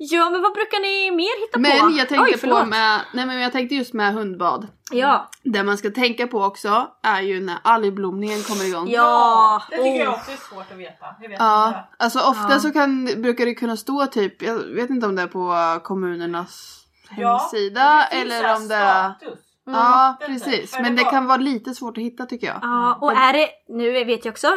Ja 0.09 0.29
men 0.29 0.41
vad 0.41 0.53
brukar 0.53 0.79
ni 0.81 1.11
mer 1.11 1.41
hitta 1.41 1.53
på? 1.53 1.59
Men 1.59 1.95
jag 1.97 2.09
tänkte 2.09 2.47
Oj, 2.47 2.51
på 2.53 2.65
med, 2.65 3.01
nej 3.13 3.25
men 3.25 3.39
jag 3.39 3.51
tänkte 3.51 3.75
just 3.75 3.93
med 3.93 4.13
hundbad. 4.13 4.67
Ja. 4.91 5.29
Det 5.43 5.63
man 5.63 5.77
ska 5.77 5.89
tänka 5.89 6.27
på 6.27 6.43
också 6.43 6.87
är 7.03 7.21
ju 7.21 7.41
när 7.41 7.57
algblomningen 7.63 8.43
kommer 8.43 8.65
igång. 8.65 8.89
Ja. 8.89 9.61
Det 9.69 9.77
tycker 9.77 9.99
jag 9.99 10.07
Oh. 10.07 10.13
också 10.13 10.31
är 10.31 10.35
svårt 10.35 10.71
att 10.71 10.77
veta. 10.77 11.05
Jag 11.21 11.29
vet 11.29 11.39
Ja, 11.39 11.67
inte. 11.67 11.79
alltså 11.99 12.19
ofta 12.19 12.53
Ja. 12.53 12.59
så 12.59 12.71
kan, 12.71 13.05
brukar 13.05 13.45
det 13.45 13.53
kunna 13.53 13.77
stå 13.77 14.05
typ, 14.05 14.41
jag 14.41 14.55
vet 14.57 14.89
inte 14.89 15.05
om 15.07 15.15
det 15.15 15.21
är 15.21 15.27
på 15.27 15.79
kommunernas 15.83 16.83
Ja, 17.17 17.37
hemsida 17.37 18.07
finns 18.11 18.23
eller 18.33 18.55
om 18.55 18.67
det 18.67 18.75
är... 18.75 19.09
status. 19.13 19.39
Ja 19.69 20.17
precis, 20.25 20.73
men 20.79 20.95
det 20.95 21.03
kan 21.03 21.25
vara 21.27 21.37
lite 21.37 21.73
svårt 21.73 21.97
att 21.97 22.03
hitta 22.03 22.25
tycker 22.25 22.47
jag. 22.47 22.57
Ja, 22.61 22.97
och 23.01 23.11
är 23.11 23.33
det, 23.33 23.47
nu 23.69 24.03
vet 24.05 24.25
jag 24.25 24.31
också, 24.31 24.47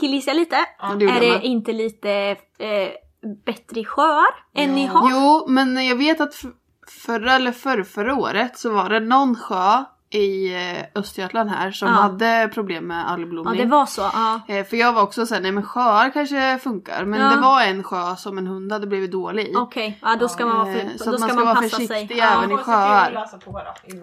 killgissar 0.00 0.34
lite. 0.34 0.56
Ja, 0.78 0.88
det 0.88 1.04
är 1.04 1.08
jag 1.08 1.20
det 1.20 1.46
inte 1.46 1.72
lite 1.72 2.10
eh, 2.58 2.88
bättre 3.46 3.80
i 3.80 3.84
sjöar 3.84 4.34
än 4.54 4.78
i 4.78 4.86
hav? 4.86 5.08
Jo, 5.10 5.44
men 5.48 5.86
jag 5.86 5.96
vet 5.96 6.20
att 6.20 6.34
förra 7.06 7.32
eller 7.34 7.52
förr, 7.52 7.82
förra 7.82 8.14
året 8.14 8.58
så 8.58 8.70
var 8.72 8.88
det 8.88 9.00
någon 9.00 9.34
sjö 9.36 9.84
i 10.14 10.54
eh, 10.54 10.84
Östergötland 10.94 11.50
här 11.50 11.70
som 11.70 11.88
Ja. 11.88 11.94
hade 11.94 12.50
problem 12.54 12.86
med 12.86 13.00
Ja 13.00 13.04
algblomning. 13.04 13.56
det 13.62 13.66
var 13.66 13.86
så. 13.86 14.00
Ja. 14.00 14.40
Eh, 14.48 14.64
För 14.66 14.76
jag 14.76 14.92
var 14.92 15.02
också 15.02 15.26
såhär, 15.26 15.42
nej 15.42 15.52
men 15.52 15.62
sjöar 15.62 16.10
kanske 16.12 16.58
funkar. 16.62 17.04
Men 17.04 17.20
Ja. 17.20 17.28
det 17.30 17.40
var 17.40 17.62
en 17.62 17.82
sjö 17.82 18.16
som 18.16 18.38
en 18.38 18.46
hund 18.46 18.72
hade 18.72 18.86
blivit 18.86 19.12
dålig 19.12 19.48
i. 19.48 19.54
Okej, 19.56 19.98
ja, 20.02 20.16
då 20.20 20.28
ska 20.28 20.46
man 20.46 20.56
vara, 20.58 20.68
Eh, 20.68 20.88
för, 20.88 20.98
så 20.98 21.04
då 21.10 21.14
att 21.14 21.20
man 21.20 21.28
ska 21.28 21.36
ska 21.38 21.44
man 21.44 21.54
passa 21.56 21.76
sig. 21.76 21.86
försiktig 21.86 22.16
Ja. 22.18 22.30
även 22.38 22.52
i 22.52 22.56
sjöar. 22.56 23.26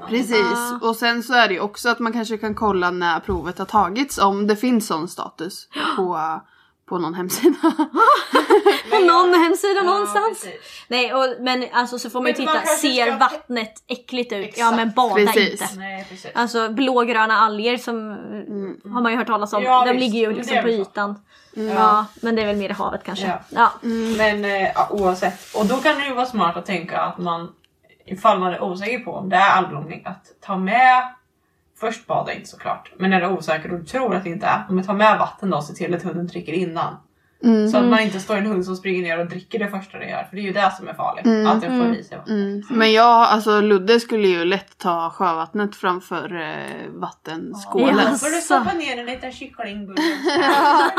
Precis, 0.10 0.40
Ja. 0.82 0.88
och 0.90 0.96
sen 0.96 1.24
så 1.24 1.34
är 1.34 1.48
det 1.48 1.54
ju 1.54 1.60
också 1.60 1.90
att 1.90 2.00
man 2.00 2.14
kanske 2.14 2.38
kan 2.38 2.56
kolla 2.56 2.92
när 2.92 3.20
provet 3.20 3.58
har 3.60 3.66
tagits 3.66 4.18
om 4.18 4.48
det 4.48 4.56
finns 4.56 4.88
sån 4.88 5.08
status 5.08 5.68
på, 5.96 6.20
på 6.90 6.98
någon 6.98 7.14
hemsida. 7.14 7.56
På 8.92 9.00
någon 9.00 9.34
hemsida 9.34 9.82
någonstans. 9.84 10.44
precis. 10.44 10.86
Nej, 10.88 11.14
och, 11.14 11.26
men 11.40 11.66
alltså 11.74 12.00
så 12.00 12.10
får 12.10 12.22
man 12.22 12.32
ju 12.32 12.38
Men 12.38 12.46
man 12.46 12.54
titta, 12.56 12.66
kanske 12.66 12.88
ser 12.88 13.06
ska- 13.06 13.18
vattnet 13.18 13.84
äckligt 13.88 14.32
ut? 14.34 14.40
Ja 14.42 14.48
Exakt. 14.48 14.76
men 14.76 14.92
bada 14.92 15.16
Precis. 15.16 15.62
inte. 15.62 15.76
Nej, 15.78 16.06
precis. 16.10 16.32
Alltså 16.36 16.70
blågröna 16.70 17.38
alger 17.38 17.78
som 17.78 18.10
har 18.94 19.02
man 19.02 19.12
ju 19.12 19.18
hört 19.18 19.28
talas 19.28 19.54
om. 19.54 19.64
Ja, 19.64 19.86
De 19.86 19.92
visst. 19.92 20.00
ligger 20.02 20.20
ju 20.20 20.28
Men 20.28 20.36
liksom 20.38 20.58
är 20.58 20.62
på 20.62 20.68
väl 20.68 20.76
så. 20.76 20.82
ytan. 20.82 21.16
Mm. 21.56 21.76
Ja, 21.78 22.06
men 22.22 22.36
det 22.36 22.42
är 22.42 22.46
väl 22.46 22.56
mer 22.58 22.70
i 22.70 22.74
havet 22.74 23.02
kanske. 23.04 23.26
Ja. 23.28 23.40
Ja. 23.50 23.72
Men 24.18 24.46
eh, 24.46 24.72
ja, 24.76 24.88
oavsett. 24.92 25.56
Och 25.56 25.66
då 25.66 25.78
kan 25.78 25.96
det 26.00 26.06
ju 26.06 26.14
vara 26.14 26.26
smart 26.26 26.58
att 26.58 26.66
tänka 26.66 27.02
att 27.02 27.18
man, 27.18 27.52
ifall 28.06 28.40
man 28.40 28.54
är 28.54 28.64
osäker 28.64 29.00
på 29.00 29.12
om 29.14 29.30
det 29.30 29.36
är 29.36 29.50
algblomning, 29.50 30.02
att 30.06 30.26
ta 30.42 30.58
med 30.58 31.04
Först 31.80 32.08
bada 32.08 32.34
inte 32.34 32.50
såklart, 32.50 32.92
men 32.98 33.14
är 33.14 33.22
du 33.22 33.28
osäker 33.28 33.72
och 33.74 33.80
du 33.80 33.86
tror 33.86 34.16
att 34.16 34.24
det 34.24 34.30
inte 34.30 34.46
är, 34.46 34.66
men 34.70 34.84
ta 34.84 34.94
med 34.94 35.20
vatten 35.20 35.50
då 35.50 35.58
och 35.58 35.64
se 35.64 35.74
till 35.74 35.94
att 35.96 36.04
hunden 36.04 36.28
dricker 36.28 36.54
innan. 36.54 36.96
Mm. 37.44 37.68
Så 37.68 37.78
att 37.78 37.86
man 37.86 38.00
inte 38.00 38.20
står 38.20 38.38
en 38.38 38.46
hund 38.46 38.66
som 38.66 38.76
springer 38.76 39.02
ner 39.04 39.20
och 39.20 39.26
dricker 39.26 39.60
det 39.60 39.68
första 39.68 39.98
den 39.98 40.10
gör, 40.10 40.24
för 40.30 40.36
det 40.36 40.42
är 40.42 40.44
ju 40.44 40.52
det 40.54 40.74
som 40.78 40.88
är 40.88 40.94
farligt. 40.94 41.48
Att 41.48 41.62
den 41.62 41.84
får 41.84 41.96
i 41.96 42.04
sig 42.04 42.18
vatten. 42.18 42.36
Mm. 42.42 42.64
Men 42.70 42.92
jag, 42.92 43.06
alltså 43.28 43.62
Ludde 43.62 44.00
skulle 44.00 44.28
ju 44.28 44.46
lätt 44.46 44.78
ta 44.78 45.10
sjövattnet 45.10 45.76
framför 45.76 46.42
eh, 46.42 46.90
vattenskålen. 46.90 47.96
Ja. 48.12 48.18
Får 48.18 48.36
du 48.36 48.42
stoppa 48.42 48.74
ner 48.74 49.00
en 49.00 49.06
liten 49.06 49.32
kycklingbulle. 49.32 50.02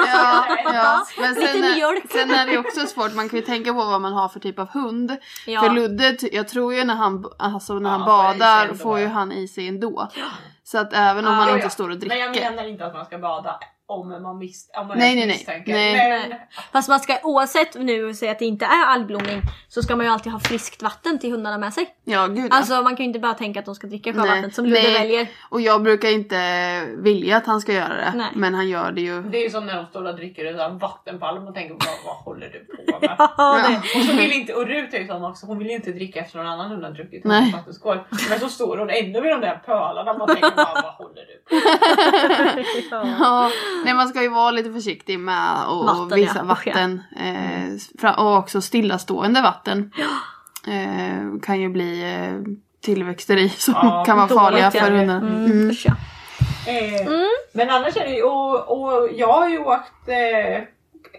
Ja, 0.06 0.44
ja. 0.64 1.06
Men 1.20 1.34
Lite 1.34 1.46
sen, 1.46 1.64
är- 1.64 1.74
mjölk. 1.74 2.04
sen 2.12 2.30
är 2.30 2.46
det 2.46 2.52
ju 2.52 2.58
också 2.58 2.86
svårt, 2.86 3.14
man 3.14 3.28
kan 3.28 3.38
ju 3.38 3.44
tänka 3.44 3.72
på 3.72 3.78
vad 3.84 4.00
man 4.00 4.12
har 4.12 4.28
för 4.28 4.40
typ 4.40 4.58
av 4.58 4.68
hund. 4.68 5.16
Ja. 5.46 5.60
För 5.60 5.70
Ludde, 5.70 6.16
jag 6.32 6.48
tror 6.48 6.74
ju 6.74 6.84
när 6.84 6.94
han, 6.94 7.24
alltså 7.38 7.78
när 7.78 7.90
Ja, 7.90 7.96
han 7.96 8.06
badar 8.06 8.74
får 8.74 8.98
ju 9.00 9.06
han 9.06 9.32
i 9.32 9.48
sig 9.48 9.68
ändå. 9.68 10.08
Så 10.70 10.78
att 10.78 10.92
även 10.92 11.26
om 11.26 11.32
Ja, 11.32 11.36
man 11.38 11.48
ja, 11.48 11.54
inte 11.56 11.70
står 11.70 11.90
och 11.90 11.96
Men 12.06 12.18
jag 12.18 12.32
dricker. 12.32 12.50
menar 12.50 12.64
inte 12.68 12.86
att 12.86 12.94
man 12.94 13.04
ska 13.04 13.18
bada 13.18 13.60
om 13.90 14.08
man, 14.22 14.42
mis- 14.42 14.70
om 14.80 14.86
man 14.88 14.98
Nej, 14.98 15.14
nej, 15.16 15.26
nej. 15.26 15.36
misstänker. 15.36 15.72
Nej. 15.72 16.28
Men 16.28 16.38
Fast 16.72 16.88
man 16.88 17.00
ska 17.00 17.18
oavsett 17.22 17.74
nu 17.74 18.14
säga 18.14 18.32
att 18.32 18.38
det 18.38 18.44
inte 18.44 18.64
är 18.64 18.86
algblomning 18.86 19.42
så 19.68 19.82
ska 19.82 19.96
man 19.96 20.06
ju 20.06 20.12
alltid 20.12 20.32
ha 20.32 20.40
friskt 20.40 20.82
vatten 20.82 21.18
till 21.18 21.30
hundarna 21.30 21.58
med 21.58 21.72
sig. 21.74 21.86
Ja, 22.04 22.26
gud 22.26 22.38
ja. 22.50 22.56
Alltså 22.56 22.82
man 22.82 22.96
kan 22.96 23.04
ju 23.04 23.08
inte 23.08 23.18
bara 23.18 23.34
tänka 23.34 23.60
att 23.60 23.66
de 23.66 23.74
ska 23.74 23.86
dricka 23.86 24.12
Nej. 24.12 24.20
sjövattnet 24.22 24.54
som 24.54 24.64
Ludde 24.66 24.82
Nej. 24.82 24.92
väljer. 24.92 25.26
Och 25.50 25.60
jag 25.60 25.82
brukar 25.82 26.08
inte 26.08 26.36
vilja 26.86 27.36
att 27.36 27.46
han 27.46 27.60
ska 27.60 27.72
göra 27.72 27.94
det. 27.94 28.12
Nej. 28.14 28.26
Men 28.34 28.54
han 28.54 28.68
gör 28.68 28.92
det 28.92 29.00
ju. 29.00 29.22
Det 29.22 29.38
är 29.38 29.42
ju 29.42 29.50
som 29.50 29.66
när 29.66 29.76
de 29.76 29.86
står 29.86 30.04
och 30.04 30.14
dricker 30.16 30.44
ur 30.44 30.60
en 30.60 30.78
vattenpalm 30.78 31.48
och 31.48 31.54
tänker 31.54 31.74
vad, 31.74 31.80
vad 32.06 32.14
håller 32.16 32.48
du 32.48 32.64
på 32.76 33.00
med? 33.00 33.16
Ja, 33.38 33.60
det. 33.68 33.98
Och 33.98 34.04
så 34.04 34.16
vill 34.16 34.32
inte, 34.32 34.54
och 34.54 34.66
Rut 34.66 34.94
är 34.94 34.98
ju 34.98 35.06
sån 35.06 35.24
också, 35.24 35.46
hon 35.46 35.58
vill 35.58 35.68
ju 35.68 35.74
inte 35.74 35.92
dricka 35.92 36.20
efter 36.20 36.38
någon 36.38 36.46
annan 36.46 36.70
hund 36.70 36.84
har 36.84 36.90
druckit 36.90 37.24
Nej. 37.24 37.52
vattenskål. 37.52 37.98
Men 38.30 38.40
så 38.40 38.48
står 38.48 38.78
hon 38.78 38.90
ändå 38.90 39.20
vid 39.20 39.30
de 39.32 39.40
där 39.40 39.62
pölarna 39.66 40.10
och 40.12 40.18
man 40.18 40.28
tänker 40.28 40.50
bara, 40.56 40.82
vad 40.82 40.94
håller 40.94 41.22
du 41.22 41.42
på 41.48 41.54
med? 41.54 42.64
Ja, 43.20 43.50
nej 43.84 43.94
man 43.94 44.08
ska 44.08 44.22
ju 44.22 44.28
vara 44.28 44.50
lite 44.50 44.72
försiktig 44.72 45.18
med 45.20 45.52
att 45.62 45.86
Vatten, 45.86 46.16
visa 46.18 46.32
ja. 46.36 46.42
vatten. 46.44 47.02
Eh, 47.16 48.18
och 48.18 48.36
också 48.36 48.60
stillastående 48.60 49.42
vatten. 49.42 49.92
Eh, 50.66 51.40
kan 51.42 51.60
ju 51.60 51.68
bli 51.68 52.14
eh, 52.14 52.52
tillväxter 52.84 53.36
i 53.36 53.48
som 53.48 53.74
Ja, 53.76 54.04
kan 54.06 54.16
vara 54.16 54.28
farliga 54.28 54.70
för 54.70 54.90
hundarna. 54.90 55.28
Mm, 55.28 55.70
Mm. 56.66 56.94
Eh, 56.94 57.12
Men 57.52 57.70
annars 57.70 57.96
är 57.96 58.04
det 58.04 58.14
ju, 58.14 58.22
och, 58.22 58.80
och 58.80 59.08
jag 59.14 59.32
har 59.32 59.48
ju 59.48 59.58
åkt 59.58 60.08
eh, 60.08 60.62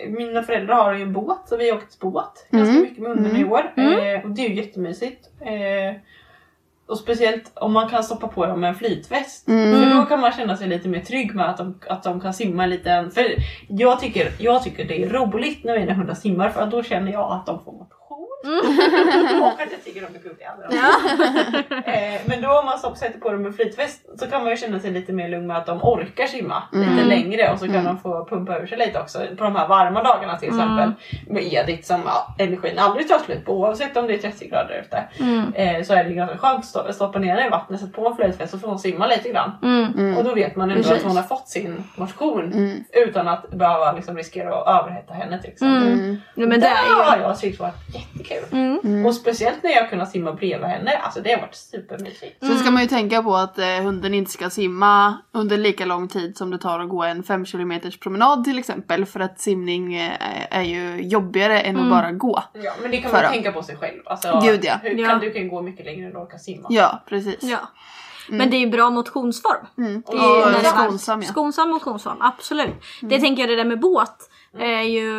mina 0.10 0.43
föräldrar 0.43 0.76
har 0.76 0.93
ju 0.93 1.02
en 1.02 1.13
båt 1.13 1.41
så 1.45 1.58
vi 1.58 1.69
har 1.69 1.78
åkt 1.78 2.00
båt 2.00 2.47
ganska 2.52 2.71
Mm. 2.71 2.82
mycket 2.82 2.97
med 2.97 3.12
hundarna 3.12 3.39
i 3.39 3.43
år. 3.45 3.74
Eh, 3.78 4.24
och 4.26 4.30
det 4.30 4.45
är 4.45 4.50
ju 4.50 4.56
jättemysigt. 4.56 5.30
Och 6.91 6.97
speciellt 6.97 7.51
om 7.56 7.73
man 7.73 7.89
kan 7.89 8.04
stoppa 8.04 8.27
på 8.27 8.45
dem 8.45 8.60
med 8.60 8.69
en 8.69 8.75
flytväst. 8.75 9.47
Mm. 9.47 9.73
För 9.73 9.95
då 9.95 10.06
kan 10.06 10.21
man 10.21 10.32
känna 10.32 10.58
sig 10.58 10.67
lite 10.67 10.89
mer 10.89 10.99
trygg 10.99 11.36
med 11.36 11.49
att 11.49 11.58
de, 11.58 11.80
att 11.88 12.04
de 12.04 12.21
kan 12.21 12.34
simma 12.34 12.65
lite. 12.65 13.10
För 13.13 13.36
jag 13.67 13.99
tycker, 13.99 14.32
jag 14.38 14.63
tycker 14.63 14.86
det 14.86 15.04
är 15.04 15.10
roligt 15.10 15.63
när 15.63 15.80
mina 15.80 15.93
hundar 15.93 16.13
simmar 16.13 16.49
för 16.49 16.65
då 16.65 16.84
känner 16.84 17.12
jag 17.12 17.32
att 17.32 17.45
de 17.45 17.63
får 17.63 17.71
motion. 17.71 18.01
Och 19.41 19.62
att 19.62 19.71
jag 19.71 19.84
tycker 19.86 20.01
de 20.01 20.08
är 20.15 20.19
gulliga. 20.23 20.51
eh, 21.86 22.21
men 22.25 22.41
då 22.41 22.60
om 22.60 22.65
man 22.65 22.80
så 22.80 22.95
sätter 22.95 23.19
på 23.19 23.32
dem 23.32 23.45
en 23.45 23.54
flytväst 23.54 24.19
så 24.19 24.27
kan 24.27 24.41
man 24.43 24.51
ju 24.51 24.58
känna 24.58 24.80
sig 24.80 24.91
lite 24.91 25.13
mer 25.13 25.30
lugn 25.30 25.47
med 25.47 25.58
att 25.58 25.65
de 25.65 25.84
orkar 25.84 26.25
simma 26.25 26.63
lite 26.71 27.04
längre 27.08 27.51
och 27.54 27.60
så 27.60 27.65
kan 27.65 27.84
de 27.86 27.97
få 27.99 28.25
pumpa 28.25 28.60
ur 28.60 28.67
sig 28.67 28.77
lite 28.77 28.99
också 28.99 29.19
på 29.38 29.43
de 29.43 29.56
här 29.56 29.67
varma 29.67 30.04
dagarna 30.04 30.38
till 30.38 30.49
exempel. 30.49 30.91
Med 31.27 31.43
Edith 31.54 31.84
som 31.88 32.01
ja, 32.06 32.36
energin 32.38 32.80
aldrig 32.80 33.08
tar 33.08 33.19
slut 33.19 33.45
på 33.45 33.54
oavsett 33.54 33.97
om 33.97 34.08
det 34.08 34.13
är 34.13 34.17
30 34.17 34.47
grader 34.47 34.86
ute. 34.86 35.04
Eh, 35.56 35.84
så 35.84 35.93
är 35.93 36.04
det 36.04 36.13
ganska 36.13 36.38
skönt 36.38 36.60
att 36.60 36.65
stå- 36.65 36.91
stoppa 36.93 37.19
ner 37.19 37.30
henne 37.30 37.47
i 37.47 37.49
vattnet, 37.49 37.80
sätta 37.80 37.91
på 37.91 38.08
en 38.08 38.15
flytväst 38.15 38.51
så 38.51 38.60
får 38.60 38.67
hon 38.67 38.80
simma 38.80 39.08
lite 39.08 39.30
grann. 39.30 39.51
Och 40.17 40.23
då 40.23 40.34
vet 40.34 40.56
man 40.56 40.69
ändå 40.71 40.84
Precis. 40.84 40.97
att 40.97 41.04
hon 41.08 41.15
har 41.17 41.23
fått 41.23 41.47
sin 41.49 41.84
motion 41.95 42.54
utan 42.93 43.27
att 43.27 43.49
behöva 43.49 43.91
liksom 43.91 44.17
riskera 44.17 44.56
att 44.56 44.82
överhetta 44.84 45.13
henne 45.13 45.41
till 45.41 45.49
exempel. 45.51 46.17
Ja, 46.36 46.47
men 46.47 46.60
det 46.60 46.67
är 46.67 46.88
Där 46.97 47.04
har 47.06 47.17
jag 47.17 47.39
tyckt 47.39 47.60
varit 47.60 47.75
jättekul. 47.93 48.31
Och 49.06 49.15
speciellt 49.15 49.63
när 49.63 49.72
jag 49.72 49.89
kunnat 49.89 50.12
simma 50.12 50.34
bredvid 50.34 50.67
henne. 50.67 50.98
Alltså 50.98 51.22
det 51.22 51.34
har 51.34 51.41
varit 51.41 51.56
supermysigt. 51.56 52.39
Sen 52.39 52.60
ska 52.60 52.72
man 52.72 52.82
ju 52.82 52.88
tänka 52.88 53.24
på 53.24 53.36
att 53.36 53.60
eh, 53.60 53.65
hunden 53.65 54.13
inte 54.13 54.32
ska 54.32 54.50
simma 54.50 55.17
under 55.32 55.58
lika 55.58 55.86
lång 55.86 56.08
tid 56.08 56.38
som 56.38 56.52
det 56.52 56.58
tar 56.58 56.80
att 56.80 56.89
gå 56.89 57.04
en 57.04 57.24
5 57.24 57.46
km 57.46 57.82
promenad 58.00 58.44
till 58.44 58.60
exempel. 58.60 59.06
För 59.06 59.20
att 59.20 59.39
simning 59.39 59.96
eh, 59.96 60.12
är 60.50 60.62
ju 60.63 61.02
jobbigare 61.02 61.62
än 61.62 61.78
att 61.80 61.89
bara 61.89 62.12
gå. 62.12 62.44
Ja, 62.54 62.74
men 62.82 62.91
det 62.91 62.98
kan 62.98 63.12
man 63.12 63.32
tänka 63.32 63.52
på 63.52 63.63
sig 63.63 63.78
själv. 63.78 64.02
Alltså, 64.06 64.41
Gud, 64.44 64.60
ja. 64.63 64.80
hur 64.84 65.00
Ja. 65.00 65.08
kan, 65.08 65.20
du 65.20 65.32
kan 65.32 65.48
gå 65.48 65.62
mycket 65.62 65.86
längre 65.86 66.06
än 66.06 66.12
du 66.13 66.17
orkar 66.17 66.38
simma. 66.38 66.67
Ja, 66.72 67.04
precis. 67.06 67.44
Ja. 67.44 67.60
Men 68.30 68.50
det 68.50 68.58
är 68.58 68.60
ju 68.60 68.70
bra 68.70 68.89
motionsform. 68.89 69.65
Mm. 69.78 70.04
Och 70.06 70.65
skonsam 70.65 71.22
ja. 71.22 71.28
Skonsam 71.28 71.70
motionsform, 71.70 72.17
absolut. 72.20 72.74
Det 73.02 73.20
tänker 73.20 73.41
jag 73.41 73.50
det 73.50 73.56
där 73.56 73.65
med 73.65 73.80
båt. 73.80 74.30
Är 74.58 74.82
ju, 74.82 75.10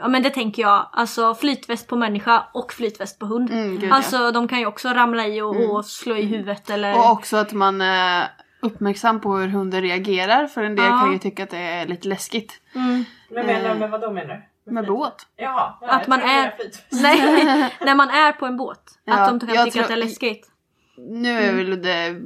ja 0.00 0.08
men 0.08 0.22
det 0.22 0.30
tänker 0.30 0.62
jag, 0.62 0.88
alltså 0.92 1.34
flytväst 1.34 1.86
på 1.88 1.96
människa 1.96 2.44
och 2.52 2.72
flytväst 2.72 3.18
på 3.18 3.26
hund. 3.26 3.50
Mm, 3.50 3.70
gud, 3.70 3.90
ja. 3.90 3.94
alltså 3.94 4.30
de 4.30 4.48
kan 4.48 4.58
ju 4.58 4.66
också 4.66 4.88
ramla 4.88 5.26
i 5.26 5.40
och, 5.40 5.70
och 5.70 5.84
slå 5.84 6.16
i 6.16 6.22
huvudet 6.22 6.70
eller... 6.70 6.94
Och 6.94 7.10
också 7.10 7.36
att 7.36 7.52
man 7.52 7.80
är 7.80 8.28
uppmärksam 8.62 9.20
på 9.20 9.36
hur 9.36 9.48
hunden 9.48 9.82
reagerar. 9.82 10.46
För 10.46 10.62
en 10.62 10.76
del 10.76 10.84
Ja. 10.84 11.00
kan 11.00 11.12
ju 11.12 11.18
tycka 11.18 11.42
att 11.42 11.50
det 11.50 11.58
är 11.58 11.86
lite 11.86 12.08
läskigt. 12.08 12.60
Mm. 12.74 13.04
Men 13.30 13.46
menar, 13.46 13.74
men 13.74 13.90
vad 13.90 14.00
då 14.00 14.10
menar 14.10 14.42
du? 14.64 14.72
Med 14.72 14.86
båt. 14.86 15.26
Jaha, 15.36 15.74
ja, 15.80 15.88
Att 15.88 16.06
man 16.06 16.20
är-. 16.20 16.54
Nej, 17.02 17.70
när 17.80 17.94
man 17.94 18.10
är 18.10 18.32
på 18.32 18.46
en 18.46 18.56
båt. 18.56 18.82
Ja, 19.04 19.14
att 19.14 19.28
de 19.28 19.40
kan 19.40 19.48
tycka 19.48 19.70
tror- 19.70 19.82
att 19.82 19.88
det 19.88 19.94
är 19.94 19.98
läskigt. 19.98 20.48
Nu 20.96 21.30
är 21.30 21.52
väl 21.52 21.82
det 21.82 22.16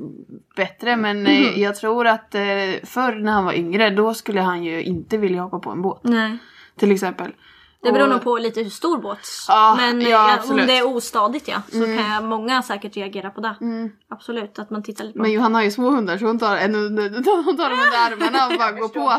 bättre 0.57 0.97
men 0.97 1.27
eh, 1.27 1.59
jag 1.59 1.77
tror 1.77 2.07
att 2.07 2.35
eh, 2.35 2.41
förr 2.85 3.21
när 3.21 3.33
han 3.33 3.45
var 3.45 3.53
yngre 3.53 3.91
då 3.91 4.15
skulle 4.15 4.41
han 4.41 4.65
ju 4.65 4.83
inte 4.83 5.17
vilja 5.17 5.43
hoppa 5.43 5.59
på 5.59 5.71
en 5.71 5.83
båt. 5.83 6.01
Nej. 6.03 6.39
Till 6.77 6.93
exempel. 6.93 7.33
Det 7.87 7.93
beror 7.93 8.05
Och- 8.05 8.11
nog 8.13 8.25
på 8.25 8.39
lite 8.39 8.63
hur 8.63 8.71
stor 8.71 8.99
båt. 8.99 9.19
Ja, 9.49 9.75
men 9.79 10.01
ja, 10.01 10.31
eh, 10.37 10.45
om. 10.45 10.51
Mm. 10.53 10.67
det 10.67 10.79
är 10.79 10.87
ostadigt 10.87 11.49
ja, 11.49 11.63
så 11.73 11.85
kan 11.85 12.11
jag, 12.13 12.25
många 12.25 12.63
säkert 12.63 12.97
reagera 12.97 13.31
på 13.31 13.41
det. 13.41 13.55
Absolut, 14.11 14.59
att 14.59 14.71
man 14.71 14.83
tittar 14.83 15.05
lite 15.05 15.19
på. 15.19 15.23
Men 15.23 15.33
Johanna 15.33 15.59
har 15.59 15.65
ju 15.65 15.71
små 15.71 15.91
hundar 15.91 16.19
så 16.19 16.27
hon 16.27 16.39
tar, 16.39 16.57
en 16.57 16.75
hon 17.45 17.57
tar 17.57 17.71
dem 17.71 17.79
under 17.81 17.99
armarna 18.07 18.47
och 18.47 18.59
bara 18.59 18.73
går 18.73 18.89
på. 18.89 19.13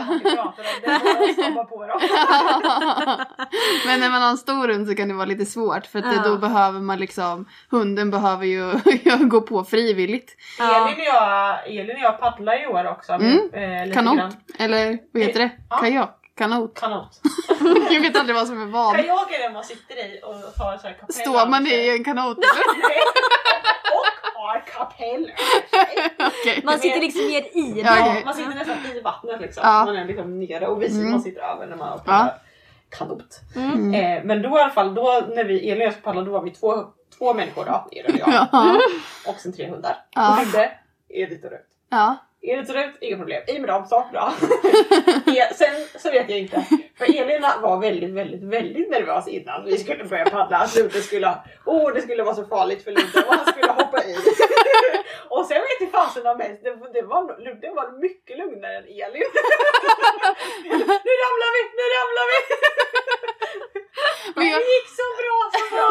Men 3.88 3.99
när 3.99 4.10
man 4.10 4.21
har 4.21 4.30
en 4.30 4.38
stor 4.38 4.67
hund 4.67 4.88
så 4.88 4.95
kan 4.95 5.08
det 5.08 5.13
vara 5.13 5.25
lite 5.25 5.45
svårt 5.45 5.86
för 5.86 5.99
att 5.99 6.06
Ja. 6.15 6.21
då 6.23 6.38
behöver 6.38 6.80
man 6.80 6.99
liksom 6.99 7.45
Hunden 7.71 8.12
behöver 8.12 8.45
ju 8.45 8.73
gå 9.19 9.41
på 9.41 9.63
frivilligt. 9.63 10.36
Ja. 10.60 10.88
Elin, 10.88 10.99
och 10.99 11.06
jag, 11.06 11.67
Elin 11.67 11.95
och 11.95 12.01
jag 12.01 12.19
paddlar 12.19 12.63
i 12.63 12.67
år 12.67 12.88
också. 12.91 13.12
Mm. 13.12 13.49
Eh, 13.53 13.93
Kanot. 13.93 14.34
Eller 14.60 14.97
vad 15.13 15.23
heter 15.23 15.39
det? 15.39 15.49
Ja. 15.69 15.77
Kajak? 15.77 16.16
Kanot? 16.38 16.80
Kanot. 16.80 17.21
Jag 17.91 18.02
vet 18.02 18.17
aldrig 18.17 18.36
vad 18.36 18.47
som 18.47 18.62
är 18.62 18.65
vad. 18.65 18.95
Kajak 18.95 19.32
är 19.32 19.39
den 19.43 19.54
man 19.54 19.63
sitter 19.63 19.95
i 19.97 20.21
och 20.23 20.56
tar 20.56 20.78
så 20.78 20.88
här 20.88 20.93
kapell 20.93 21.13
Står 21.15 21.47
man 21.50 21.67
i 21.67 21.89
en 21.89 22.04
kanot? 22.04 22.38
Nej. 22.82 22.97
och 23.93 24.41
har 24.41 24.60
kapell 24.65 25.32
Okej. 26.19 26.62
Man 26.63 26.80
sitter 26.80 27.00
liksom 27.00 27.28
mer 27.28 27.41
i 27.41 27.71
det. 27.73 27.80
Ja, 27.82 28.10
okej. 28.10 28.21
man 28.26 28.34
sitter 28.34 28.50
nästan 28.56 28.78
i 28.95 29.02
vattnet 29.02 29.41
liksom. 29.41 29.62
Ja. 29.65 29.86
Man 29.86 29.95
är 29.97 30.06
liksom 30.06 30.39
nere 30.39 30.67
och 30.67 30.82
vi 30.82 30.88
Mm. 30.88 31.12
man 31.12 31.21
sitter 31.21 31.41
över 31.41 31.67
när 31.67 31.76
man 31.76 31.89
har 31.89 32.02
Ja. 32.06 32.36
kanot. 32.89 33.39
Mm. 33.56 33.93
Eh, 33.93 34.23
men 34.23 34.41
då 34.41 34.50
i 34.58 34.62
alla 34.62 34.69
fall, 34.69 34.95
då 34.95 35.23
när 35.36 35.43
vi 35.43 35.69
Elin 35.69 35.82
och 35.82 35.86
jag 35.86 35.93
skulle 35.93 36.04
paddla 36.04 36.21
då 36.21 36.32
var 36.32 36.41
vi 36.41 36.52
två, 36.52 36.84
två 37.17 37.34
människor 37.34 37.65
då, 37.65 37.88
Elin 37.91 38.21
och 38.23 38.30
jag. 38.34 38.47
Ja. 38.52 38.80
Och 39.28 39.36
sen 39.39 39.54
tre 39.54 39.69
hundar. 39.69 39.95
Ja. 40.15 40.32
Och 40.32 40.38
tänkte, 40.38 40.71
Edith 41.10 41.45
och 41.45 41.52
Rut. 41.52 41.67
Ja. 41.89 42.15
Edith 42.47 42.69
och 42.69 42.75
Rut, 42.75 42.95
inga 43.01 43.17
problem. 43.17 43.41
I 43.47 43.60
med 43.60 43.69
dem, 43.69 43.86
så 43.86 44.05
bra. 44.12 44.33
Sen 45.55 45.75
så 45.99 46.12
vet 46.12 46.29
jag 46.29 46.39
inte. 46.39 46.65
För 46.97 47.05
Elin 47.05 47.41
var 47.62 47.81
väldigt, 47.81 48.10
väldigt, 48.10 48.43
väldigt 48.43 48.89
nervös 48.89 49.27
innan 49.27 49.65
vi 49.65 49.77
skulle 49.77 50.03
börja 50.03 50.25
paddla. 50.25 50.67
Ludde 50.75 51.01
skulle, 51.01 51.36
oh 51.65 51.93
det 51.93 52.01
skulle 52.01 52.23
vara 52.23 52.36
så 52.36 52.45
farligt 52.45 52.83
för 52.83 52.91
Ludde 52.91 53.27
och 53.27 53.33
han 53.33 53.45
skulle 53.45 53.71
hoppa 53.71 53.87
i. 54.10 54.17
och 55.36 55.45
sen 55.45 55.62
vet 55.67 55.80
jag 55.80 55.91
fasen 55.91 56.28
om 56.28 56.38
mest, 56.38 56.63
det, 56.63 56.71
det 56.93 57.02
var, 57.02 57.21
Ludde 57.45 57.67
var 57.80 57.88
mycket 58.06 58.38
lugnare 58.38 58.78
än 58.78 58.84
Elin. 58.84 59.30
nu 61.08 61.13
ramlar 61.23 61.50
vi, 61.56 61.62
nu 61.80 61.86
ramlar 61.97 62.26
vi! 62.32 62.39
Men 64.36 64.47
jag- 64.47 64.60
det 64.60 64.65
gick 64.65 64.89
så 65.00 65.08
bra, 65.19 65.52
så 65.54 65.76
bra! 65.76 65.88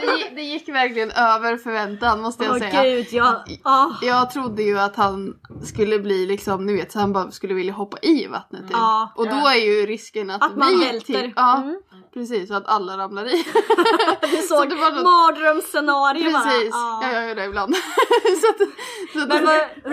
Det, 0.00 0.34
det 0.34 0.42
gick 0.42 0.68
verkligen 0.68 1.10
över 1.10 1.56
förväntan 1.56 2.20
måste 2.20 2.44
jag 2.44 2.52
Åh 2.52 2.58
säga. 2.58 2.82
gud, 2.82 3.06
ja. 3.10 3.44
Ah. 3.62 3.86
Jag 4.02 4.30
trodde 4.30 4.62
ju 4.62 4.78
att 4.78 4.96
han 4.96 5.34
skulle 5.64 5.98
bli 5.98 6.26
liksom, 6.26 6.66
ni 6.66 6.76
vet, 6.76 6.92
så 6.92 6.98
han 6.98 7.12
bara 7.12 7.30
skulle 7.30 7.54
vilja 7.54 7.72
hoppa 7.72 7.96
i 8.02 8.26
vattnet 8.26 8.62
typ. 8.62 8.70
Ja. 8.72 9.12
Och 9.16 9.28
då 9.28 9.36
är 9.36 9.54
ju 9.54 9.86
risken 9.86 10.30
att, 10.30 10.42
Att 10.44 10.56
man 10.56 10.78
vi 10.78 10.84
välter. 10.86 11.22
Typ, 11.22 11.32
ja, 11.36 11.56
Mm. 11.56 11.80
Precis. 12.16 12.48
Så 12.48 12.54
att 12.54 12.66
alla 12.66 12.98
ramlar 12.98 13.24
i. 13.24 13.44
Du 14.30 14.36
såg 14.36 14.68
det 14.68 14.74
var 14.74 14.90
något- 14.90 15.04
mardrömsscenario 15.04 16.32
bara. 16.32 16.42
precis. 16.42 16.70
Ja. 16.72 17.00
Jag 17.12 17.28
gör 17.28 17.34
det 17.34 17.44
ibland. 17.44 17.74
så 18.40 18.46
att, 18.50 18.58
så 19.12 19.22
att, 19.22 19.28
Men 19.28 19.38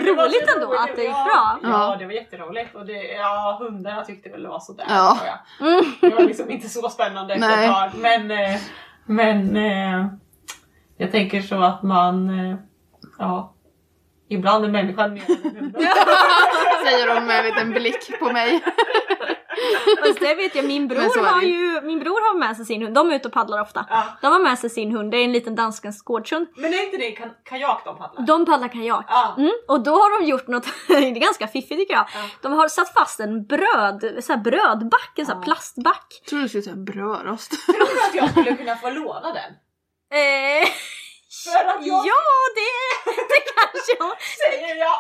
det 0.05 0.13
var 0.13 0.25
roligt 0.25 0.49
så 0.49 0.55
ändå 0.55 0.67
roligt. 0.67 0.79
att 0.79 0.95
det 0.95 1.01
gick 1.01 1.11
ja, 1.11 1.59
bra. 1.61 1.69
Ja, 1.71 1.89
Ja. 1.91 1.95
det 1.99 2.05
var 2.05 2.13
jätteroligt. 2.13 2.75
Och 2.75 2.85
det, 2.85 3.03
ja, 3.13 3.57
hundarna 3.61 4.05
tyckte 4.05 4.29
väl 4.29 4.43
det 4.43 4.49
var 4.49 4.59
sådär. 4.59 4.85
Ja. 4.89 5.17
jag. 5.59 5.67
Mm. 5.73 5.85
Det 6.01 6.09
var 6.09 6.21
liksom 6.23 6.51
inte 6.51 6.69
så 6.69 6.89
spännande 6.89 7.33
efter 7.33 7.47
Nej. 7.47 7.65
ett 7.65 7.73
tag. 7.73 7.89
Men, 7.95 8.31
eh, 8.31 8.59
men 9.05 9.55
eh, 9.57 10.05
jag 10.97 11.11
tänker 11.11 11.41
så 11.41 11.61
att 11.63 11.83
man, 11.83 12.29
eh, 12.39 12.55
ja, 13.19 13.53
ibland 14.29 14.65
är 14.65 14.69
människan 14.69 15.13
mer 15.13 15.23
än 15.31 15.55
hunden. 15.55 15.81
säger 16.85 17.15
hon 17.15 17.25
med 17.27 17.39
en 17.39 17.45
liten 17.45 17.69
blick 17.71 18.19
på 18.19 18.25
mig. 18.33 18.63
Fast 20.05 20.19
det 20.19 20.35
vet 20.35 20.55
jag, 20.55 20.65
min 20.65 20.89
så 20.89 20.95
bror 20.95 21.25
har 21.25 21.41
ju. 21.41 21.47
ju 21.47 21.81
min 21.81 21.99
bror 21.99 22.31
har 22.33 22.39
med 22.39 22.55
sig 22.57 22.65
sin 22.65 22.81
hund. 22.81 22.95
De 22.95 23.11
är 23.11 23.15
ute 23.15 23.27
och 23.27 23.33
paddlar 23.33 23.61
ofta. 23.61 23.85
Ja. 23.89 24.03
De 24.21 24.27
har 24.31 24.39
med 24.39 24.59
sig 24.59 24.69
sin 24.69 24.91
hund, 24.91 25.11
det 25.11 25.17
är 25.17 25.23
en 25.23 25.31
liten 25.31 25.55
danskens 25.55 26.01
gårdshund. 26.01 26.47
Men 26.55 26.73
är 26.73 26.85
inte 26.85 26.97
det 26.97 27.11
kan, 27.11 27.29
kajak 27.45 27.81
de 27.85 27.97
paddlar? 27.97 28.25
De 28.25 28.45
paddlar 28.45 28.67
kajak. 28.67 29.05
Ja. 29.09 29.35
Mm, 29.37 29.51
och 29.67 29.83
då 29.83 29.91
har 29.91 30.21
de 30.21 30.27
gjort 30.29 30.47
något, 30.47 30.65
det 30.87 30.93
är 30.93 31.11
ganska 31.11 31.47
fiffigt 31.47 31.79
tycker 31.79 31.93
jag. 31.93 32.05
Ja. 32.13 32.19
De 32.41 32.53
har 32.53 32.67
satt 32.67 32.93
fast 32.93 33.19
en 33.19 33.45
bröd, 33.45 34.23
så 34.23 34.33
här 34.33 34.39
brödback, 34.39 35.11
en 35.19 35.25
sån 35.25 35.35
här 35.35 35.41
Ja. 35.41 35.45
plastback. 35.45 36.07
Jag 36.21 36.29
tror 36.29 36.39
du 36.39 36.49
skulle 36.49 36.63
säga 36.63 36.75
brödrost. 36.75 37.51
Tror 37.65 37.77
du 37.95 38.01
att 38.09 38.15
jag 38.15 38.29
skulle 38.29 38.55
kunna 38.55 38.75
få 38.75 38.89
låna 38.89 39.33
den? 39.33 39.51
För 41.51 41.65
att 41.65 41.85
jag 41.85 42.05
ja, 42.05 42.23
det, 42.55 43.11
det 43.31 43.41
kanske 43.55 43.95
jag... 43.99 44.11
säger 44.43 44.75
jag 44.75 44.97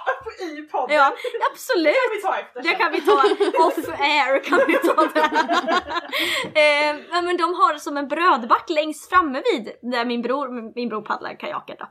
i 0.49 0.61
podden. 0.61 0.95
Ja, 0.95 1.13
absolut. 1.51 1.93
Det 1.93 1.99
kan 1.99 2.11
vi 2.11 2.21
ta 2.21 2.35
efter 2.39 2.63
Det 2.63 2.75
kan 2.75 2.91
vi 2.91 3.01
ta 3.01 3.13
off 3.67 3.99
air 3.99 4.43
kan 4.43 4.59
vi 4.67 4.73
ta 4.73 5.07
det. 5.13 5.19
eh, 6.61 7.23
men 7.23 7.37
de 7.37 7.43
har 7.43 7.77
som 7.77 7.97
en 7.97 8.07
brödback 8.07 8.69
längst 8.69 9.09
framme 9.09 9.41
vid 9.53 9.91
där 9.91 10.05
min 10.05 10.21
bror, 10.21 10.73
min 10.75 10.89
bror 10.89 11.01
paddlar 11.01 11.39
kajaker 11.39 11.75
då. 11.79 11.85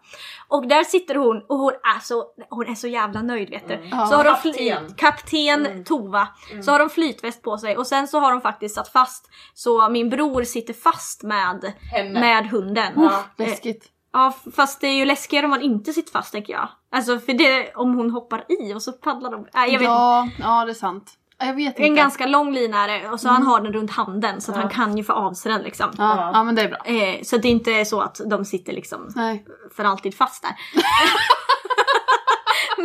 Och 0.48 0.68
där 0.68 0.84
sitter 0.84 1.14
hon 1.14 1.44
och 1.48 1.58
hon 1.58 1.72
är 1.72 2.00
så, 2.00 2.24
hon 2.50 2.68
är 2.68 2.74
så 2.74 2.88
jävla 2.88 3.22
nöjd 3.22 3.50
vet 3.50 3.68
du. 3.68 3.88
Ja. 3.90 4.06
Så 4.06 4.16
har 4.16 4.24
de 4.24 4.34
Kapten. 4.34 4.52
fly, 4.52 4.74
kapten 4.96 5.84
Tova. 5.84 6.28
Så 6.64 6.70
har 6.70 6.78
de 6.78 6.90
flytväst 6.90 7.42
på 7.42 7.58
sig 7.58 7.76
och 7.76 7.86
sen 7.86 8.08
så 8.08 8.18
har 8.18 8.30
de 8.30 8.40
faktiskt 8.40 8.74
satt 8.74 8.88
fast 8.88 9.30
så 9.54 9.88
min 9.88 10.10
bror 10.10 10.44
sitter 10.44 10.74
fast 10.74 11.22
med, 11.22 11.72
Henne. 11.92 12.20
med 12.20 12.46
hunden. 12.46 12.92
Ja. 12.96 13.24
Eh, 13.38 13.46
Läskigt. 13.46 13.91
Ja 14.12 14.34
fast 14.56 14.80
det 14.80 14.86
är 14.86 14.94
ju 14.94 15.04
läskigare 15.04 15.44
om 15.46 15.50
man 15.50 15.62
inte 15.62 15.92
sitter 15.92 16.12
fast 16.12 16.32
tänker 16.32 16.52
jag. 16.52 16.68
Alltså 16.92 17.18
för 17.18 17.32
det 17.32 17.74
om 17.74 17.94
hon 17.94 18.10
hoppar 18.10 18.44
i 18.48 18.74
och 18.74 18.82
så 18.82 18.92
paddlar 18.92 19.30
de. 19.30 19.40
Inte. 19.40 19.84
ja, 19.84 20.28
ja, 20.38 20.64
det 20.64 20.72
är 20.72 20.74
sant. 20.74 21.12
Ja, 21.38 21.46
Jag 21.46 21.54
vet 21.54 21.66
inte. 21.66 21.82
En 21.82 21.94
ganska 21.94 22.26
lång 22.26 22.52
lina 22.52 22.84
är 22.84 22.88
det 22.88 23.08
och 23.08 23.20
så 23.20 23.28
han 23.28 23.42
har 23.42 23.60
den 23.60 23.72
runt 23.72 23.90
handen 23.90 24.40
så 24.40 24.52
att 24.52 24.58
han 24.58 24.68
kan 24.68 24.96
ju 24.96 25.04
få 25.04 25.12
av 25.12 25.32
sig 25.34 25.52
den 25.52 25.62
liksom. 25.62 25.90
ja, 25.98 26.30
ja, 26.34 26.44
men 26.44 26.54
det 26.54 26.62
är 26.62 26.68
bra. 26.68 26.78
Eh, 26.84 27.22
så 27.22 27.36
det 27.36 27.48
är 27.48 27.52
inte 27.52 27.84
så 27.84 28.00
att 28.00 28.20
de 28.26 28.44
sitter 28.44 28.72
liksom 28.72 29.08
Nej. 29.16 29.44
för 29.76 29.84
alltid 29.84 30.14
fast 30.16 30.42
där. 30.42 30.52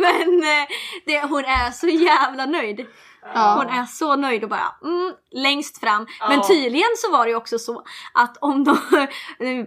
Men 0.00 0.42
eh, 0.42 0.66
det, 1.06 1.22
hon 1.22 1.44
är 1.44 1.70
så 1.70 1.86
jävla 1.88 2.46
nöjd. 2.46 2.86
Ja. 3.34 3.54
Hon 3.56 3.66
är 3.78 3.84
så 3.84 4.16
nöjd 4.16 4.44
och 4.44 4.50
bara 4.50 4.74
mm, 4.84 5.12
längst 5.30 5.80
fram. 5.80 6.06
Men 6.28 6.38
Ja. 6.38 6.44
tydligen 6.48 6.88
så 6.96 7.12
var 7.12 7.24
det 7.24 7.30
ju 7.30 7.36
också 7.36 7.58
så 7.58 7.82
att 8.14 8.36
om 8.40 8.64
de 8.64 8.78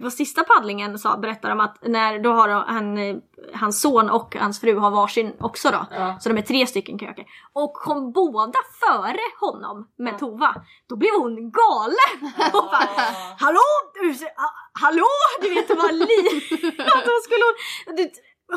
på 0.02 0.10
sista 0.10 0.44
paddlingen 0.44 0.98
så 0.98 1.18
berättar 1.18 1.48
de 1.48 1.60
att 1.60 1.76
när 1.82 2.18
då 2.18 2.32
har 2.32 2.48
han, 2.48 2.98
eh, 2.98 3.16
hans 3.54 3.80
son 3.82 4.10
och 4.10 4.36
hans 4.40 4.60
fru 4.60 4.78
har 4.78 4.90
varsin 4.90 5.32
också 5.40 5.70
då. 5.70 5.86
Ja. 5.90 6.16
Så 6.20 6.28
de 6.28 6.38
är 6.38 6.42
tre 6.42 6.66
stycken 6.66 6.98
köker. 6.98 7.24
Och 7.52 7.72
kom 7.74 8.12
båda 8.12 8.58
före 8.80 9.20
honom 9.40 9.88
med 9.98 10.18
Tova. 10.18 10.54
Då 10.88 10.96
blev 10.96 11.10
hon 11.18 11.50
galen! 11.50 12.32
Och 12.52 12.64
bara, 12.64 12.88
Hallå! 13.38 13.60
Ha- 14.36 14.54
hallå! 14.80 15.06
Du 15.42 15.48
vet 15.54 15.68
det 15.68 15.74
var 15.74 15.92
liv. 15.92 16.42
Att 16.80 17.04
hon 17.04 17.20
skulle 17.24 17.44
hon, 17.86 17.96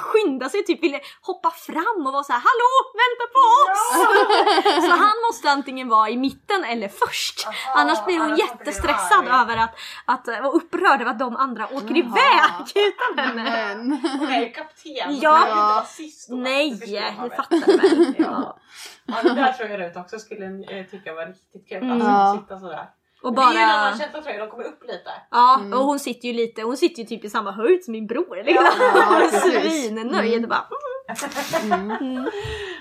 skynda 0.02 0.50
sig 0.50 0.64
typ 0.66 0.84
ville 0.84 1.00
hoppa 1.22 1.52
fram 1.52 2.08
och 2.08 2.14
vara 2.14 2.24
så 2.24 2.34
här: 2.34 2.40
Hallå! 2.40 2.72
Vänta 3.04 3.26
på 3.36 3.42
oss! 3.62 4.86
så 4.90 4.92
han 4.92 5.18
måste 5.28 5.50
antingen 5.50 5.90
vara 5.90 6.10
i 6.10 6.18
mitten 6.18 6.64
eller 6.64 6.88
först. 6.88 7.48
Aha, 7.48 7.56
annars 7.82 8.06
blir 8.06 8.18
hon 8.18 8.26
annars 8.26 8.38
blir 8.38 8.48
jättestressad 8.50 9.28
arg. 9.28 9.42
över 9.42 9.58
att, 9.58 9.76
att 10.06 10.28
vara 10.28 10.50
upprörd 10.52 11.02
över 11.02 11.12
att 11.12 11.20
de 11.20 11.36
andra 11.36 11.68
åker 11.72 11.98
iväg 11.98 12.66
utan 12.76 13.26
henne. 13.26 13.44
Men. 13.76 13.92
Hon 14.20 14.28
är 14.28 14.40
ju 14.42 14.50
kapten. 14.52 15.20
Ja. 15.22 15.32
Hon 15.32 15.42
kan 15.42 15.42
ju 15.42 15.50
inte 15.50 15.56
vara 15.56 15.86
sist 15.86 16.32
och 16.32 16.38
Nej, 16.38 16.74
väl. 16.74 17.32
fattar 17.32 17.78
väl? 17.78 18.14
Ja. 18.18 18.58
Ja, 19.06 19.16
det 19.24 19.34
där 19.34 19.54
tror 19.54 19.70
jag 19.70 19.80
Rut 19.80 19.96
också 19.98 20.20
skulle 20.20 20.46
eh, 20.46 20.86
tycka 20.86 21.14
var 21.14 21.26
riktigt 21.26 21.70
kul. 21.70 21.92
Alltså, 21.92 22.08
Ja. 22.10 22.34
att 22.34 22.42
sitta 22.42 22.60
sådär. 22.60 22.90
Och 23.24 23.36
Det 23.36 23.42
är 23.42 23.54
ju 23.54 23.60
en 23.60 23.68
bara... 23.68 23.74
annan 23.78 24.00
känsla 24.00 24.22
tror 24.22 24.36
jag, 24.36 24.42
de 24.48 24.52
kommer 24.52 24.64
upp 24.64 24.84
lite. 24.84 25.10
Ja, 25.32 25.56
Mm. 25.60 25.74
och 25.80 25.86
hon 25.86 26.00
sitter 26.00 26.28
ju 26.28 26.34
lite, 26.34 26.62
hon 26.62 26.78
sitter 26.78 27.02
ju 27.02 27.08
typ 27.08 27.26
i 27.26 27.30
samma 27.30 27.52
höjd 27.52 27.84
som 27.84 27.92
min 27.92 28.08
bror. 28.08 28.44
Liksom. 28.46 28.66
Ja, 28.80 29.04
Hon 29.10 29.18
är 29.22 29.22
precis. 29.32 29.84
Svinnöjd. 29.86 30.50
Bara, 30.50 30.66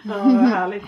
Ja, 0.04 0.14
vad 0.14 0.48
härligt. 0.48 0.84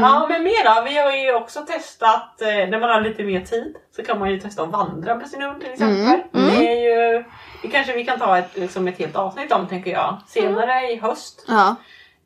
Ja, 0.00 0.26
men 0.28 0.42
mer 0.42 0.74
då? 0.74 0.82
Vi 0.90 0.98
har 0.98 1.16
ju 1.16 1.34
också 1.34 1.60
testat, 1.60 2.42
eh, 2.42 2.46
när 2.48 2.80
man 2.80 2.90
har 2.90 3.00
lite 3.00 3.22
mer 3.24 3.40
tid 3.40 3.76
så 3.96 4.02
kan 4.02 4.18
man 4.18 4.30
ju 4.30 4.40
testa 4.40 4.62
att 4.62 4.68
vandra 4.70 5.14
med 5.14 5.28
sin 5.28 5.42
hund 5.42 5.60
till 5.60 5.70
exempel. 5.72 6.20
Det 6.32 6.68
är 6.68 6.74
ju, 7.14 7.24
det 7.62 7.68
kanske 7.68 7.92
vi 7.92 8.04
kan 8.04 8.18
ta 8.18 8.38
ett, 8.38 8.56
liksom 8.56 8.88
ett 8.88 8.98
helt 8.98 9.16
avsnitt 9.16 9.52
om 9.52 9.66
tänker 9.68 9.90
jag, 9.90 10.18
senare 10.26 10.90
i 10.92 10.96
höst. 10.96 11.44
Ja. 11.48 11.76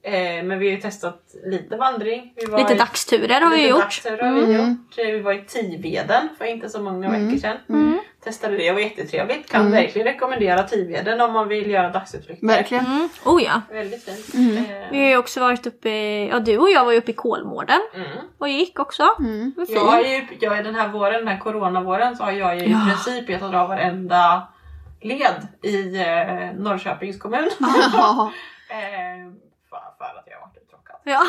Eh, 0.07 0.45
men 0.45 0.59
vi 0.59 0.67
har 0.69 0.77
ju 0.77 0.81
testat 0.81 1.23
lite 1.45 1.77
vandring. 1.77 2.33
Vi 2.37 2.47
var 2.47 2.59
lite 2.59 2.73
i- 2.73 2.77
dagsturer 2.77 3.41
har 3.41 3.51
vi 3.51 3.57
lite 3.57 3.69
gjort. 3.69 3.81
dagsturer 3.81 4.23
har 4.23 4.33
vi 4.33 4.53
gjort. 4.53 4.99
Eh, 4.99 5.05
Vi 5.07 5.21
var 5.21 5.33
i 5.33 5.45
Tiveden 5.45 6.29
för 6.39 6.45
inte 6.45 6.69
så 6.69 6.83
många 6.83 7.11
veckor 7.11 7.39
sedan. 7.39 7.57
Mm. 7.69 7.99
Testade 8.25 8.57
det, 8.57 8.63
det 8.63 8.73
var 8.73 8.81
jättetrevligt. 8.81 9.51
Kan 9.51 9.71
verkligen 9.71 10.09
rekommendera 10.09 10.63
Tiveden 10.63 11.21
om 11.21 11.33
man 11.33 11.49
vill 11.49 11.71
göra 11.71 11.91
dagsutflykter. 11.91 12.47
Verkligen. 12.47 12.87
Mm. 12.87 13.09
Oh 13.25 13.43
ja. 13.43 13.61
Väldigt 13.71 14.05
fint. 14.05 14.35
Eh, 14.35 14.91
Vi 14.91 15.01
har 15.03 15.09
ju 15.09 15.17
också 15.17 15.41
varit 15.41 15.67
uppe 15.67 15.89
i, 15.91 16.29
ja 16.29 16.39
du 16.41 16.59
och 16.59 16.71
jag 16.71 16.85
var 16.85 16.93
ju 16.93 16.99
uppe 16.99 17.11
i 17.11 17.15
Kolmården 17.15 17.81
mm. 17.95 18.07
och 18.39 18.49
gick 18.49 18.79
också. 18.81 19.09
Mm. 19.19 19.53
Jag 19.57 19.69
fint. 19.69 20.07
ju, 20.07 20.47
jag 20.47 20.59
är 20.59 20.63
den 20.63 20.75
här 20.75 20.89
våren, 20.89 21.19
den 21.19 21.29
här 21.29 21.39
coronavåren, 21.39 22.17
så 22.17 22.25
har 22.25 22.33
jag 22.33 22.59
ju 22.59 22.63
Ja. 22.65 22.79
i 22.87 22.91
princip 22.91 23.27
betat 23.27 23.55
av 23.55 23.69
varenda 23.69 24.49
led 25.03 25.49
i 25.63 25.97
eh, 26.01 26.63
Norrköpings 26.63 27.19
kommun. 27.19 27.51
För, 30.13 30.19
att 30.19 30.25
jag 30.27 30.37
har 30.39 30.47
varit 30.47 30.57
uttråkad. 30.63 30.97
Ja. 31.05 31.25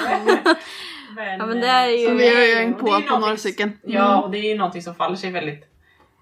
Men, 1.16 1.40
Ja, 1.40 1.46
men 1.46 1.60
det 1.62 1.68
är 1.68 1.88
ju- 1.88 2.08
så 2.08 2.14
vi 2.14 2.36
har 2.36 2.42
ju 2.42 2.56
hängt 2.56 2.78
och 2.82 2.86
det 2.86 2.92
är 2.92 2.96
på 2.96 3.02
på 3.02 3.10
någonting- 3.10 3.30
norrcykeln. 3.30 3.72
Ja, 3.84 4.22
och 4.22 4.32
det 4.32 4.38
är 4.38 4.50
ju 4.52 4.58
någonting 4.58 4.82
som 4.82 4.96
faller 4.96 5.16
sig 5.16 5.32
väldigt... 5.32 5.64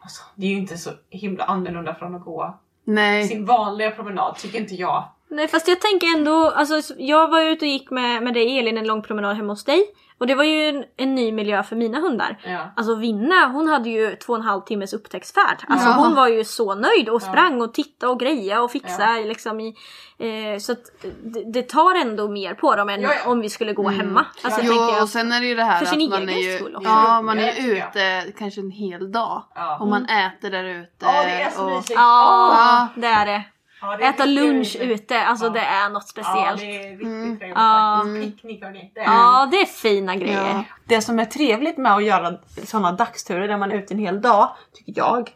Alltså, 0.01 0.23
det 0.35 0.45
är 0.45 0.49
ju 0.49 0.57
inte 0.57 0.77
så 0.77 0.89
himla 1.09 1.43
annorlunda 1.43 1.95
från 1.95 2.15
att 2.15 2.23
gå 2.23 2.59
Nej. 2.83 3.27
sin 3.27 3.45
vanliga 3.45 3.91
promenad, 3.91 4.35
tycker 4.35 4.59
inte 4.59 4.75
jag. 4.75 5.03
Nej 5.33 5.47
fast 5.47 5.67
jag 5.67 5.81
tänker 5.81 6.07
ändå, 6.07 6.49
alltså 6.55 6.93
jag 6.97 7.27
var 7.27 7.41
ute 7.41 7.65
och 7.65 7.69
gick 7.71 7.91
med, 7.91 8.23
med 8.23 8.33
dig 8.33 8.59
Elin 8.59 8.77
en 8.77 8.87
lång 8.87 9.01
promenad 9.01 9.35
hemma 9.35 9.53
hos 9.53 9.63
dig. 9.63 9.85
Och 10.17 10.27
det 10.27 10.35
var 10.35 10.43
ju 10.43 10.69
en, 10.69 10.83
en 10.97 11.15
ny 11.15 11.31
miljö 11.31 11.63
för 11.63 11.75
mina 11.75 11.99
hundar. 11.99 12.37
Ja. 12.43 12.59
Alltså 12.75 12.95
Vinna 12.95 13.47
hon 13.47 13.67
hade 13.69 13.89
ju 13.89 14.15
två 14.15 14.33
och 14.33 14.39
en 14.39 14.45
halv 14.45 14.61
timmes 14.61 14.93
upptäcktsfärd. 14.93 15.57
Alltså 15.67 15.87
Ja. 15.89 15.93
hon 15.93 16.15
var 16.15 16.27
ju 16.27 16.43
så 16.43 16.75
nöjd 16.75 17.09
och 17.09 17.21
Ja. 17.21 17.27
sprang 17.27 17.61
och 17.61 17.73
tittade 17.73 18.11
och 18.11 18.19
greja 18.19 18.61
och 18.61 18.71
fixa 18.71 19.13
liksom 19.25 19.59
i, 19.59 19.75
eh, 20.17 20.59
Så 20.59 20.71
att 20.71 20.79
det, 21.23 21.51
det 21.53 21.61
tar 21.69 21.95
ändå 21.95 22.27
mer 22.27 22.53
på 22.53 22.75
dem 22.75 22.89
än 22.89 23.01
Ja, 23.01 23.09
ja. 23.25 23.31
om 23.31 23.39
vi 23.41 23.49
skulle 23.49 23.73
gå 23.73 23.89
hemma. 23.89 24.25
Alltså 24.43 24.61
Jo, 24.63 24.73
jag. 24.73 25.01
och 25.03 25.09
sen 25.09 25.31
är 25.31 25.41
det 25.41 25.47
ju 25.47 25.55
det 25.55 25.63
här 25.63 25.77
För 25.77 25.85
att 25.85 25.89
sin 25.99 26.09
man 26.09 26.17
egen 26.19 26.29
är 26.29 26.51
ju, 26.51 26.57
skull 26.57 26.75
också. 26.75 26.89
ja, 26.89 27.21
man 27.21 27.39
är 27.39 27.47
Ja, 27.47 27.53
ju 27.63 27.77
ja. 27.77 27.85
ute 27.89 28.31
kanske 28.37 28.61
en 28.61 28.71
hel 28.71 29.11
dag. 29.11 29.43
Ja. 29.55 29.77
Och 29.79 29.87
man 29.87 30.05
äter 30.05 30.49
där 30.51 30.63
ute. 30.63 30.89
Ja, 31.05 31.23
det 31.23 31.29
är 31.41 31.49
så 31.49 31.63
och, 31.65 31.69
mysigt. 31.71 31.91
Ja, 31.99 32.87
det 32.95 33.07
är 33.07 33.25
det. 33.25 33.43
Ja, 33.83 33.99
Äta 34.09 34.25
lunch 34.25 34.75
ute, 34.79 35.21
alltså 35.21 35.45
Ja. 35.45 35.49
det 35.49 35.59
är 35.59 35.89
något 35.89 36.13
Ja, 36.15 36.23
speciellt. 36.23 36.59
det 36.59 36.65
är 36.83 36.89
riktigt 36.89 37.07
Mm. 37.07 37.37
trevligt 37.37 37.57
Ja. 37.57 38.01
faktiskt. 38.05 38.35
Picknick. 38.35 38.61
Det 38.93 38.99
är 38.99 39.03
Ja, 39.03 39.47
det 39.51 39.57
är 39.61 39.65
fina 39.65 40.15
grejer. 40.15 40.47
Ja. 40.49 40.63
Det 40.85 41.01
som 41.01 41.19
är 41.19 41.25
trevligt 41.25 41.77
med 41.77 41.93
att 41.95 42.03
göra 42.03 42.37
sådana 42.63 42.91
dagsturer 42.91 43.47
där 43.47 43.57
man 43.57 43.71
är 43.71 43.75
ute 43.75 43.93
en 43.93 43.99
hel 43.99 44.21
dag, 44.21 44.49
tycker 44.73 44.93
jag, 44.97 45.29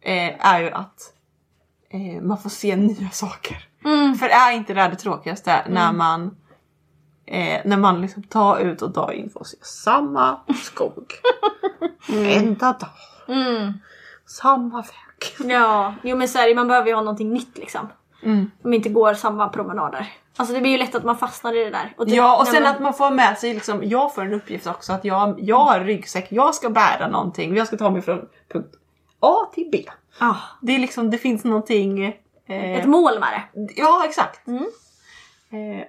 eh, 0.00 0.46
är 0.46 0.60
ju 0.60 0.70
att 0.70 1.12
eh, 1.90 2.22
man 2.22 2.38
får 2.38 2.50
se 2.50 2.76
nya 2.76 3.10
saker. 3.10 3.56
Mm. 3.84 4.14
För 4.14 4.26
är 4.28 4.52
inte 4.52 4.74
det 4.74 4.80
här 4.82 4.90
det 4.90 4.96
tråkigaste 4.96 5.64
när 5.68 5.92
man 5.92 6.36
eh, 7.26 7.60
när 7.64 7.76
man 7.76 8.00
liksom 8.00 8.22
tar 8.22 8.58
ut 8.58 8.82
och 8.82 8.90
drar 8.90 9.12
in 9.12 9.30
för 9.30 9.40
att 9.40 9.46
se 9.46 9.56
samma 9.62 10.40
skog. 10.62 11.12
Enda 12.08 12.72
dag, 12.72 12.88
Mm. 13.28 13.72
Samma 14.30 14.76
väg. 14.82 15.50
Ja, 15.50 15.94
jo 16.02 16.16
men 16.16 16.28
så 16.28 16.38
är 16.38 16.48
det, 16.48 16.54
man 16.54 16.68
behöver 16.68 16.88
ju 16.88 16.94
ha 16.94 17.02
någonting 17.02 17.32
nytt 17.32 17.58
liksom. 17.58 17.88
Mm. 18.22 18.50
Om 18.64 18.74
inte 18.74 18.88
går 18.88 19.14
samma 19.14 19.48
promenader. 19.48 20.12
Alltså 20.36 20.54
det 20.54 20.60
blir 20.60 20.70
ju 20.70 20.78
lätt 20.78 20.94
att 20.94 21.04
man 21.04 21.18
fastnar 21.18 21.56
i 21.56 21.64
det 21.64 21.70
där. 21.70 21.94
Och 21.96 22.06
det, 22.06 22.14
Ja 22.14 22.38
och 22.40 22.46
sen 22.46 22.62
men- 22.62 22.74
att 22.74 22.80
man 22.80 22.94
får 22.94 23.10
med 23.10 23.38
sig 23.38 23.54
liksom, 23.54 23.84
jag 23.84 24.14
får 24.14 24.22
en 24.22 24.32
uppgift 24.34 24.66
också 24.66 24.92
att 24.92 25.04
jag, 25.04 25.40
jag 25.40 25.58
har 25.64 25.80
ryggsäck, 25.80 26.26
jag 26.32 26.54
ska 26.54 26.70
bära 26.70 27.08
någonting, 27.08 27.56
jag 27.56 27.66
ska 27.66 27.76
ta 27.76 27.90
mig 27.90 28.02
från 28.02 28.28
punkt 28.52 28.74
A 29.20 29.34
till 29.54 29.68
B. 29.72 29.84
Ah, 30.18 30.36
Det 30.62 30.74
är 30.74 30.78
liksom, 30.78 31.10
det 31.10 31.18
finns 31.18 31.44
någonting... 31.44 32.04
Eh, 32.46 32.78
ett 32.78 32.86
mål 32.88 33.20
med 33.20 33.42
det. 33.54 33.72
Ja 33.76 34.04
exakt. 34.04 34.46
Mm. 34.46 34.62
Eh, 35.50 35.86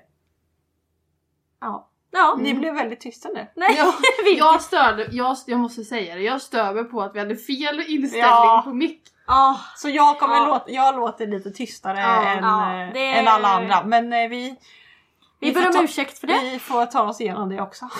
ja, 1.62 1.88
Ja. 2.12 2.36
ni 2.40 2.54
blev 2.54 2.74
väldigt 2.74 3.02
tysta 3.02 3.30
nu. 3.30 3.48
Nej, 3.56 3.76
Ja, 3.78 3.94
vi- 4.26 4.38
jag, 4.38 4.62
störde, 4.62 5.08
jag, 5.12 5.38
jag 5.48 5.60
måste 5.60 5.84
säga 5.84 6.16
det, 6.16 6.22
jag 6.22 6.42
stör 6.42 6.74
mig 6.74 6.84
på 6.84 7.02
att 7.02 7.16
vi 7.16 7.20
hade 7.20 7.36
fel 7.36 7.80
inställning 7.88 8.20
Ja. 8.30 8.62
på 8.66 8.74
mick. 8.74 9.02
Ah, 9.26 9.56
Så 9.76 9.90
jag 9.90 10.20
kommer 10.20 10.36
Ja. 10.36 10.46
låta, 10.48 10.72
jag 10.72 10.96
låter 10.96 11.28
lite 11.28 11.52
tystare 11.52 12.00
Ja, 12.00 12.24
än, 12.26 12.44
ja, 12.44 12.84
eh, 12.84 12.94
det- 12.94 13.14
än 13.20 13.28
alla 13.28 13.48
andra. 13.48 13.84
Men 13.84 14.14
eh, 14.14 14.30
vi, 14.30 14.56
vi 15.40 15.54
får 15.54 15.60
ber 15.62 15.68
om 15.68 15.74
ta- 15.74 15.84
ursäkt 15.84 16.20
för 16.20 16.28
det. 16.28 16.40
vi 16.44 16.60
får 16.60 16.86
ta 16.86 17.04
oss 17.04 17.22
igenom 17.22 17.50
det 17.50 17.62
också. 17.62 17.90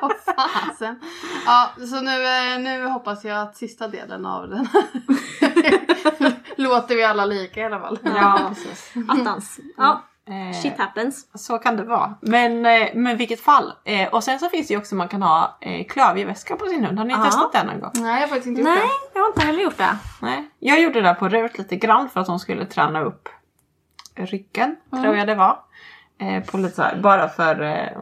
Ja, 0.00 0.10
fasen. 0.36 1.00
Ja, 1.46 1.70
så 1.90 2.00
nu, 2.00 2.26
eh, 2.26 2.58
nu 2.58 2.86
hoppas 2.86 3.24
jag 3.24 3.42
att 3.42 3.56
sista 3.56 3.88
delen 3.88 4.26
av 4.26 4.48
den 4.48 4.68
låter 6.56 6.94
vi 6.96 7.04
alla 7.04 7.24
lika 7.24 7.60
i 7.60 7.64
alla 7.64 7.80
fall. 7.80 7.98
Ja, 8.02 8.40
precis. 8.48 8.92
Attans. 9.08 9.58
Ja, 9.76 10.02
Eh, 10.28 10.60
shit 10.62 10.78
happens. 10.78 11.28
Så 11.34 11.58
kan 11.58 11.76
det 11.76 11.84
vara. 11.84 12.14
Men, 12.20 12.66
eh, 12.66 12.88
men 12.94 13.16
vilket 13.16 13.40
fall. 13.40 13.72
Eh, 13.84 14.08
och 14.08 14.24
sen 14.24 14.38
så 14.38 14.48
finns 14.48 14.68
det 14.68 14.74
ju 14.74 14.78
också 14.80 14.94
man 14.94 15.08
kan 15.08 15.22
ha 15.22 15.58
eh, 15.60 15.86
klövjeväska 15.86 16.56
på 16.56 16.66
sin 16.66 16.84
hund. 16.84 16.98
Har 16.98 17.04
ni 17.06 17.14
Ja. 17.14 17.24
testat 17.24 17.52
det 17.52 17.64
någon 17.64 17.80
gång? 17.80 17.90
Nej, 17.94 18.12
jag 18.14 18.20
har 18.20 18.26
faktiskt 18.26 18.46
inte 18.46 18.60
gjort 18.60 18.68
Nej, 18.70 18.78
det. 18.78 19.18
jag 19.18 19.22
har 19.22 19.28
inte 19.28 19.46
heller 19.46 19.62
gjort 19.62 19.76
det. 19.78 19.98
Nej. 20.22 20.50
Jag 20.58 20.80
gjorde 20.80 20.94
det 21.00 21.08
där 21.08 21.14
på 21.14 21.28
Rut 21.28 21.58
lite 21.58 21.76
grann 21.76 22.08
för 22.08 22.20
att 22.20 22.26
hon 22.28 22.40
skulle 22.40 22.66
träna 22.66 23.00
upp 23.00 23.28
ryggen, 24.14 24.76
Mm. 24.92 25.04
tror 25.04 25.16
jag 25.16 25.26
det 25.26 25.34
var. 25.34 25.58
Eh, 26.20 26.44
på 26.44 26.56
lite 26.58 26.74
så 26.76 26.82
här, 26.82 27.00
bara 27.02 27.28
för 27.28 27.62
eh, 27.62 27.98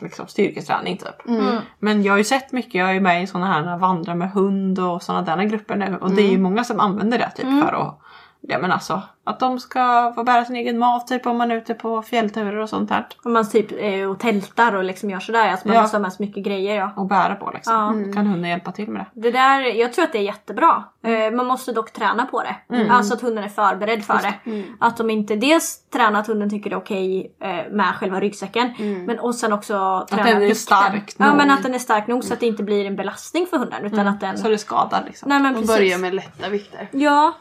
liksom 0.00 0.26
styrketräning 0.26 0.96
typ. 0.96 1.26
Mm. 1.28 1.56
Men 1.78 2.02
jag 2.02 2.12
har 2.12 2.18
ju 2.18 2.24
sett 2.24 2.52
mycket, 2.52 2.74
jag 2.74 2.88
är 2.88 2.92
ju 2.92 3.00
med 3.00 3.22
i 3.22 3.26
såna 3.26 3.46
här 3.46 3.76
vandra 3.78 4.14
med 4.14 4.30
hund 4.30 4.78
och 4.78 5.02
såna 5.02 5.22
där 5.22 5.42
grupper 5.44 5.76
nu 5.76 5.98
och 6.00 6.10
det 6.10 6.22
är 6.22 6.30
ju 6.30 6.38
många 6.38 6.64
som 6.64 6.80
använder 6.80 7.18
det 7.18 7.30
typ 7.30 7.44
Mm. 7.46 7.66
för 7.66 7.72
att 7.72 7.98
Ja 8.48 8.58
men 8.58 8.72
alltså 8.72 9.02
att 9.24 9.40
de 9.40 9.58
ska 9.60 10.12
få 10.14 10.24
bära 10.24 10.44
sin 10.44 10.56
egen 10.56 10.78
mat 10.78 11.06
typ 11.06 11.26
om 11.26 11.38
man 11.38 11.50
är 11.50 11.56
ute 11.56 11.74
på 11.74 12.02
fjällturer 12.02 12.56
och 12.56 12.68
sånt 12.68 12.90
här. 12.90 13.06
Om 13.24 13.32
man 13.32 13.50
typ 13.50 13.72
är 13.72 14.08
och 14.08 14.18
tältar 14.18 14.74
och 14.76 14.84
liksom 14.84 15.10
gör 15.10 15.20
sådär. 15.20 15.50
Alltså 15.50 15.68
man 15.68 15.74
Ja. 15.76 15.82
måste 15.82 15.96
ha 15.96 16.02
med 16.02 16.12
så 16.12 16.22
mycket 16.22 16.44
grejer 16.44 16.76
ja. 16.76 16.90
Och 16.96 17.06
bära 17.06 17.34
på 17.34 17.50
liksom. 17.54 17.74
Ja. 17.74 18.06
Då 18.06 18.12
kan 18.12 18.26
hunden 18.26 18.50
hjälpa 18.50 18.72
till 18.72 18.88
med 18.88 19.04
det. 19.14 19.20
Det 19.20 19.30
där, 19.30 19.60
jag 19.60 19.92
tror 19.92 20.04
att 20.04 20.12
det 20.12 20.18
är 20.18 20.22
jättebra. 20.22 20.84
Eh, 21.06 21.30
man 21.36 21.46
måste 21.46 21.72
dock 21.72 21.92
träna 21.92 22.26
på 22.26 22.42
det. 22.42 22.74
Mm. 22.76 22.90
Alltså 22.90 23.14
att 23.14 23.20
hunden 23.20 23.44
är 23.44 23.48
förberedd 23.48 24.04
för 24.04 24.18
det. 24.22 24.34
Att 24.80 24.96
de 24.96 25.10
inte 25.10 25.36
dels 25.36 25.88
tränar 25.90 26.20
att 26.20 26.26
hunden 26.26 26.50
tycker 26.50 26.70
det 26.70 26.76
är 26.76 26.80
okej 26.80 27.36
eh, 27.40 27.72
med 27.72 27.94
själva 27.94 28.20
ryggsäcken. 28.20 28.74
Men 29.06 29.18
och 29.18 29.34
sen 29.34 29.52
också 29.52 30.06
träna 30.10 30.22
den 30.24 30.36
är 30.36 30.40
vikten. 30.40 30.56
stark 30.56 31.14
Ja 31.16 31.26
nog. 31.28 31.36
men 31.36 31.50
att 31.50 31.62
den 31.62 31.74
är 31.74 31.78
stark 31.78 32.06
nog 32.06 32.24
så 32.24 32.32
att 32.34 32.40
det 32.40 32.46
inte 32.46 32.62
blir 32.62 32.86
en 32.86 32.96
belastning 32.96 33.46
för 33.46 33.58
hunden. 33.58 33.84
Utan 33.84 34.06
att 34.08 34.20
den... 34.20 34.38
Så 34.38 34.48
det 34.48 34.58
skadar 34.58 35.02
liksom. 35.06 35.28
Nej 35.28 35.40
men 35.40 35.54
Och 35.54 35.60
precis. 35.60 35.76
börja 35.76 35.98
med 35.98 36.14
lätta 36.14 36.48
vikter. 36.48 36.88
Ja. 36.92 37.32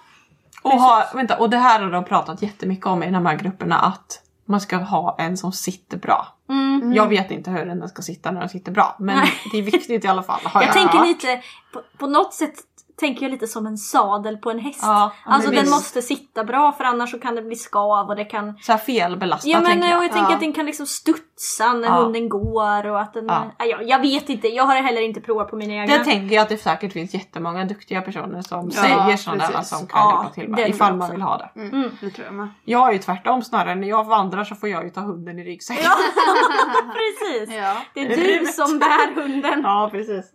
Och, 0.65 0.81
ha, 0.81 1.05
vänta, 1.13 1.37
och 1.37 1.49
det 1.49 1.57
här 1.57 1.79
har 1.79 1.91
de 1.91 2.05
pratat 2.05 2.41
jättemycket 2.41 2.85
om 2.85 3.03
i 3.03 3.11
de 3.11 3.25
här 3.25 3.35
grupperna 3.35 3.79
att 3.79 4.21
man 4.45 4.61
ska 4.61 4.77
ha 4.77 5.15
en 5.19 5.37
som 5.37 5.51
sitter 5.51 5.97
bra. 5.97 6.27
Mm. 6.49 6.93
Jag 6.93 7.07
vet 7.07 7.31
inte 7.31 7.51
hur 7.51 7.65
den 7.65 7.89
ska 7.89 8.01
sitta 8.01 8.31
när 8.31 8.39
den 8.39 8.49
sitter 8.49 8.71
bra 8.71 8.95
men 8.99 9.17
Nej. 9.17 9.31
det 9.51 9.57
är 9.57 9.61
viktigt 9.61 10.05
i 10.05 10.07
alla 10.07 10.23
fall. 10.23 10.39
Har 10.43 10.61
Jag 10.61 10.67
jag 10.67 10.73
tänker 10.73 10.97
hört. 10.97 11.07
lite, 11.07 11.41
på, 11.73 11.81
på 11.97 12.07
något 12.07 12.33
sätt 12.33 12.53
tänker 12.97 13.21
jag 13.23 13.31
lite 13.31 13.47
som 13.47 13.65
en 13.67 13.77
sadel 13.77 14.37
på 14.37 14.51
en 14.51 14.59
häst. 14.59 14.79
Ja, 14.81 15.11
alltså 15.25 15.51
den 15.51 15.59
visst. 15.61 15.73
måste 15.73 16.01
sitta 16.01 16.43
bra 16.43 16.71
för 16.71 16.83
annars 16.83 17.11
så 17.11 17.19
kan 17.19 17.35
det 17.35 17.41
bli 17.41 17.55
skav 17.55 18.07
och 18.09 18.15
det 18.15 18.25
kan 18.25 18.57
Så 18.61 18.71
här 18.71 18.79
felbelastat 18.79 19.47
Ja 19.51 19.57
men 19.61 19.65
tänker 19.71 19.87
jag, 19.87 19.97
jag. 19.97 20.03
jag 20.03 20.11
tänker 20.11 20.29
Ja. 20.29 20.35
att 20.35 20.39
den 20.41 20.53
kan 20.53 20.65
liksom 20.65 20.85
studsa 20.85 21.73
när 21.73 21.87
Ja. 21.87 21.93
hunden 21.93 22.29
går 22.29 22.85
och 22.87 23.01
att 23.01 23.13
den... 23.13 23.25
Ja. 23.25 23.51
Ja. 23.59 23.65
Jag, 23.65 23.83
jag 23.87 23.99
vet 23.99 24.29
inte, 24.29 24.47
jag 24.47 24.63
har 24.63 24.75
heller 24.75 25.01
inte 25.01 25.21
provat 25.21 25.49
på 25.49 25.55
mina 25.55 25.73
egna. 25.73 25.97
Där 25.97 26.03
tänker 26.03 26.35
jag 26.35 26.41
att 26.43 26.49
det 26.49 26.57
säkert 26.57 26.93
finns 26.93 27.13
jättemånga 27.13 27.65
duktiga 27.65 28.01
personer 28.01 28.41
som 28.41 28.69
Ja, 28.73 28.81
säger 28.81 29.17
sådana 29.17 29.63
som 29.63 29.87
kan 29.87 29.99
Ja, 29.99 30.11
hjälpa 30.23 30.33
till 30.33 30.43
det 30.55 30.61
med, 30.61 30.69
ifall 30.69 30.95
man 30.95 31.11
vill 31.11 31.21
ha 31.21 31.37
det. 31.37 31.59
Mm. 31.61 31.89
Det 32.01 32.09
tror 32.09 32.25
jag 32.25 32.33
med. 32.33 32.47
Jag 32.63 32.87
är 32.89 32.93
ju 32.93 32.99
tvärtom 32.99 33.41
snarare, 33.41 33.75
när 33.75 33.87
jag 33.87 34.03
vandrar 34.03 34.43
så 34.43 34.55
får 34.55 34.69
jag 34.69 34.83
ju 34.83 34.89
ta 34.89 35.01
hunden 35.01 35.39
i 35.39 35.43
ryggsäcken. 35.43 35.83
Ja, 35.83 35.95
precis! 36.93 37.55
Ja. 37.55 37.75
Det 37.93 37.99
är 38.01 38.39
du 38.39 38.45
som 38.45 38.79
bär 38.79 39.15
hunden. 39.21 39.61
Ja 39.63 39.89
precis. 39.91 40.25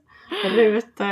Rut 0.44 1.00
eh, 1.00 1.06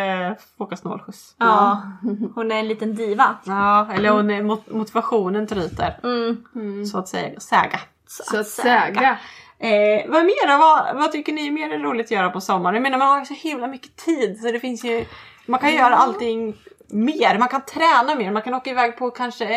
får 0.58 0.64
åka 0.64 0.76
snålskjuts. 0.76 1.34
Ja, 1.38 1.82
hon 2.34 2.52
är 2.52 2.56
en 2.58 2.68
liten 2.68 2.94
diva. 2.94 3.36
Ja, 3.44 3.88
eller 3.92 4.10
hon 4.10 4.30
är 4.30 4.42
mot- 4.42 4.70
motivationen 4.70 5.46
tryter. 5.46 6.00
Mm. 6.02 6.86
Så 6.86 6.98
att 6.98 7.08
säga. 7.08 7.40
Säga. 7.40 7.80
Så 8.06 8.40
att 8.40 8.46
säga. 8.46 9.18
Eh, 9.60 10.10
vad 10.10 10.24
mer 10.24 10.48
då? 10.52 10.58
vad, 10.58 10.96
vad 10.96 11.12
tycker 11.12 11.32
ni 11.32 11.50
mer 11.50 11.70
är 11.70 11.78
roligt 11.78 12.06
att 12.06 12.10
göra 12.10 12.30
på 12.30 12.40
sommaren? 12.40 12.74
Jag 12.74 12.82
menar 12.82 12.98
man 12.98 13.08
har 13.08 13.18
ju 13.18 13.24
så 13.24 13.34
himla 13.34 13.66
mycket 13.66 13.96
tid 13.96 14.40
så 14.40 14.52
det 14.52 14.60
finns 14.60 14.84
ju 14.84 15.04
Man 15.46 15.60
kan 15.60 15.72
göra 15.74 15.96
allting 15.96 16.54
mer, 16.88 17.38
man 17.38 17.48
kan 17.48 17.60
träna 17.64 18.14
mer, 18.14 18.30
man 18.32 18.42
kan 18.42 18.54
åka 18.54 18.70
iväg 18.70 18.96
på 18.98 19.10
kanske 19.10 19.54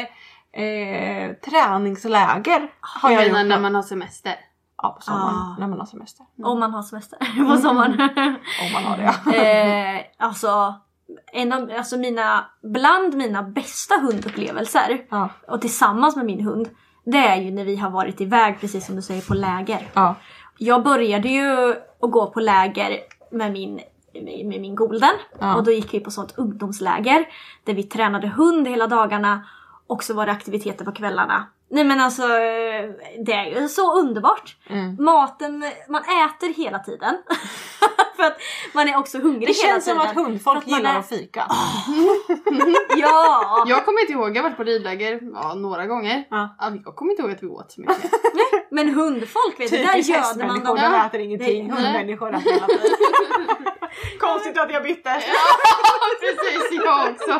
eh, 0.53 1.31
träningsläger. 1.49 2.71
Har 2.79 3.11
jag 3.11 3.25
Jag 3.25 3.31
menar 3.31 3.43
när 3.43 3.59
man 3.59 3.75
har 3.75 3.83
semester. 3.83 4.35
Ja 4.81 4.89
på 4.91 5.01
sommaren, 5.01 5.35
Ah. 5.35 5.55
när 5.59 5.67
man 5.67 5.79
har 5.79 5.85
semester. 5.85 6.25
Om 6.43 6.59
man 6.59 6.73
har 6.73 6.81
semester 6.83 7.17
på 7.55 7.57
sommaren. 7.61 7.91
Om 8.65 8.73
man 8.73 8.83
har 8.83 8.97
det 8.97 9.03
ja. 9.25 9.33
eh, 9.35 10.01
alltså, 10.17 10.73
en 11.33 11.53
av, 11.53 11.71
alltså 11.77 11.97
mina, 11.97 12.45
bland 12.63 13.13
mina 13.15 13.43
bästa 13.43 13.95
hundupplevelser 14.01 15.05
ja. 15.09 15.29
och 15.47 15.61
tillsammans 15.61 16.15
med 16.15 16.25
min 16.25 16.45
hund 16.47 16.69
det 17.05 17.17
är 17.17 17.35
ju 17.35 17.51
när 17.51 17.65
vi 17.65 17.75
har 17.75 17.89
varit 17.89 18.21
iväg 18.21 18.59
precis 18.59 18.85
som 18.85 18.95
du 18.95 19.01
säger 19.01 19.21
på 19.21 19.33
läger. 19.33 19.87
ja. 19.93 20.15
Jag 20.57 20.83
började 20.83 21.29
ju 21.29 21.71
att 22.01 22.11
gå 22.11 22.31
på 22.31 22.39
läger 22.39 22.97
med 23.31 23.51
min, 23.51 23.79
med 24.45 24.61
min 24.61 24.75
golden 24.75 25.09
Ja. 25.39 25.55
och 25.55 25.63
då 25.63 25.71
gick 25.71 25.93
vi 25.93 25.99
på 25.99 26.11
sånt 26.11 26.33
ungdomsläger 26.37 27.25
där 27.63 27.73
vi 27.73 27.83
tränade 27.83 28.27
hund 28.27 28.67
hela 28.67 28.87
dagarna 28.87 29.45
och 29.87 30.03
så 30.03 30.13
var 30.13 30.25
det 30.25 30.31
aktiviteter 30.31 30.85
på 30.85 30.91
kvällarna. 30.91 31.47
Nej 31.71 31.83
men 31.83 31.99
alltså 32.01 32.27
det 33.25 33.33
är 33.33 33.61
ju 33.61 33.67
så 33.67 33.99
underbart. 33.99 34.55
Mm. 34.69 34.97
Maten, 35.03 35.63
man 35.89 36.01
äter 36.01 36.53
hela 36.53 36.79
tiden. 36.79 37.17
För 38.15 38.23
att 38.23 38.37
man 38.73 38.89
är 38.89 38.97
också 38.97 39.17
hungrig 39.19 39.47
Det 39.47 39.53
hela 39.53 39.73
känns 39.73 39.85
som 39.85 39.97
tiden. 39.99 40.09
att 40.09 40.15
hundfolk 40.15 40.57
att 40.57 40.67
gillar 40.67 40.93
är- 40.95 40.99
att 40.99 41.09
fika. 41.09 41.45
Ja! 42.97 43.65
Jag 43.67 43.85
kommer 43.85 44.01
inte 44.01 44.13
ihåg, 44.13 44.37
jag 44.37 44.43
har 44.43 44.49
varit 44.49 44.57
på 44.57 44.63
ridläger 44.63 45.19
ja, 45.33 45.53
några 45.53 45.85
gånger. 45.85 46.23
Ja. 46.29 46.55
Ja, 46.59 46.71
jag 46.85 46.95
kommer 46.95 47.11
inte 47.11 47.21
ihåg 47.23 47.31
att 47.31 47.43
vi 47.43 47.47
åt 47.47 47.71
så 47.71 47.81
mycket. 47.81 48.11
Men 48.71 48.89
hundfolk 48.93 49.59
vet 49.59 49.71
du, 49.71 49.77
där 49.77 49.95
göder 49.95 50.47
man 50.47 50.63
dem. 50.63 50.75
de 50.75 50.81
Ja. 50.83 51.05
äter 51.05 51.19
ingenting. 51.19 51.67
Nej. 51.67 51.75
Hundmänniskor 51.83 52.29
äter 52.35 52.51
hela 52.51 52.67
tiden. 52.67 52.87
Konstigt 54.19 54.57
att 54.59 54.71
jag 54.71 54.83
bytte. 54.83 55.21
Precis, 56.21 56.79
jag 56.85 57.09
också. 57.11 57.39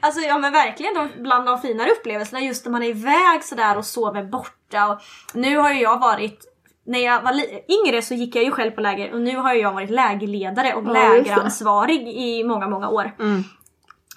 Alltså 0.00 0.20
ja 0.20 0.38
men 0.38 0.52
verkligen 0.52 0.94
de, 0.94 1.22
bland 1.22 1.46
de 1.46 1.58
finare 1.60 1.90
upplevelserna 1.90 2.40
just 2.40 2.64
när 2.64 2.72
man 2.72 2.82
är 2.82 2.88
iväg 2.88 3.44
sådär 3.44 3.78
och 3.78 3.84
sover 3.84 4.22
borta. 4.24 4.88
Och 4.88 5.00
nu 5.34 5.56
har 5.56 5.72
ju 5.72 5.80
jag 5.80 5.98
varit 5.98 6.50
när 6.86 6.98
jag 6.98 7.22
var 7.22 7.32
yngre 7.68 8.02
så 8.02 8.14
gick 8.14 8.36
jag 8.36 8.44
ju 8.44 8.50
själv 8.50 8.70
på 8.70 8.80
läger 8.80 9.12
och 9.12 9.20
nu 9.20 9.36
har 9.36 9.54
ju 9.54 9.60
jag 9.60 9.72
varit 9.72 9.90
lägerledare 9.90 10.74
och 10.74 10.84
Ja, 10.86 10.92
lägeransvarig 10.92 12.08
i 12.08 12.44
många, 12.44 12.68
många 12.68 12.88
år. 12.88 13.10
Mm. 13.20 13.42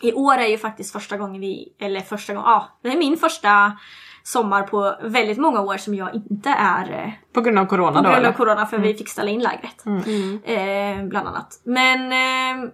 I 0.02 0.14
år 0.14 0.38
är 0.38 0.48
ju 0.48 0.58
faktiskt 0.58 0.94
första 0.94 1.18
gången 1.18 1.42
vi, 1.42 1.76
eller 1.80 2.02
första 2.02 2.34
gången, 2.34 2.50
ja 2.50 2.80
det 2.84 2.90
är 2.90 2.98
min 2.98 3.18
första 3.18 3.72
sommar 4.24 4.64
på 4.64 4.96
väldigt 5.02 5.38
många 5.38 5.62
år 5.62 5.78
som 5.78 5.96
jag 5.96 6.16
inte 6.16 6.50
är 6.50 7.04
eh, 7.04 7.12
På 7.34 7.42
grund 7.42 7.60
av 7.60 7.66
corona 7.66 7.92
på 7.92 7.98
då 7.98 8.02
grund 8.02 8.16
av 8.16 8.24
eller? 8.24 8.34
corona 8.34 8.66
för 8.66 8.78
vi 8.78 8.94
fick 8.94 9.10
ställa 9.10 9.32
in 9.32 9.40
lägret. 9.40 9.86
Mm. 9.86 10.40
Eh, 10.44 11.06
bland 11.10 11.28
annat. 11.28 11.62
Men 11.64 12.12
eh, 12.12 12.70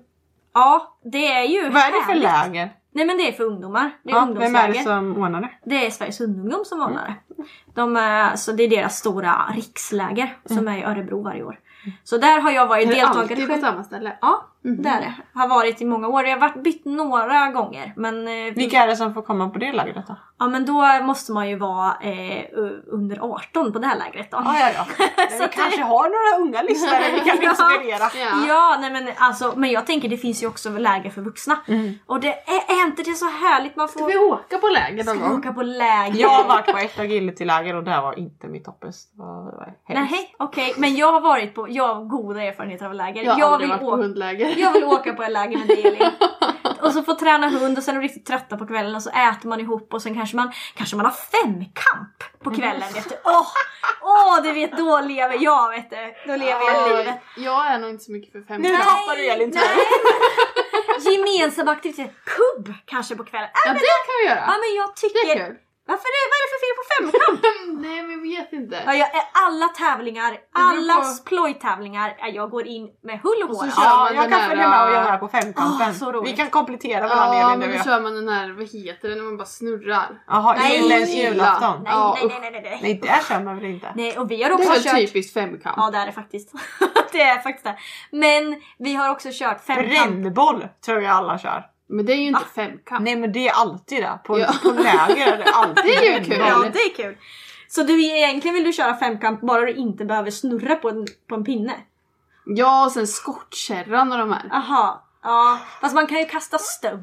ja, 0.53 0.97
det 1.03 1.31
är 1.31 1.43
ju 1.43 1.69
Vad 1.69 1.81
är 1.81 1.87
det 1.91 2.05
för 2.05 2.11
härligt. 2.13 2.23
läger? 2.23 2.73
Nej 2.95 3.05
men 3.05 3.17
det 3.17 3.27
är 3.27 3.31
för 3.31 3.43
ungdomar. 3.43 3.91
Det 4.03 4.11
är 4.11 4.15
Ja, 4.15 4.19
vem 4.19 4.27
är 4.29 4.31
ungdomsläger. 4.45 4.73
det 4.73 4.83
som 4.83 5.17
ordnar 5.17 5.41
det? 5.41 5.49
Det 5.65 5.85
är 5.85 5.89
Sveriges 5.91 6.19
hundungdom 6.21 6.65
som 6.65 6.81
ordnar 6.81 7.07
det. 7.07 7.43
De 7.73 7.95
är, 7.97 8.35
så 8.35 8.51
det 8.51 8.63
är 8.63 8.69
deras 8.69 8.97
stora 8.97 9.45
riksläger 9.55 10.37
som 10.45 10.67
är 10.67 10.77
i 10.77 10.83
Örebro 10.83 11.23
varje 11.23 11.43
år. 11.43 11.59
Så 12.03 12.17
där 12.17 12.41
har 12.41 12.51
jag 12.51 12.67
varit 12.67 12.85
Är 12.85 12.89
det 12.89 12.95
deltagare 12.95 13.21
alltid 13.21 13.47
på 13.47 13.53
själv. 13.53 13.61
samma 13.61 13.83
ställe? 13.83 14.17
Ja, 14.21 14.45
det 14.63 14.89
är 14.89 15.01
det. 15.01 15.13
Har 15.39 15.47
varit 15.47 15.81
i 15.81 15.85
många 15.85 16.07
år. 16.07 16.23
Jag 16.25 16.31
har 16.35 16.39
varit 16.41 16.63
bytt 16.63 16.85
några 16.85 17.47
gånger. 17.51 17.93
Men, 17.95 18.27
eh, 18.27 18.53
Vilka 18.55 18.77
är 18.83 18.87
det 18.87 18.95
som 18.95 19.13
får 19.13 19.21
komma 19.21 19.49
på 19.49 19.59
det 19.59 19.73
lägret 19.73 20.07
då? 20.07 20.15
ja, 20.39 20.47
men 20.47 20.65
då 20.65 20.85
måste 21.03 21.31
man 21.31 21.49
ju 21.49 21.55
vara 21.55 21.93
eh, 22.01 22.43
under 22.87 23.17
18 23.35 23.73
på 23.73 23.79
det 23.79 23.87
här 23.87 23.97
lägret 23.97 24.31
då. 24.31 24.41
Ja, 24.45 24.55
ja, 24.59 24.69
ja. 24.75 24.85
Så 25.29 25.43
vi 25.43 25.49
kanske 25.55 25.77
det- 25.77 25.83
har 25.83 26.03
några 26.37 26.45
unga 26.47 26.61
lyssnare 26.61 27.03
vi 27.13 27.19
kan 27.19 27.37
Ja. 27.41 27.49
inspirera. 27.49 28.09
Ja. 28.25 28.45
Ja, 28.47 28.77
nej 28.81 28.91
men 28.91 29.07
alltså, 29.17 29.53
men 29.55 29.71
jag 29.71 29.85
tänker 29.87 30.09
det 30.09 30.17
finns 30.17 30.43
ju 30.43 30.47
också 30.47 30.69
läger 30.69 31.09
för 31.09 31.21
vuxna. 31.21 31.57
Och 32.05 32.19
det 32.19 32.27
är, 32.33 32.73
är 32.81 32.85
inte 32.87 33.03
det 33.03 33.13
så 33.13 33.25
härligt? 33.25 33.75
Man 33.75 33.87
Ska 33.87 33.99
får 33.99 34.07
vi 34.07 34.17
åka 34.17 34.57
på 34.57 34.67
läger 34.67 35.03
någon 35.03 35.19
gång? 35.21 35.37
åka 35.39 35.53
på 35.53 35.61
läger. 35.63 36.21
Jag 36.21 36.29
har 36.29 36.47
varit 36.47 36.65
på 36.71 36.77
ett 36.77 36.99
agility-läger 36.99 37.75
och 37.75 37.83
det 37.83 37.91
här 37.91 38.01
var 38.01 38.19
inte 38.19 38.47
mitt 38.47 38.65
toppis. 38.65 39.07
Nej, 39.89 40.33
okej. 40.39 40.73
Men 40.77 40.95
jag 40.95 41.11
har 41.11 41.21
varit 41.21 41.55
på, 41.55 41.67
jag 41.69 41.95
har 41.95 42.03
goda 42.05 42.41
erfarenheter 42.43 42.85
av 42.85 42.93
läger. 42.93 43.23
Jag 43.23 43.33
har 43.33 43.53
aldrig 43.53 43.69
varit 43.69 43.79
på 43.81 43.87
åka- 43.87 44.01
hundläger. 44.01 44.52
Jag 44.59 44.71
vill 44.73 44.83
åka 44.83 45.13
på 45.13 45.23
en 45.23 45.33
läger 45.33 45.57
med 45.57 45.67
dig 45.67 45.87
Elin. 45.87 46.11
Och 46.81 46.91
så 46.93 47.03
få 47.03 47.15
träna 47.15 47.49
hund 47.49 47.77
och 47.77 47.83
sen 47.83 47.95
är 47.95 47.99
de 48.01 48.07
riktigt 48.07 48.25
trötta 48.25 48.57
på 48.57 48.67
kvällen 48.67 48.95
och 48.95 49.03
så 49.03 49.09
äter 49.09 49.47
man 49.49 49.59
ihop 49.59 49.93
och 49.93 50.01
sen 50.01 50.13
kanske 50.15 50.35
man, 50.35 50.51
kanske 50.75 50.95
man 50.95 51.05
har 51.05 51.13
femkamp 51.13 52.23
på 52.43 52.51
kvällen. 52.51 52.93
Vet 52.93 53.09
du. 53.09 53.15
Åh, 53.23 53.47
åh, 54.01 54.41
du 54.43 54.51
vet 54.51 54.77
då 54.77 54.99
lever 55.01 55.37
jag 55.39 55.69
vet 55.69 55.89
du. 55.89 56.13
Då 56.27 56.35
lever 56.35 56.51
jag 56.61 56.89
Ja, 56.89 56.97
livet. 56.97 57.15
jag 57.37 57.67
är 57.67 57.79
nog 57.79 57.89
inte 57.89 58.03
så 58.03 58.11
mycket 58.11 58.31
för 58.31 58.39
Nu 58.39 58.45
femkamp. 58.45 58.83
tappar 58.83 59.15
du 59.15 59.25
Elin. 59.29 59.53
Gemensam 61.05 61.67
aktivitet. 61.67 62.11
Kubb 62.25 62.73
kanske 62.85 63.15
på 63.15 63.23
kvällen. 63.23 63.47
Äh, 63.49 63.51
Ja, 63.65 63.73
men, 63.73 63.73
det 63.73 63.79
kan 63.79 64.15
vi 64.21 64.27
ja 64.27 64.35
göra. 64.35 64.45
men 64.47 64.75
jag 64.75 64.95
tycker... 64.95 65.62
är. 65.87 65.91
Varför 65.91 66.09
är, 66.19 66.25
vad 66.31 66.37
är 66.39 66.43
det 66.45 66.51
för 66.53 66.61
fel 66.65 66.75
på 66.79 66.85
femkamp? 66.93 67.39
Nej, 67.85 68.01
men 68.03 68.11
jag 68.31 68.41
vet 68.41 68.53
inte. 68.53 68.83
Ja, 68.85 68.93
jag, 68.93 69.15
är 69.15 69.23
alla 69.33 69.67
tävlingar, 69.67 70.37
alla 70.53 70.95
på- 70.95 71.23
plojtävlingar, 71.25 72.15
ja, 72.19 72.27
jag 72.27 72.49
går 72.49 72.67
in 72.67 72.89
med 73.03 73.19
hull 73.19 73.43
och 73.43 73.49
hår. 73.55 73.67
Ja, 73.77 73.97
man 74.09 74.15
jag 74.15 74.23
kan 74.31 74.39
här, 74.39 74.49
följa 74.49 74.69
med 74.69 74.81
och 74.83 74.87
äh, 74.87 74.93
göra 74.93 75.17
på 75.17 75.27
femkampen. 75.27 75.87
Åh, 75.89 75.91
så 75.93 76.11
roligt. 76.11 76.33
vi 76.33 76.37
kan 76.37 76.49
komplettera 76.49 77.07
varandra 77.07 77.37
Ja, 77.39 77.47
Elin. 77.47 77.59
men 77.59 77.69
du 77.69 77.77
då 77.77 77.83
kör 77.83 78.01
man 78.01 78.13
den 78.15 78.29
här, 78.29 78.49
vad 78.51 78.63
heter 78.73 79.09
det, 79.09 79.15
när 79.15 79.23
man 79.23 79.37
bara 79.37 79.45
snurrar? 79.45 80.23
Jaha, 80.27 80.69
illa. 80.73 80.97
julafton. 80.99 81.83
Nej, 81.83 81.91
Ja, 81.93 82.17
nej, 82.21 82.37
nej, 82.41 82.51
nej, 82.51 82.61
nej, 82.61 82.79
nej. 82.81 82.93
Där 83.03 83.19
kör 83.29 83.43
man 83.43 83.55
väl 83.55 83.65
inte? 83.65 83.93
Nej, 83.95 84.17
och 84.17 84.31
vi 84.31 84.43
har 84.43 84.49
Det 84.49 84.55
också 84.55 84.69
är 84.69 84.73
väl 84.73 84.83
kört... 84.83 84.95
typiskt 84.95 85.33
femkamp? 85.33 85.77
Ja, 85.77 85.89
det 85.91 85.97
är 85.97 86.05
det 86.05 86.11
faktiskt. 86.11 86.51
det 87.11 87.21
är 87.21 87.39
faktiskt 87.39 87.63
det. 87.65 87.77
Men 88.11 88.61
vi 88.79 88.93
har 88.95 89.09
också 89.09 89.29
kört 89.31 89.65
femkamp. 89.65 89.89
Brännboll 89.89 90.67
tror 90.85 91.01
jag 91.01 91.11
alla 91.11 91.37
kör. 91.37 91.65
Men 91.95 92.05
det 92.05 92.13
är 92.13 92.17
ju 92.17 92.27
inte 92.27 92.45
femkamp. 92.55 93.01
Nej 93.03 93.15
men 93.15 93.31
det 93.31 93.47
är 93.47 93.53
alltid 93.53 94.03
det. 94.03 94.19
På, 94.23 94.39
Ja. 94.39 94.53
på 94.63 94.69
läger 94.71 95.33
är 95.33 95.37
det 95.37 95.43
alltid 95.53 95.83
Det 95.85 95.95
är 96.07 96.19
ju 96.19 96.25
kul. 96.25 96.37
Ja, 96.39 96.63
det 96.73 96.79
är 96.79 96.95
kul. 96.95 97.17
Så 97.67 97.83
du 97.83 98.03
egentligen 98.05 98.55
vill 98.55 98.63
du 98.63 98.73
köra 98.73 98.95
femkamp 98.95 99.41
bara 99.41 99.61
du 99.61 99.73
inte 99.73 100.05
behöver 100.05 100.31
snurra 100.31 100.75
på 100.75 100.89
en, 100.89 101.07
på 101.29 101.35
en 101.35 101.43
pinne? 101.43 101.73
Ja, 102.45 102.85
och 102.85 102.91
sen 102.91 103.07
skottkärran 103.07 104.11
och 104.11 104.17
de 104.17 104.31
här. 104.33 104.49
Aha. 104.53 104.99
Ja, 105.23 105.59
fast 105.81 105.95
man 105.95 106.07
kan 106.07 106.17
ju 106.19 106.25
kasta 106.25 106.57
stövel. 106.57 107.01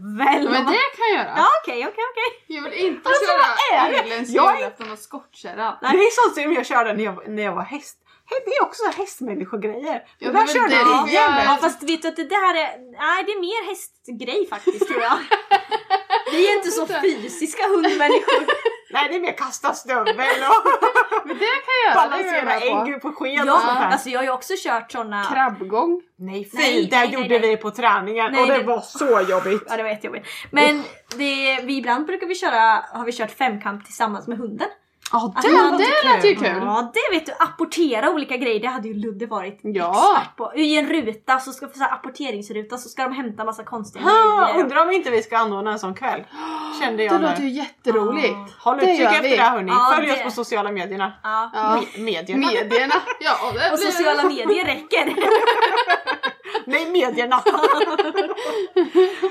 Men 0.50 0.64
man- 0.64 0.72
det 0.72 0.78
kan 0.96 1.08
jag 1.14 1.18
göra. 1.18 1.34
Ja, 1.36 1.46
okej, 1.62 1.86
okej, 1.88 2.04
okej. 2.12 2.56
Jag 2.56 2.62
vill 2.62 2.72
inte 2.86 3.08
Alltså, 3.08 3.24
köra 3.72 3.80
är- 3.80 4.58
julafton 4.58 4.92
och 4.92 4.98
skottkärran. 4.98 5.74
Det 5.80 5.86
är 5.86 6.22
sånt 6.28 6.42
som 6.44 6.52
jag 6.52 6.66
körde 6.66 6.92
när 6.94 7.04
jag, 7.04 7.28
när 7.28 7.42
jag 7.42 7.54
var 7.54 7.62
häst. 7.62 7.96
Det 8.44 8.50
är 8.50 8.62
också 8.62 8.82
hästmänniskogrejer. 8.96 10.02
Ja, 10.18 10.28
Och 10.28 10.34
där 10.34 10.42
det 10.46 10.50
är 10.50 10.54
körde 10.54 10.68
det 10.74 11.10
igen. 11.10 11.32
Ja, 11.46 11.58
fast 11.60 11.82
vet 11.82 12.02
du 12.02 12.08
att 12.08 12.16
det 12.16 12.24
där 12.24 12.54
är... 12.54 12.68
Nej, 13.02 13.24
det 13.26 13.32
är 13.32 13.40
mer 13.40 13.62
hästgrej 13.68 14.46
faktiskt 14.50 14.86
tror 14.88 15.02
jag. 15.02 15.18
Vi 16.32 16.50
är 16.52 16.56
inte 16.56 16.70
så 16.70 16.86
fysiska 17.02 17.68
hundmänniskor. 17.68 18.46
Nej 18.92 19.08
det 19.08 19.16
är 19.16 19.20
mer 19.20 19.32
kasta 19.32 19.74
stövel 19.74 20.08
och 20.08 20.16
Men 21.26 21.38
det 21.38 21.44
kan 21.44 21.76
jag 21.86 21.94
balansera 21.94 22.60
på. 22.60 22.90
ägg 22.90 23.02
på 23.02 23.08
och 23.08 23.28
Ja, 23.28 23.60
sånt 23.60 23.78
där. 23.78 23.86
alltså 23.86 24.08
jag 24.08 24.18
har 24.18 24.24
ju 24.24 24.30
också 24.30 24.52
kört 24.64 24.92
såna... 24.92 25.24
Krabbgång. 25.24 26.02
Nej 26.18 26.44
fy, 26.50 26.56
Nej, 26.58 26.86
det 26.90 26.96
nej, 26.96 27.08
gjorde 27.14 27.28
nej. 27.28 27.38
vi 27.40 27.56
på 27.56 27.70
träningen 27.70 28.32
Nej, 28.32 28.42
och 28.42 28.48
det, 28.48 28.54
det- 28.58 28.64
var 28.64 28.80
så 28.80 29.20
jobbigt. 29.28 29.62
Ja 29.68 29.76
det 29.76 29.82
var 29.82 29.90
jättejobbigt. 29.90 30.26
Men 30.50 30.82
det, 31.16 31.60
vi 31.62 31.76
ibland 31.76 32.06
brukar 32.06 32.26
vi 32.26 32.34
köra, 32.34 32.84
har 32.92 33.04
vi 33.04 33.12
kört 33.12 33.30
femkamp 33.30 33.84
tillsammans 33.84 34.26
med 34.28 34.38
hunden. 34.38 34.68
Ja 35.12 35.32
Ja, 35.44 35.50
man- 35.52 35.78
det 35.78 36.08
lät 36.08 36.24
ju 36.24 36.34
kul. 36.36 36.46
Ja 36.62 36.92
det 36.94 37.16
vet 37.16 37.26
du, 37.26 37.32
apportera 37.38 38.10
olika 38.10 38.36
grejer, 38.36 38.60
det 38.60 38.66
hade 38.68 38.88
ju 38.88 38.94
Ludde 38.94 39.26
varit 39.26 39.60
Ja. 39.62 40.16
expert 40.16 40.36
på. 40.36 40.52
I 40.56 40.76
en 40.78 40.86
ruta, 40.88 41.38
så 41.40 41.52
ska, 41.52 41.68
så 41.68 41.80
här, 41.84 41.92
apporteringsruta, 41.92 42.76
så 42.78 42.88
ska 42.88 43.02
de 43.02 43.12
hämta 43.12 43.44
massa 43.44 43.64
konstiga 43.64 44.04
Ah, 44.08 44.46
grejer. 44.46 44.64
undrar 44.64 44.82
om 44.86 44.90
inte 44.90 45.10
vi 45.10 45.22
ska 45.22 45.38
anordna 45.38 45.72
en 45.72 45.78
sån 45.78 45.94
kväll. 45.94 46.24
Kände 46.82 47.02
jag 47.04 47.20
Det 47.20 47.28
låter 47.28 47.42
ju 47.42 47.48
jätteroligt. 47.48 48.36
Håll 48.58 48.76
Det 48.78 48.82
utkik 48.92 49.06
efter 49.06 49.22
vi. 49.22 49.36
det 49.36 49.42
här 49.42 49.50
hörni. 49.50 49.70
Ja, 49.72 49.92
Följ 49.96 50.06
det- 50.06 50.12
oss 50.14 50.22
på 50.22 50.30
sociala 50.30 50.72
medierna. 50.72 51.12
Ja. 51.22 51.50
Me- 51.54 52.00
medierna. 52.00 52.46
Medierna. 52.46 52.94
Ja, 53.20 53.34
det 53.54 53.72
Och 53.72 53.78
sociala 53.78 54.22
medier 54.28 54.64
räcker. 54.64 55.14
Nej, 56.70 56.90
medierna. 56.90 57.42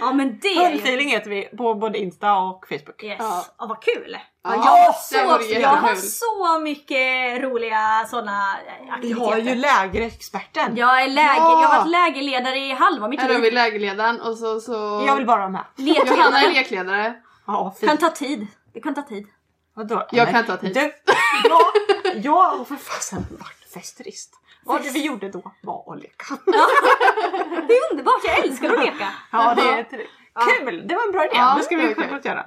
Ja 0.02 0.14
men 0.14 0.40
det. 0.40 0.68
Hundfeeling 0.70 1.10
heter 1.10 1.30
vi 1.30 1.42
på 1.58 1.74
både 1.76 1.98
Insta 1.98 2.38
och 2.38 2.66
Facebook. 2.70 3.04
Yes. 3.04 3.16
Ja. 3.20 3.46
Ja. 3.60 3.66
vad 3.66 3.82
kul! 3.82 4.18
Ja, 4.44 4.56
jag, 4.56 4.62
har 4.62 4.94
så, 4.94 5.16
jag 5.60 5.70
har 5.70 5.96
så 5.96 6.60
mycket 6.60 7.42
roliga 7.44 8.06
sådana 8.10 8.56
Vi 8.84 8.90
aktiviteter. 8.92 9.26
har 9.26 9.38
ju 9.38 9.56
lägerexperten. 9.56 10.78
Jag 10.78 11.04
är 11.04 11.08
läger, 11.08 11.36
Ja. 11.36 11.62
jag 11.62 11.68
har 11.70 11.80
varit 11.80 11.92
lägerledare 11.92 12.58
i 12.58 12.72
halva 12.74 13.08
mitt 13.08 13.20
Här 13.22 13.28
har 13.28 13.36
vi 13.36 13.42
liv. 13.42 13.54
lägerledaren 13.54 14.22
och 14.22 14.38
så... 14.38 14.60
så... 14.60 15.04
Jag 15.08 15.16
vill 15.16 15.26
bara 15.26 15.38
vara 15.38 15.50
med. 15.50 15.64
Johanna 15.76 16.12
är 16.14 16.54
Lekledare. 16.54 16.54
lekledare. 16.54 17.14
Ja, 17.48 17.76
Kan 17.82 17.98
ta 17.98 18.10
tid. 18.10 18.48
Det 18.74 18.80
kan 18.82 18.96
ta 18.96 19.02
tid. 19.02 19.28
Vadå? 19.74 20.08
Jag 20.12 20.24
Nej. 20.26 20.34
kan 20.34 20.46
ta 20.46 20.58
tid. 20.58 20.74
Du, 20.74 20.80
jag, 21.50 21.62
jag 22.24 22.44
har 22.58 22.66
för 22.66 22.76
fasen 22.76 23.26
varit 23.30 23.74
festerist. 23.74 24.34
Vad 24.74 24.84
det 24.84 24.90
vi 24.94 25.06
gjorde 25.06 25.30
då 25.30 25.42
var 25.62 25.94
att 25.94 26.02
leka. 26.02 26.26
Det 27.68 27.74
är 27.74 27.92
underbart, 27.92 28.22
jag 28.26 28.40
älskar 28.40 28.74
att 28.74 28.80
leka. 28.86 29.08
Ja, 29.32 29.54
det 29.56 29.62
är 29.62 29.84
kul! 30.64 30.88
Det 30.88 30.96
var 30.96 31.06
en 31.06 31.12
bra 31.12 31.24
idé. 31.26 31.32
Ja, 31.36 31.56
det 31.58 31.64
ska 31.64 31.76
vi 31.78 31.94
självklart 31.96 32.26
göra. 32.26 32.46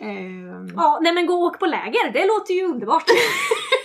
Ehm, 0.00 0.68
Ja, 0.76 0.98
nej 1.02 1.12
men 1.12 1.26
gå 1.26 1.34
och 1.34 1.40
åk 1.42 1.58
på 1.58 1.66
läger, 1.66 2.12
det 2.12 2.26
låter 2.26 2.54
ju 2.54 2.64
underbart. 2.64 3.04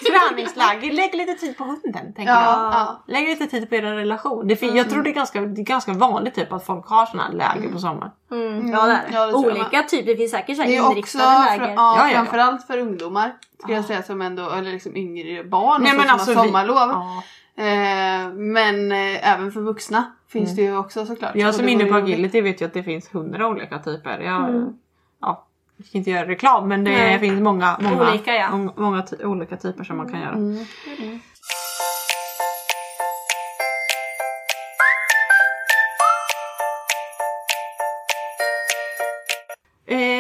träningsläger, 0.08 0.92
lägg 0.94 1.16
lite 1.16 1.34
tid 1.34 1.58
på 1.58 1.64
hunden 1.64 2.14
tänker 2.14 2.34
Ja, 2.34 2.42
jag. 2.44 2.74
ja. 2.74 3.04
Lägg 3.08 3.28
lite 3.28 3.48
tid 3.48 3.70
på 3.70 3.76
er 3.76 3.82
relation. 3.82 4.48
Det 4.48 4.56
fin- 4.56 4.76
Jag 4.76 4.90
tror 4.90 5.04
det 5.04 5.10
är, 5.10 5.14
ganska, 5.14 5.42
det 5.42 5.62
är 5.62 5.66
ganska 5.66 5.94
vanligt 5.94 6.36
typ 6.36 6.52
att 6.54 6.66
folk 6.66 6.88
har 6.88 7.06
såna 7.06 7.24
här 7.24 7.32
läger 7.34 7.70
på 7.72 7.80
sommaren. 7.80 8.12
Mm, 8.32 8.72
ja 8.72 8.86
det 8.86 8.92
är. 8.92 9.02
Ja, 9.14 9.26
det 9.28 9.34
Olika 9.34 9.84
typer, 9.84 10.12
det 10.12 10.18
finns 10.18 10.32
säkert 10.32 10.56
så 10.56 10.62
här 10.62 10.70
Det 10.70 10.76
är 10.76 10.82
också 10.82 10.92
inriktade 10.92 11.26
för, 11.50 11.60
läger. 11.60 11.74
ja, 11.74 11.74
Ja, 11.76 11.98
ja, 11.98 12.08
ja. 12.10 12.16
framförallt 12.16 12.68
för 12.68 12.78
ungdomar. 12.78 13.34
Skulle 13.60 13.76
jag 13.76 13.86
säga 13.86 14.04
som 14.04 14.22
ändå, 14.22 14.50
eller 14.50 14.72
liksom 14.72 14.96
yngre 14.96 15.44
barn 15.44 15.84
Nej, 15.84 15.92
och 15.96 16.02
så, 16.02 16.08
men 16.08 16.08
som 16.10 16.14
alltså 16.20 16.34
har 16.34 16.44
vi- 16.44 16.48
sommarlov. 16.50 16.78
Ja. 16.78 17.24
Eh, 17.58 18.34
men 18.34 18.92
eh, 18.92 19.34
även 19.34 19.52
för 19.52 19.62
vuxna 19.62 20.12
finns 20.30 20.56
det 20.56 20.62
ju 20.62 20.78
också 20.78 21.06
såklart. 21.06 21.36
Jag 21.36 21.56
som 21.56 21.66
är 21.66 21.70
inne 21.70 21.86
på 21.86 21.96
agility 21.96 22.42
vet 22.42 22.62
ju 22.62 22.66
att 22.66 22.74
det 22.74 22.84
finns 22.84 23.16
hundra 23.16 23.48
olika 23.48 23.80
typer. 23.80 24.20
Jag, 24.20 24.74
ja, 25.22 25.48
jag 25.78 25.86
ska 25.88 25.98
inte 25.98 26.12
göra 26.12 26.28
reklam 26.28 26.68
men 26.68 26.84
det 26.84 26.92
Nej. 26.92 27.20
finns 27.20 27.42
många, 27.42 27.78
många, 27.82 28.10
Olika, 28.10 28.34
ja. 28.36 28.52
många, 28.52 28.72
många 28.76 29.02
ty- 29.02 29.24
olika 29.24 29.58
typer 29.58 29.84
som 29.84 29.98
man 29.98 30.12
kan 30.12 30.20
göra. 30.22 30.34
Mm. 30.36 30.66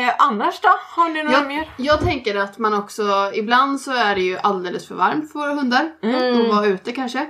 Eh, 0.08 0.14
annars 0.18 0.60
då? 0.62 0.70
Har 0.96 1.10
ni 1.10 1.24
några 1.24 1.38
Jag, 1.38 1.48
mer? 1.48 1.70
jag 1.78 2.00
tänker 2.00 2.36
att 2.36 2.58
man 2.58 2.74
också, 2.74 3.32
ibland 3.34 3.82
så 3.82 3.92
är 3.92 4.16
det 4.16 4.22
ju 4.22 4.38
alldeles 4.38 4.88
för 4.88 4.96
varmt 4.96 5.32
för 5.32 5.40
våra 5.40 5.54
hundar. 5.54 5.92
Mm. 6.02 6.42
Att 6.42 6.56
vara 6.56 6.66
ute 6.66 6.92
kanske. 6.92 7.28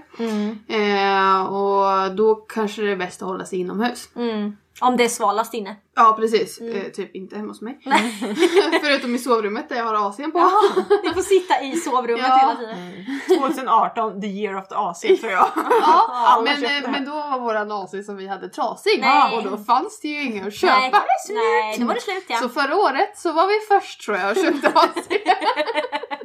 Eh, 0.68 1.42
och 1.44 2.16
då 2.16 2.36
kanske 2.36 2.82
det 2.82 2.92
är 2.92 2.96
bäst 2.96 3.22
att 3.22 3.28
hålla 3.28 3.46
sig 3.46 3.60
inomhus. 3.60 4.10
Mm. 4.16 4.58
Om 4.82 4.98
det 4.98 5.04
är 5.04 5.10
svalast 5.10 5.54
inne. 5.54 5.76
Ja 5.96 6.14
precis, 6.20 6.60
Mm. 6.62 6.76
eh, 6.76 6.84
typ 6.84 7.16
inte 7.16 7.36
hemma 7.38 7.48
hos 7.48 7.62
mig. 7.62 7.80
Förutom 8.84 9.16
i 9.16 9.20
sovrummet 9.20 9.70
där 9.70 9.76
jag 9.76 9.84
har 9.84 9.94
AC'n 9.96 10.32
på. 10.32 10.40
Ni 11.04 11.14
får 11.14 11.22
sitta 11.22 11.62
i 11.62 11.76
sovrummet 11.76 12.26
Ja. 12.28 12.38
hela 12.38 12.56
tiden. 12.56 13.04
2018, 13.28 14.22
the 14.22 14.28
year 14.28 14.58
of 14.58 14.68
the 14.68 14.76
AC 14.76 15.02
tror 15.02 15.32
jag. 15.32 15.48
Ja, 15.82 16.42
men, 16.44 16.92
men 16.92 17.06
då 17.06 17.12
var 17.12 17.40
våran 17.40 17.72
AC 17.72 18.04
som 18.06 18.16
vi 18.18 18.28
hade 18.28 18.50
trasig 18.50 19.00
Nej. 19.02 19.38
och 19.38 19.44
då 19.44 19.58
fanns 19.58 20.00
det 20.00 20.08
ju 20.08 20.24
inga 20.24 20.48
att 20.48 20.54
köpa. 20.56 20.74
Nej, 20.80 20.92
nej, 21.30 21.78
då 21.80 21.86
var 21.86 21.94
det 21.94 22.02
slut 22.02 22.26
ja. 22.28 22.38
Så 22.38 22.50
förra 22.50 22.76
året 22.76 23.18
så 23.18 23.32
var 23.32 23.48
vi 23.48 23.80
först 23.80 24.02
tror 24.06 24.18
jag 24.18 24.30
och 24.32 24.36
köpte 24.44 24.68
AC. 24.80 25.08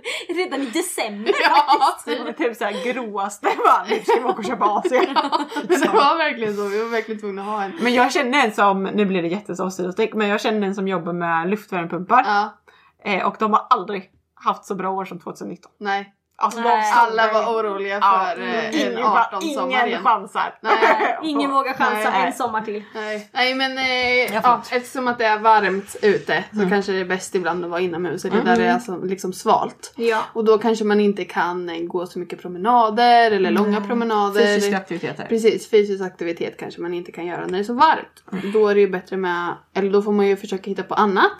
Redan 0.28 0.62
i 0.62 0.66
december 0.66 1.32
ja, 1.42 1.98
Det 2.04 2.24
var 2.24 2.32
typ 2.32 2.56
såhär 2.56 2.92
gråaste 2.92 3.48
bara, 3.56 3.84
nu 3.88 4.00
ska 4.00 4.14
vi 4.14 4.24
åka 4.24 4.38
och 4.38 4.44
köpa 4.44 4.64
AC. 4.64 4.90
men 5.68 5.80
det 5.80 5.88
var 5.88 6.18
verkligen 6.18 6.56
så. 6.56 6.62
Vi 6.68 6.82
var 6.82 6.88
verkligen 6.88 7.20
tvungna 7.20 7.42
att 7.42 7.48
ha 7.48 7.62
en. 7.64 7.72
Men 7.80 7.94
jag 7.94 8.12
känner 8.12 8.44
en 8.44 8.52
som, 8.52 8.82
nu 8.82 9.06
blir 9.06 9.22
det 9.22 9.28
jättesidostick, 9.28 10.14
men 10.14 10.28
jag 10.28 10.40
känner 10.40 10.66
en 10.66 10.74
som 10.74 10.88
jobbar 10.88 11.12
med 11.12 11.50
luftvärmepumpar. 11.50 12.22
Ja, 12.26 12.58
Eh, 13.04 13.26
och 13.26 13.36
de 13.38 13.52
har 13.52 13.66
aldrig 13.70 14.10
haft 14.34 14.64
så 14.64 14.74
bra 14.74 14.90
år 14.90 15.04
som 15.04 15.18
2019. 15.18 15.72
nej. 15.78 16.14
Alltså 16.42 16.60
Nej. 16.60 16.92
Alla 16.94 17.32
var 17.32 17.46
oroliga 17.60 17.98
Ja, 18.00 18.26
för 18.34 18.42
eh, 18.42 18.68
en 18.68 18.74
ingen, 18.74 19.04
18 19.04 19.42
sommar 19.42 19.66
ingen 19.70 19.86
igen. 19.86 20.02
chansar. 20.04 20.58
Nej. 20.60 21.18
Ingen 21.22 21.50
vågar 21.52 21.72
chansa 21.74 22.10
Nej. 22.10 22.26
en 22.26 22.32
sommar 22.32 22.60
till. 22.60 22.82
Nej, 22.94 23.28
nej 23.32 23.54
men 23.54 23.78
eh, 23.78 24.34
ja, 24.42 24.62
eftersom 24.70 25.08
att 25.08 25.18
det 25.18 25.24
är 25.24 25.38
varmt 25.38 25.96
ute 26.02 26.44
så 26.52 26.56
Mm. 26.58 26.70
kanske 26.70 26.92
det 26.92 26.98
är 26.98 27.04
bäst 27.04 27.34
ibland 27.34 27.64
att 27.64 27.70
vara 27.70 27.80
inomhus 27.80 28.24
eller 28.24 28.44
där 28.44 28.56
det 28.56 28.64
är 28.64 28.74
alltså, 28.74 28.96
liksom 29.04 29.32
svalt. 29.32 29.92
Ja. 29.96 30.22
Och 30.32 30.44
då 30.44 30.58
kanske 30.58 30.84
man 30.84 31.00
inte 31.00 31.24
kan 31.24 31.68
eh, 31.68 31.78
gå 31.82 32.06
så 32.06 32.18
mycket 32.18 32.42
promenader 32.42 33.30
eller 33.30 33.50
långa 33.50 33.80
promenader. 33.80 34.40
Fysiska 34.40 34.76
aktiviteter. 34.76 35.26
Precis, 35.28 35.70
fysisk 35.70 36.02
aktivitet 36.04 36.56
kanske 36.58 36.80
man 36.80 36.94
inte 36.94 37.12
kan 37.12 37.26
göra 37.26 37.40
när 37.40 37.52
det 37.52 37.58
är 37.58 37.62
så 37.64 37.74
varmt. 37.74 38.52
Då 38.52 38.68
är 38.68 38.74
det 38.74 38.80
ju 38.80 38.88
bättre 38.90 39.16
med, 39.16 39.54
eller 39.74 39.90
då 39.90 40.02
får 40.02 40.12
man 40.12 40.26
ju 40.26 40.36
försöka 40.36 40.70
hitta 40.70 40.82
på 40.82 40.94
annat. 40.94 41.32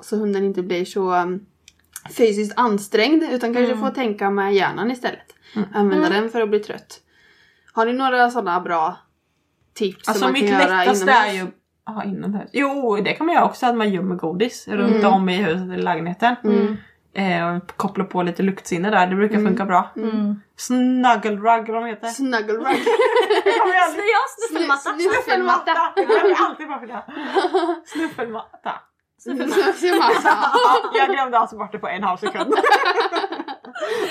Så 0.00 0.16
hunden 0.16 0.44
inte 0.44 0.62
blir 0.62 0.84
så 0.84 1.14
um, 1.14 1.46
fysiskt 2.16 2.58
ansträngd 2.58 3.22
utan 3.30 3.54
kanske 3.54 3.76
får 3.76 3.90
tänka 3.90 4.30
med 4.30 4.54
hjärnan 4.54 4.90
istället. 4.90 5.34
Använda 5.74 6.08
den 6.08 6.30
för 6.30 6.40
att 6.40 6.48
bli 6.50 6.58
trött. 6.58 7.00
Har 7.72 7.86
ni 7.86 7.92
några 7.92 8.30
sådana 8.30 8.60
bra 8.60 8.96
tips 9.74 10.08
Alltså 10.08 10.12
som 10.12 10.26
man 10.26 10.32
mitt 10.32 10.50
kan 10.50 10.60
göra 10.60 10.78
lättaste 10.84 11.04
inomhus? 11.04 11.28
är 11.28 11.32
ju 11.32 11.46
Ja, 11.86 12.04
inomhus. 12.04 12.50
Jo, 12.52 12.96
det 12.96 13.12
kan 13.12 13.26
man 13.26 13.34
göra 13.34 13.44
också 13.44 13.66
att 13.66 13.74
man 13.76 13.90
gömmer 13.90 14.14
godis 14.16 14.68
runt 14.68 14.96
Mm. 14.96 15.12
om 15.12 15.28
i 15.28 15.36
huset 15.36 15.62
eller 15.62 15.78
lägenheten. 15.78 16.36
Eh, 17.14 17.56
och 17.56 17.76
koppla 17.76 18.04
på 18.04 18.22
lite 18.22 18.42
luktsinne 18.42 18.90
där, 18.90 19.06
det 19.06 19.16
brukar 19.16 19.36
funka 19.38 19.64
bra. 19.64 19.90
Mm. 19.96 20.40
Snuggle 20.56 21.30
rug 21.30 21.68
vad 21.68 21.82
de 21.82 21.84
heter. 21.84 22.08
Snuggle 22.08 22.52
rug. 22.52 22.66
Snuffelmatta. 24.48 24.98
Snuffelmatta. 24.98 25.72
Jag 25.96 26.36
alltid 26.46 26.68
bara 26.68 26.80
för 26.80 26.86
det. 26.86 27.02
Snuffelmatta. 27.86 28.72
Ja, 30.24 30.90
jag 30.94 31.08
glömde 31.10 31.38
alltså 31.38 31.56
bort 31.56 31.72
det 31.72 31.78
på 31.78 31.88
en 31.88 32.02
halv 32.02 32.16
sekund. 32.16 32.54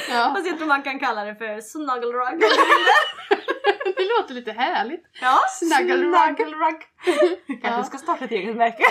Ja, 0.10 0.32
Fast 0.36 0.47
jag 0.47 0.58
tror 0.58 0.68
man 0.68 0.84
kan 0.84 0.99
kalla 0.99 1.24
det 1.26 1.36
för 1.36 1.62
snuggle 1.62 2.08
rug. 2.08 2.43
det 3.98 4.22
låter 4.22 4.34
lite 4.34 4.52
härligt. 4.52 5.04
Ja, 5.22 5.39
Snuggle 5.60 5.95
rug. 5.95 6.38
Snuggle. 6.38 7.60
Kanske 7.62 7.84
ska 7.84 7.98
starta 7.98 8.26
ett 8.26 8.32
eget 8.32 8.56
märke. 8.56 8.84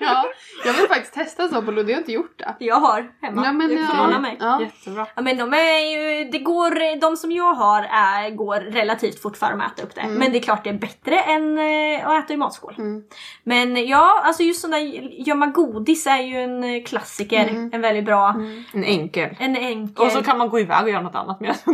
Ja, 0.00 0.24
jag 0.64 0.72
vill 0.72 0.88
faktiskt 0.88 1.14
testa 1.14 1.48
så 1.48 1.62
på 1.62 1.70
Ludde, 1.70 1.90
jag 1.90 1.96
har 1.96 2.00
inte 2.00 2.12
gjort 2.12 2.38
det. 2.38 2.54
jag 2.58 2.80
har 2.80 3.12
hemma. 3.22 3.44
Ja, 3.44 3.52
men, 3.52 3.68
det 3.68 3.74
ja. 3.74 3.86
förvånar 3.86 4.20
mig. 4.20 4.36
Ja. 4.40 4.60
Jättebra. 4.60 5.06
Ja 5.14 5.22
men 5.22 5.36
de 5.36 5.54
är 5.54 5.78
ju, 5.78 6.30
det 6.30 6.38
går, 6.38 7.00
de 7.00 7.16
som 7.16 7.32
jag 7.32 7.54
har 7.54 7.82
är, 7.82 8.30
går 8.30 8.60
relativt 8.60 9.22
fort 9.22 9.36
för 9.36 9.46
att 9.46 9.72
äta 9.72 9.82
upp 9.82 9.94
det. 9.94 10.06
Men 10.08 10.32
det 10.32 10.38
är 10.38 10.42
klart 10.42 10.64
det 10.64 10.70
är 10.70 10.74
bättre 10.74 11.18
än 11.18 11.58
eh, 11.58 12.08
att 12.08 12.24
äta 12.24 12.34
i 12.34 12.36
matskål. 12.36 12.74
Mm. 12.78 13.02
Men 13.42 13.86
ja, 13.86 14.22
alltså 14.24 14.42
just 14.42 14.60
sådana 14.60 14.78
gömma 15.10 15.46
godis 15.46 16.06
är 16.06 16.22
ju 16.22 16.36
en 16.36 16.64
eh, 16.64 16.84
klassiker. 16.84 17.68
En 17.72 17.80
väldigt 17.80 18.04
bra, 18.04 18.34
En 18.72 18.84
enkel. 18.84 19.36
en 19.38 19.56
enkel. 19.56 20.06
Och 20.06 20.12
så 20.12 20.22
kan 20.22 20.38
man 20.38 20.48
gå 20.48 20.60
iväg 20.60 20.82
och 20.82 20.90
göra 20.90 21.02
något 21.02 21.14
annat 21.14 21.40
med 21.40 21.56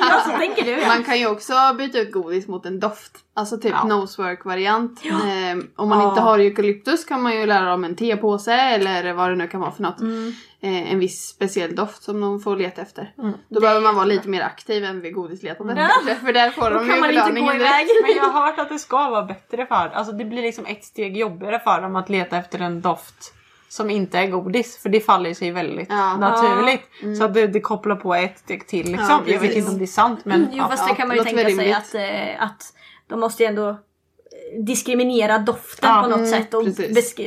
ja, 0.00 0.20
så 0.24 0.30
tänker 0.38 0.64
du 0.64 0.79
ja. 0.82 0.88
Man 0.88 1.04
kan 1.04 1.18
ju 1.18 1.26
också 1.26 1.54
byta 1.78 1.98
ut 1.98 2.12
godis 2.12 2.48
mot 2.48 2.66
en 2.66 2.80
doft. 2.80 3.12
Alltså 3.34 3.58
typ 3.58 3.72
Ja. 3.72 3.84
nosework-variant. 3.84 5.04
Eh, 5.04 5.64
om 5.76 5.88
man 5.88 6.00
Ja. 6.00 6.08
inte 6.08 6.20
har 6.20 6.38
eukalyptus 6.38 7.04
kan 7.04 7.22
man 7.22 7.34
ju 7.40 7.46
lära 7.46 7.70
dem 7.70 7.84
en 7.84 7.96
tepåse 7.96 8.52
eller 8.54 9.12
vad 9.12 9.30
det 9.30 9.36
nu 9.36 9.46
kan 9.48 9.60
vara 9.60 9.70
för 9.72 9.82
något. 9.82 10.00
Mm. 10.00 10.32
Eh, 10.62 10.92
en 10.92 10.98
viss 10.98 11.26
speciell 11.28 11.74
doft 11.76 12.02
som 12.02 12.20
de 12.20 12.40
får 12.40 12.56
leta 12.56 12.82
efter. 12.82 13.12
Då 13.16 13.32
Det 13.48 13.60
behöver 13.60 13.80
man 13.80 13.94
vara 13.94 14.04
lite 14.04 14.28
mer 14.28 14.42
aktiv 14.42 14.84
än 14.84 15.00
vid 15.00 15.14
godisletandet 15.14 15.78
Ja. 15.78 15.88
kanske. 16.04 16.24
För 16.26 16.32
där 16.32 16.50
får 16.50 16.70
de 16.70 16.78
kan 16.86 16.94
ju 16.94 17.00
man 17.00 17.10
inte 17.10 17.20
gå 17.22 17.26
belöningen 17.26 17.56
iväg. 17.56 17.86
direkt. 17.86 17.90
Men 18.02 18.16
jag 18.16 18.24
har 18.32 18.46
hört 18.46 18.58
att 18.58 18.68
det 18.68 18.78
ska 18.78 19.10
vara 19.10 19.22
bättre 19.22 19.66
för 19.66 19.74
Alltså 19.94 20.12
det 20.12 20.24
blir 20.24 20.42
liksom 20.42 20.66
ett 20.66 20.84
steg 20.84 21.16
jobbigare 21.16 21.58
för 21.58 21.80
dem 21.82 21.96
att 21.96 22.08
leta 22.08 22.36
efter 22.36 22.58
en 22.58 22.80
doft 22.80 23.34
som 23.70 23.90
inte 23.90 24.18
är 24.18 24.26
godis. 24.26 24.76
För 24.82 24.88
det 24.88 25.00
faller 25.00 25.34
sig 25.34 25.50
väldigt 25.50 25.88
Ja. 25.90 26.16
naturligt. 26.16 27.18
Så 27.18 27.24
att 27.24 27.34
det, 27.34 27.46
det 27.46 27.60
kopplar 27.60 27.96
på 27.96 28.14
ett 28.14 28.38
steg 28.38 28.68
till 28.68 28.86
liksom. 28.86 29.22
Ja, 29.26 29.32
jag 29.32 29.40
vet 29.40 29.54
inte 29.56 29.70
om 29.70 29.78
det 29.78 29.84
är 29.84 29.86
sant 29.86 30.20
men 30.24 30.48
Jo 30.50 30.58
ja. 30.58 30.68
fast 30.68 30.88
det 30.88 30.94
kan 30.94 31.08
man 31.08 31.16
ju 31.16 31.24
tänka 31.24 31.50
sig 31.50 31.72
att, 31.72 31.94
eh, 31.94 32.42
att 32.42 32.62
de 33.08 33.20
måste 33.20 33.42
ju 33.42 33.48
ändå 33.48 33.68
eh, 33.68 33.76
diskriminera 34.66 35.38
doften 35.38 35.90
Ja, 35.90 36.02
på 36.02 36.08
något 36.08 36.18
mm, 36.18 36.30
sätt 36.30 36.54
och 36.54 36.64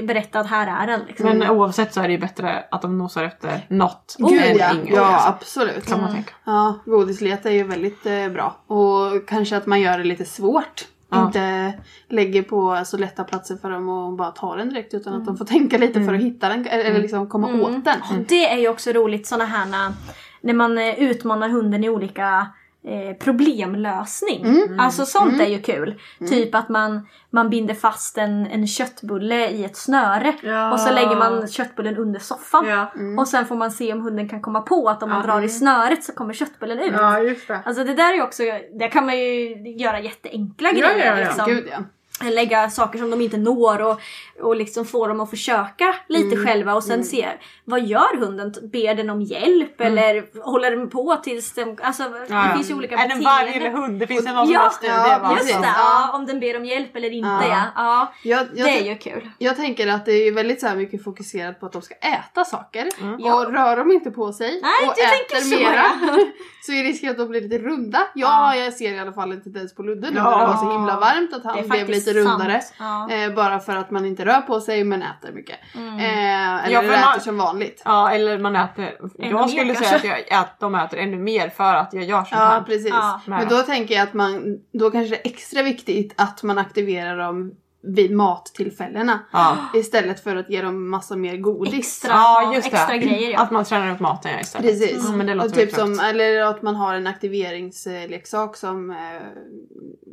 berätta 0.03 0.39
att 0.39 0.49
här 0.49 0.83
är 0.83 0.87
den. 0.87 1.01
Liksom. 1.07 1.25
Men 1.25 1.49
oavsett 1.49 1.93
så 1.93 2.01
är 2.01 2.07
det 2.07 2.13
ju 2.13 2.19
bättre 2.19 2.65
att 2.71 2.81
de 2.81 2.97
nosar 2.97 3.23
efter 3.23 3.65
något 3.69 4.15
Gud 4.19 4.41
än 4.41 4.57
ja. 4.57 4.73
inget. 4.73 4.95
ja, 4.95 5.27
absolut. 5.27 5.85
Kan 5.85 6.01
man 6.01 6.11
tänka. 6.13 6.33
Ja, 6.45 6.79
godisleta 6.85 7.49
är 7.49 7.53
ju 7.53 7.63
väldigt 7.63 8.05
eh, 8.05 8.29
bra. 8.29 8.55
Och 8.67 9.27
kanske 9.27 9.57
att 9.57 9.65
man 9.65 9.81
gör 9.81 9.97
det 9.97 10.03
lite 10.03 10.25
svårt. 10.25 10.87
Ja. 11.13 11.25
Inte 11.25 11.73
lägger 12.09 12.43
på 12.43 12.81
så 12.85 12.97
lätta 12.97 13.23
platser 13.23 13.55
för 13.55 13.69
dem 13.69 13.89
och 13.89 14.13
bara 14.13 14.31
tar 14.31 14.57
den 14.57 14.69
direkt 14.69 14.93
utan 14.93 15.13
att 15.13 15.25
de 15.25 15.37
får 15.37 15.45
tänka 15.45 15.77
lite 15.77 16.03
för 16.05 16.13
att 16.13 16.21
hitta 16.21 16.49
den 16.49 16.67
eller 16.67 16.83
eller 16.83 16.99
liksom 17.01 17.29
komma 17.29 17.47
åt 17.61 17.85
den. 17.85 17.95
Och 18.09 18.25
Det 18.27 18.51
är 18.53 18.57
ju 18.57 18.69
också 18.69 18.91
roligt 18.91 19.27
såna 19.27 19.45
här 19.45 19.65
när- 19.65 19.93
när 20.41 20.53
man 20.53 20.77
eh, 20.77 20.99
utmanar 21.03 21.49
hunden 21.49 21.83
i 21.83 21.89
olika 21.89 22.47
eh, 22.87 23.17
problemlösning. 23.17 24.45
Mm. 24.45 24.79
Alltså 24.79 25.05
sånt 25.05 25.41
är 25.41 25.47
ju 25.47 25.61
kul. 25.61 25.99
Typ 26.29 26.55
att 26.55 26.69
man, 26.69 27.07
man 27.29 27.49
binder 27.49 27.73
fast 27.73 28.17
en, 28.17 28.47
en 28.47 28.67
köttbulle 28.67 29.47
i 29.49 29.65
ett 29.65 29.77
snöre 29.77 30.33
Ja. 30.41 30.73
och 30.73 30.79
så 30.79 30.93
lägger 30.93 31.15
man 31.15 31.47
köttbullen 31.47 31.97
under 31.97 32.19
soffan. 32.19 32.65
Ja. 32.67 32.91
Och 33.19 33.27
sen 33.27 33.45
får 33.45 33.55
man 33.55 33.71
se 33.71 33.93
om 33.93 34.01
hunden 34.01 34.29
kan 34.29 34.41
komma 34.41 34.61
på 34.61 34.89
att 34.89 35.03
om 35.03 35.09
man 35.09 35.25
drar 35.27 35.41
i 35.41 35.49
snöret 35.49 36.03
så 36.03 36.13
kommer 36.13 36.33
köttbullen 36.33 36.79
ut. 36.79 36.91
ja, 36.93 37.19
just 37.19 37.47
det. 37.47 37.61
Alltså 37.65 37.83
det 37.83 37.93
där 37.93 38.11
är 38.11 38.15
ju 38.15 38.23
också, 38.23 38.43
där 38.79 38.87
kan 38.91 39.05
man 39.05 39.17
ju 39.19 39.55
göra 39.77 39.99
jätteenkla 39.99 40.71
grejer. 40.71 41.25
Liksom. 41.25 41.45
Gud 41.47 41.67
ja. 41.71 41.77
Lägga 42.21 42.69
saker 42.69 42.99
som 42.99 43.09
de 43.11 43.21
inte 43.21 43.37
når 43.37 43.81
och, 43.81 43.99
och 44.41 44.55
liksom 44.55 44.85
få 44.85 45.07
dem 45.07 45.19
att 45.19 45.29
försöka 45.29 45.95
lite 46.07 46.35
Mm. 46.35 46.45
själva 46.45 46.73
och 46.75 46.83
sen 46.83 47.03
se 47.03 47.29
vad 47.65 47.85
gör 47.85 48.17
hunden? 48.17 48.53
Ber 48.71 48.95
den 48.95 49.09
om 49.09 49.21
hjälp 49.21 49.81
eller 49.81 50.41
håller 50.43 50.71
den 50.71 50.89
på 50.89 51.15
tills 51.23 51.53
den... 51.53 51.77
Alltså 51.81 52.03
Mm. 52.03 52.25
Ja, 52.29 52.43
det 52.47 52.53
finns 52.55 52.69
ju 52.69 52.73
olika 52.73 52.95
Är 52.95 53.07
det 53.07 53.13
en 53.13 53.23
varg 53.23 53.53
eller 53.53 53.69
hund? 53.69 53.99
Det 53.99 54.07
finns 54.07 54.25
en 54.25 54.35
någon 54.35 54.51
Ja, 54.51 54.71
där 54.81 54.87
ja? 54.89 55.35
Just 55.37 55.61
det, 55.61 55.67
ja, 55.75 56.11
om 56.13 56.25
den 56.25 56.39
ber 56.39 56.57
om 56.57 56.65
hjälp 56.65 56.95
eller 56.95 57.09
inte 57.09 57.29
ja. 57.29 57.47
Ja. 57.49 57.67
ja. 57.75 58.13
Jag, 58.23 58.47
jag, 58.55 58.67
det 58.67 58.79
är 58.79 58.83
ju 58.85 58.97
kul. 58.97 59.29
jag 59.37 59.55
tänker 59.55 59.87
att 59.87 60.05
det 60.05 60.11
är 60.27 60.31
väldigt 60.31 60.61
så 60.61 60.75
mycket 60.75 61.03
fokuserat 61.03 61.59
på 61.59 61.65
att 61.65 61.71
de 61.73 61.81
ska 61.81 61.95
äta 61.95 62.45
saker. 62.45 62.89
Ja. 63.19 63.35
Och 63.35 63.53
rör 63.53 63.77
de 63.77 63.91
inte 63.91 64.11
på 64.11 64.33
sig 64.33 64.61
Nej, 64.61 64.87
och 64.87 64.99
äter 64.99 65.41
så, 65.41 65.55
mera 65.59 65.75
ja. 65.75 66.25
så 66.65 66.71
är 66.71 66.83
risken 66.83 67.09
att 67.09 67.17
de 67.17 67.27
blir 67.29 67.41
lite 67.41 67.57
runda. 67.57 67.99
Ja, 68.15 68.55
jag 68.55 68.73
ser 68.73 68.93
i 68.93 68.99
alla 68.99 69.13
fall 69.13 69.31
en 69.31 69.43
tendens 69.43 69.75
på 69.75 69.83
Ludde 69.83 70.09
det 70.11 70.21
var 70.21 70.57
så 70.57 70.71
himla 70.71 70.99
varmt 70.99 71.33
att 71.33 71.45
är 71.45 71.49
han 71.49 71.69
blev 71.69 71.79
faktiskt 71.79 72.07
lite 72.13 72.29
rundare. 72.29 72.61
Ja. 72.79 73.11
Eh, 73.11 73.33
bara 73.33 73.59
för 73.59 73.75
att 73.75 73.91
man 73.91 74.05
inte 74.05 74.25
rör 74.25 74.41
på 74.41 74.59
sig 74.61 74.83
men 74.83 75.01
äter 75.03 75.31
mycket. 75.33 75.59
Mm. 75.75 75.99
Eh, 75.99 76.65
eller 76.65 76.73
Ja, 76.73 76.83
äter 76.83 77.01
man- 77.01 77.19
som 77.19 77.37
vanligt. 77.37 77.81
Ja, 77.85 78.11
eller 78.11 78.37
man 78.39 78.55
äter... 78.55 78.83
Ännu 78.83 79.09
Jag 79.17 79.33
mer 79.41 79.47
skulle 79.47 79.75
säga 79.75 79.89
kanske. 79.89 80.13
att, 80.13 80.23
jag, 80.29 80.39
att 80.39 80.59
de 80.59 80.75
äter 80.75 80.99
ännu 80.99 81.17
mer 81.17 81.49
för 81.49 81.73
att 81.75 81.93
jag 81.93 82.03
gör 82.03 82.23
så 82.23 82.35
Ja 82.35 82.37
här. 82.39 82.61
precis. 82.61 82.89
Ja. 82.89 83.21
Men 83.25 83.47
då 83.47 83.57
tänker 83.57 83.95
jag 83.95 84.03
att 84.03 84.13
man, 84.13 84.57
då 84.73 84.91
kanske 84.91 85.15
det 85.15 85.27
är 85.27 85.31
extra 85.31 85.61
viktigt 85.63 86.13
att 86.17 86.43
man 86.43 86.57
aktiverar 86.57 87.17
dem 87.17 87.51
vid 87.83 88.11
mattillfällena. 88.15 89.19
Ja. 89.31 89.57
Istället 89.73 90.23
för 90.23 90.35
att 90.35 90.49
ge 90.49 90.61
dem 90.61 90.89
massa 90.89 91.15
mer 91.15 91.37
godis. 91.37 91.73
Extra, 91.73 92.11
Ja, 92.11 92.53
just 92.55 92.71
det. 92.71 92.77
extra 92.77 92.97
grejer 92.97 93.31
ja. 93.31 93.39
Att 93.41 93.51
man 93.51 93.65
tränar 93.65 93.91
upp 93.93 93.99
maten 93.99 94.31
ja, 94.31 94.39
istället. 94.39 94.67
Precis. 94.67 95.05
Mm, 95.05 95.17
men 95.17 95.27
det 95.27 95.33
låter 95.35 95.49
och 95.49 95.55
typ 95.55 95.73
som, 95.73 95.99
eller 95.99 96.41
att 96.41 96.61
man 96.61 96.75
har 96.75 96.95
en 96.95 97.07
aktiveringsleksak 97.07 98.57
som 98.57 98.91
eh, 98.91 98.97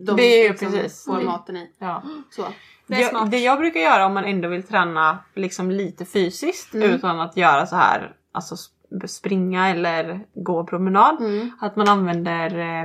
de 0.07 0.17
Det 0.17 0.23
är 0.23 0.43
ju 0.43 0.49
liksom 0.49 0.73
precis. 0.73 1.05
får 1.05 1.13
Mm. 1.13 1.27
maten 1.27 1.57
i. 1.57 1.71
Ja. 1.79 2.03
Så. 2.31 2.45
Det 2.87 2.95
är 2.97 3.01
Jag, 3.01 3.11
smart. 3.11 3.31
det 3.31 3.39
jag 3.39 3.59
brukar 3.59 3.81
göra 3.81 4.07
om 4.07 4.15
man 4.15 4.25
ändå 4.25 4.49
vill 4.49 4.63
träna 4.63 5.19
liksom 5.35 5.71
lite 5.71 6.05
fysiskt 6.05 6.75
Mm. 6.75 6.91
utan 6.91 7.21
att 7.21 7.37
göra 7.37 7.67
så 7.67 7.77
här 7.77 8.13
alltså 8.33 8.57
springa 9.07 9.69
eller 9.69 10.21
gå 10.35 10.65
promenad. 10.65 11.21
Mm. 11.21 11.51
Att 11.61 11.77
man 11.77 11.89
använder 11.89 12.59
eh, 12.59 12.83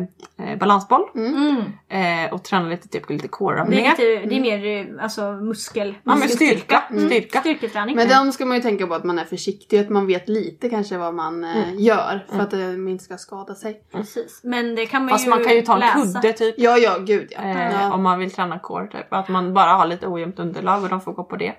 eh, 0.52 0.58
balansboll 0.58 1.02
Mm. 1.16 1.58
eh, 1.90 2.34
och 2.34 2.44
tränar 2.44 2.70
lite 2.70 2.88
typ 2.88 3.10
lite 3.10 3.28
Det, 3.28 3.86
är 3.86 3.90
lite, 3.90 4.30
det 4.30 4.36
är 4.36 4.42
mer 4.42 4.88
eh, 4.98 5.04
alltså, 5.04 5.32
muskel, 5.32 5.96
Ja 6.04 6.16
men 6.16 6.30
styrka. 6.30 6.84
Mm. 6.90 7.06
styrka. 7.10 7.40
Styrketräning. 7.40 7.96
Men 7.96 8.08
de 8.10 8.32
ska 8.32 8.46
man 8.46 8.58
ju 8.58 8.64
tänka 8.64 8.88
på 8.88 8.94
att 8.94 9.04
man 9.04 9.20
är 9.20 9.26
försiktig, 9.26 9.80
att 9.80 9.90
man 9.90 10.08
vet 10.08 10.30
lite 10.30 10.70
kanske 10.70 10.98
vad 10.98 11.14
man 11.14 11.44
eh, 11.44 11.56
Mm. 11.56 11.80
gör 11.80 12.26
för 12.30 12.40
att 12.40 12.52
det 12.52 12.74
inte 12.74 13.04
ska 13.04 13.18
skada 13.18 13.56
sig. 13.56 13.82
Precis. 13.92 14.42
Men 14.44 14.76
det 14.76 14.86
kan 14.86 15.02
man 15.02 15.10
Fast 15.10 15.26
ju 15.26 15.30
man 15.30 15.44
kan 15.44 15.54
ju 15.56 15.62
ta 15.62 15.74
en 15.74 15.80
läsa. 15.80 16.22
kudde 16.22 16.34
typ. 16.34 16.56
Ja, 16.58 16.78
ja, 16.78 16.98
gud 16.98 17.28
ja. 17.32 17.42
Eh, 17.44 17.72
ja. 17.74 17.94
Om 17.94 18.04
man 18.04 18.20
vill 18.20 18.32
träna 18.32 18.60
core 18.60 18.88
typ. 18.88 19.14
Att 19.14 19.30
man 19.30 19.54
bara 19.54 19.72
har 19.74 19.86
lite 19.86 20.08
ojämnt 20.08 20.40
underlag 20.40 20.84
och 20.84 20.90
de 20.90 21.02
får 21.02 21.14
gå 21.14 21.24
på 21.24 21.36
det. 21.36 21.54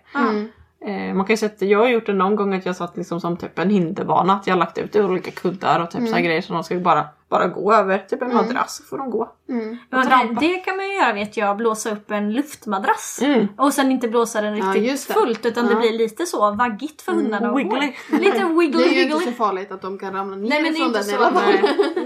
Eh, 0.81 1.15
man 1.15 1.27
kan 1.27 1.33
ju 1.33 1.37
sätta, 1.37 1.65
jag 1.65 1.79
har 1.79 1.89
gjort 1.89 2.07
det 2.07 2.13
någon 2.13 2.37
gång 2.37 2.55
att 2.55 2.67
jag 2.67 2.77
satt 2.77 2.97
liksom 2.97 3.21
som 3.21 3.37
typ 3.37 3.59
en 3.59 3.71
hinderbana. 3.71 4.33
Att 4.33 4.47
jag 4.47 4.55
har 4.55 4.59
lagt 4.59 4.79
ut 4.79 4.97
olika 4.97 5.31
kuddar 5.31 5.81
och 5.81 5.91
typ 5.91 6.01
Mm. 6.01 6.13
så 6.13 6.19
grejer 6.19 6.43
som 6.43 6.55
de 6.55 6.65
ska 6.65 6.79
bara, 6.81 7.05
bara 7.31 7.47
gå 7.47 7.73
över. 7.75 7.99
Typ 7.99 8.23
en 8.23 8.35
madrass 8.35 8.77
så 8.77 8.85
får 8.85 8.99
de 8.99 9.11
gå. 9.11 9.33
Mm. 9.49 9.77
Ja, 9.91 9.99
det, 9.99 10.41
det 10.41 10.55
kan 10.57 10.77
man 10.77 10.87
ju 10.89 10.95
göra 10.95 11.13
vet 11.13 11.37
jag, 11.37 11.57
blåsa 11.57 11.91
upp 11.91 12.11
en 12.11 12.33
luftmadrass. 12.33 13.19
Mm. 13.23 13.47
Och 13.59 13.73
sen 13.75 13.93
inte 13.93 14.09
blåsa 14.09 14.41
den 14.41 14.57
Ja, 14.57 14.65
riktigt 14.75 15.09
det. 15.09 15.15
fullt 15.15 15.47
utan 15.47 15.67
det 15.67 15.73
Ja. 15.73 15.79
blir 15.79 15.93
lite 15.93 16.27
så 16.27 16.51
vaggigt 16.55 17.03
för 17.03 17.13
hundarna 17.13 17.47
att 17.47 17.53
gå. 17.53 17.59
Wiggly. 17.59 17.93
Lite 18.11 18.45
wiggly 18.59 18.79
Det 18.85 18.89
är 18.91 18.95
ju 18.95 19.03
inte 19.03 19.25
så 19.25 19.33
farligt 19.33 19.73
att 19.73 19.83
de 19.83 19.99
kan 19.99 20.13
ramla 20.13 20.37
ner 20.37 20.49
Nej 20.49 20.63
men 20.63 20.73
det 20.73 20.79
är 20.79 20.83
från 20.83 20.93
den 20.93 21.05
så. 21.05 21.17
fall. 21.17 21.33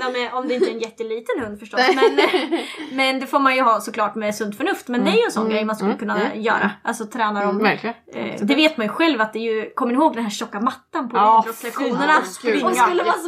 Nej, 0.12 0.30
om 0.32 0.48
det 0.48 0.54
inte 0.54 0.70
är 0.70 0.74
en 0.74 0.78
jätteliten 0.80 1.40
hund 1.44 1.58
förstås. 1.60 1.80
Men, 1.94 2.20
men 2.96 3.20
det 3.20 3.26
får 3.26 3.38
man 3.38 3.54
ju 3.56 3.62
ha 3.62 3.80
såklart 3.80 4.14
med 4.14 4.34
sunt 4.34 4.56
förnuft. 4.56 4.88
Men 4.88 5.04
det 5.04 5.10
är 5.10 5.16
ju 5.16 5.22
en 5.24 5.32
sån 5.32 5.48
grej 5.48 5.64
man 5.64 5.76
skulle 5.76 5.94
kunna 5.94 6.34
göra. 6.34 6.70
Alltså 6.82 7.06
träna 7.06 7.44
dem. 7.46 7.66
Eh, 7.66 8.34
det 8.42 8.54
vet 8.54 8.76
man 8.76 8.86
ju 8.86 8.92
själv 8.92 9.20
att 9.20 9.32
det 9.32 9.38
är 9.38 9.54
ju, 9.54 9.70
kommer 9.70 9.92
ni 9.92 9.98
ihåg 9.98 10.14
den 10.14 10.22
här 10.22 10.30
tjocka 10.30 10.60
mattan 10.60 11.08
på 11.08 11.16
Ja, 11.16 11.42
idrottslektionerna? 11.44 12.18
Och 12.18 12.26
skulle 12.26 12.64
man 12.64 12.74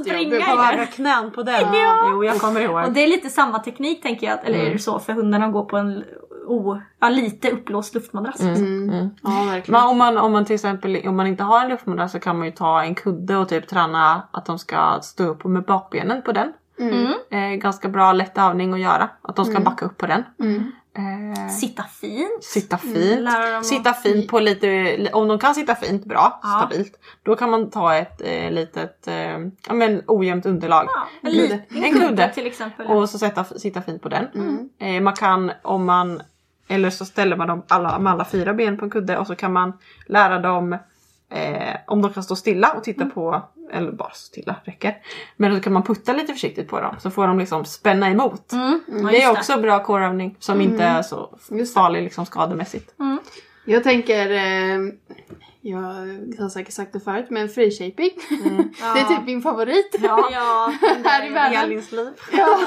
springa 0.05 0.73
i 0.73 0.77
den. 0.77 0.87
knän 0.87 1.31
på 1.31 1.43
den. 1.43 1.73
Ja. 1.83 2.09
Jo 2.11 2.25
jag 2.25 2.41
kommer 2.41 2.61
ihåg. 2.61 2.85
Och 2.85 2.93
det 2.93 3.01
är 3.01 3.07
lite 3.07 3.31
samma 3.31 3.59
teknik 3.59 4.03
tänker 4.03 4.27
jag, 4.27 4.39
eller 4.45 4.59
är 4.59 4.73
det 4.73 4.79
så 4.79 4.99
för 4.99 5.13
hundarna 5.13 5.49
går 5.49 5.65
på 5.65 5.77
en 5.77 6.05
o, 6.47 6.81
ja, 7.01 7.09
lite 7.09 7.51
uppblåst 7.51 7.95
luftmadrass. 7.95 8.41
Mm. 8.41 9.11
Ja, 9.23 9.45
verkligen. 9.51 9.81
Men 9.81 9.91
om 9.91 9.99
man, 9.99 10.19
om 10.19 10.33
man 10.33 10.45
till 10.45 10.55
exempel 10.55 11.09
om 11.09 11.17
man 11.17 11.27
inte 11.27 11.43
har 11.43 11.65
en 11.65 11.69
luftmadrass 11.69 12.13
så 12.13 12.21
kan 12.21 12.39
man 12.39 12.47
ju 12.47 12.53
ta 12.53 12.83
en 12.83 12.95
kudde 12.95 13.37
och 13.37 13.49
typ 13.49 13.69
träna 13.69 14.23
att 14.31 14.47
de 14.47 14.59
ska 14.59 14.99
stå 15.03 15.25
upp 15.25 15.45
med 15.45 15.65
bakbenen 15.65 16.23
på 16.23 16.33
den. 16.33 16.53
Mm. 16.79 17.13
Eh, 17.31 17.59
ganska 17.59 17.89
bra 17.89 18.13
lätt 18.13 18.39
övning 18.39 18.73
att 18.73 18.81
göra. 18.81 19.09
Att 19.23 19.37
de 19.37 19.45
ska 19.45 19.61
backa 19.61 19.87
upp 19.87 19.99
på 19.99 20.07
den. 20.07 20.25
Mm. 20.41 20.73
Eh, 20.97 21.49
Sitta 21.49 21.83
fint. 21.83 22.45
sitta 22.45 22.79
fint. 22.79 23.29
Att- 23.29 23.67
Sitta 23.67 23.93
fint 23.93 24.29
på 24.31 24.41
lite, 24.41 24.99
om 25.13 25.29
de 25.29 25.39
kan 25.39 25.55
sitta 25.55 25.75
fint 25.75 26.05
bra, 26.05 26.41
Ja. 26.43 26.49
stabilt. 26.69 26.99
Då 27.23 27.37
kan 27.37 27.51
man 27.51 27.71
ta 27.71 27.95
ett 27.95 28.21
eh, 28.25 28.51
litet, 28.51 29.09
eh, 29.09 29.39
ja 29.69 29.73
men 29.75 30.03
ojämnt 30.07 30.47
underlag. 30.47 30.89
Ja, 30.95 31.31
en, 31.31 31.33
Kudde. 31.33 31.63
En 31.87 31.93
kudde. 32.01 32.31
till 32.35 32.47
exempel. 32.47 32.87
Och 32.87 33.09
så 33.11 33.19
sätta, 33.19 33.45
sitta 33.45 33.83
fint 33.83 34.03
på 34.03 34.09
den. 34.09 34.27
Mm. 34.35 34.69
Eh, 34.79 35.01
man 35.03 35.15
kan 35.15 35.53
om 35.63 35.85
man 35.85 36.23
eller 36.69 36.91
så 36.91 37.05
ställer 37.05 37.37
man 37.37 37.49
dem 37.49 37.63
alla, 37.69 37.99
med 37.99 38.13
alla 38.13 38.25
fyra 38.25 38.55
ben 38.55 38.79
på 38.79 38.85
en 38.85 38.91
kudde 38.91 39.19
och 39.19 39.27
så 39.27 39.35
kan 39.35 39.53
man 39.53 39.73
lära 40.07 40.39
dem 40.39 40.77
eh, 41.33 41.77
om 41.87 42.03
de 42.03 42.13
kan 42.13 42.23
stå 42.23 42.37
stilla 42.37 42.73
och 42.73 42.85
titta 42.85 43.07
på, 43.07 43.43
eller 43.73 43.93
bara 43.93 44.11
stå 44.11 44.27
stilla 44.27 44.57
räcker. 44.65 44.97
Men 45.37 45.55
då 45.55 45.61
kan 45.61 45.73
man 45.73 45.83
putta 45.83 46.13
lite 46.13 46.33
försiktigt 46.33 46.69
på 46.69 46.81
dem 46.81 46.97
så 46.99 47.11
får 47.11 47.27
de 47.27 47.39
liksom 47.39 47.65
spänna 47.65 48.11
emot. 48.11 48.53
Mm. 48.53 48.81
Ja, 48.87 49.11
det 49.11 49.23
är 49.23 49.31
också 49.31 49.61
bra 49.61 49.85
coreövning 49.85 50.37
som 50.39 50.61
inte 50.61 50.85
är 50.85 51.03
så 51.03 51.39
farlig 51.75 52.03
liksom 52.03 52.27
skademässigt. 52.27 52.95
Jag 53.65 53.85
tänker, 53.85 54.31
eh, 54.31 54.79
jag 55.61 55.79
har 56.39 56.49
säkert 56.49 56.75
sagt 56.75 56.93
det 56.93 57.01
förut, 57.01 57.27
men 57.31 57.49
free-shaping. 57.49 58.11
det 58.95 59.01
är 59.01 59.05
typ 59.05 59.27
min 59.27 59.43
favorit 59.43 59.97
Ja, 60.03 60.29
ja, 60.33 60.73
här 61.05 61.27
i 61.27 61.31
världen. 61.31 61.69
Liv. 61.69 61.83
Ja. 62.33 62.59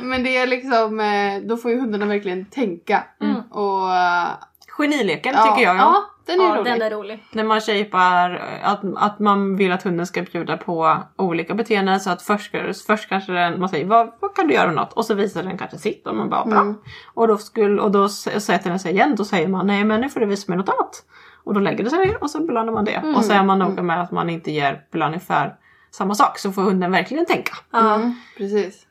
men 0.00 0.22
det 0.22 0.36
är 0.36 0.46
liksom, 0.46 1.00
eh, 1.00 1.40
då 1.42 1.56
får 1.56 1.70
ju 1.70 1.80
hundarna 1.80 2.06
verkligen 2.06 2.44
tänka. 2.44 3.04
Och 3.50 3.94
eh, 3.94 4.28
Genileken 4.68 5.34
ja, 5.34 5.42
tycker 5.42 5.62
jag. 5.62 5.76
Ja. 5.76 6.10
Ja, 6.38 6.44
den 6.44 6.46
är 6.46 6.54
ja 6.54 6.60
rolig. 6.60 6.72
den 6.72 6.82
är 6.82 6.90
rolig. 6.90 7.24
När 7.32 7.44
man 7.44 7.60
shapar, 7.60 8.42
att, 8.62 8.80
att 8.96 9.18
man 9.18 9.56
vill 9.56 9.72
att 9.72 9.82
hunden 9.82 10.06
ska 10.06 10.22
bjuda 10.22 10.56
på 10.56 10.96
olika 11.16 11.54
beteenden 11.54 12.00
så 12.00 12.10
att 12.10 12.22
först, 12.22 12.56
först 12.86 13.08
kanske 13.08 13.32
den, 13.32 13.60
man 13.60 13.68
säger 13.68 13.86
vad, 13.86 14.12
vad 14.20 14.36
kan 14.36 14.46
du 14.46 14.54
göra 14.54 14.70
något? 14.72 14.92
Och 14.92 15.04
så 15.04 15.14
visar 15.14 15.42
den 15.42 15.58
kanske 15.58 15.78
sitt 15.78 16.06
och 16.06 16.16
man 16.16 16.28
bara 16.30 16.44
bra. 16.44 16.60
Mm. 16.60 16.74
Och 17.14 17.28
då, 17.28 17.38
skulle, 17.38 17.80
och 17.82 17.90
då 17.90 18.08
sätter 18.08 18.70
den 18.70 18.78
sig 18.78 18.92
igen, 18.92 19.14
då 19.16 19.24
säger 19.24 19.48
man 19.48 19.66
nej 19.66 19.84
men 19.84 20.00
nu 20.00 20.08
får 20.08 20.20
du 20.20 20.26
visa 20.26 20.44
mig 20.48 20.58
något 20.58 20.68
annat. 20.68 21.04
Och 21.44 21.54
då 21.54 21.60
lägger 21.60 21.84
det 21.84 21.90
sig 21.90 21.98
ner 22.06 22.22
och 22.22 22.30
så 22.30 22.40
belönar 22.46 22.72
man 22.72 22.84
det. 22.84 22.94
Mm. 22.94 23.14
Och 23.16 23.24
så 23.24 23.32
är 23.32 23.42
man 23.44 23.58
noga 23.58 23.82
med 23.82 24.00
att 24.02 24.10
man 24.10 24.30
inte 24.30 24.50
ger 24.52 24.84
belöning 24.92 25.20
för 25.20 25.54
samma 25.90 26.14
sak 26.14 26.38
så 26.38 26.52
får 26.52 26.62
hunden 26.62 26.92
verkligen 26.92 27.26
tänka. 27.26 27.52
Ja, 27.70 27.94
Mm, 27.94 28.14
precis. 28.36 28.86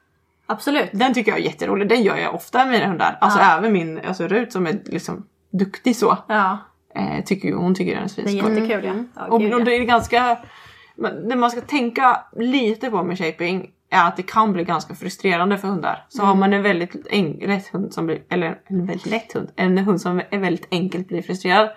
absolut. 0.45 0.89
Den 0.93 1.13
tycker 1.13 1.31
jag 1.31 1.39
är 1.39 1.43
jätterolig, 1.43 1.89
den 1.89 2.03
gör 2.03 2.17
jag 2.17 2.35
ofta 2.35 2.57
med 2.57 2.67
mina 2.73 2.87
hundar. 2.87 3.17
Alltså 3.21 3.39
Ja. 3.39 3.57
även 3.57 3.73
min 3.73 3.99
alltså 4.07 4.27
Rut 4.27 4.51
som 4.53 4.67
är 4.67 4.79
liksom 4.85 5.25
duktig 5.51 5.95
så. 5.95 6.17
Ja, 6.27 6.57
Eh, 6.95 7.23
tycker 7.25 7.53
hon 7.53 7.75
tycker 7.75 7.95
den 7.95 8.03
är 8.03 8.09
det 8.15 8.21
är 8.21 8.27
svinskoj. 8.27 8.53
jättekul 8.53 8.85
ja. 8.85 8.93
ja 9.15 9.27
Och, 9.27 9.59
och 9.59 9.65
det 9.65 9.75
är 9.75 9.83
ganska... 9.83 10.37
Det 11.29 11.35
man 11.35 11.51
ska 11.51 11.61
tänka 11.61 12.17
lite 12.35 12.89
på 12.89 13.03
med 13.03 13.17
shaping 13.17 13.71
är 13.89 14.07
att 14.07 14.17
det 14.17 14.23
kan 14.23 14.53
bli 14.53 14.63
ganska 14.63 14.95
frustrerande 14.95 15.57
för 15.57 15.67
hundar. 15.67 16.05
Så 16.09 16.23
har 16.23 16.35
man 16.35 16.53
en 16.53 16.63
väldigt 16.63 17.07
en, 17.09 17.31
lätt 17.31 17.67
hund 17.67 17.93
som 17.93 18.05
blir, 18.05 18.21
eller 18.29 18.59
en 18.67 18.85
väldigt 18.85 19.05
lätt 19.05 19.33
hund, 19.33 19.51
en 19.55 19.77
hund 19.77 20.01
som 20.01 20.21
är 20.29 20.37
väldigt 20.37 20.67
enkelt 20.71 21.07
blir 21.07 21.21
frustrerad. 21.21 21.69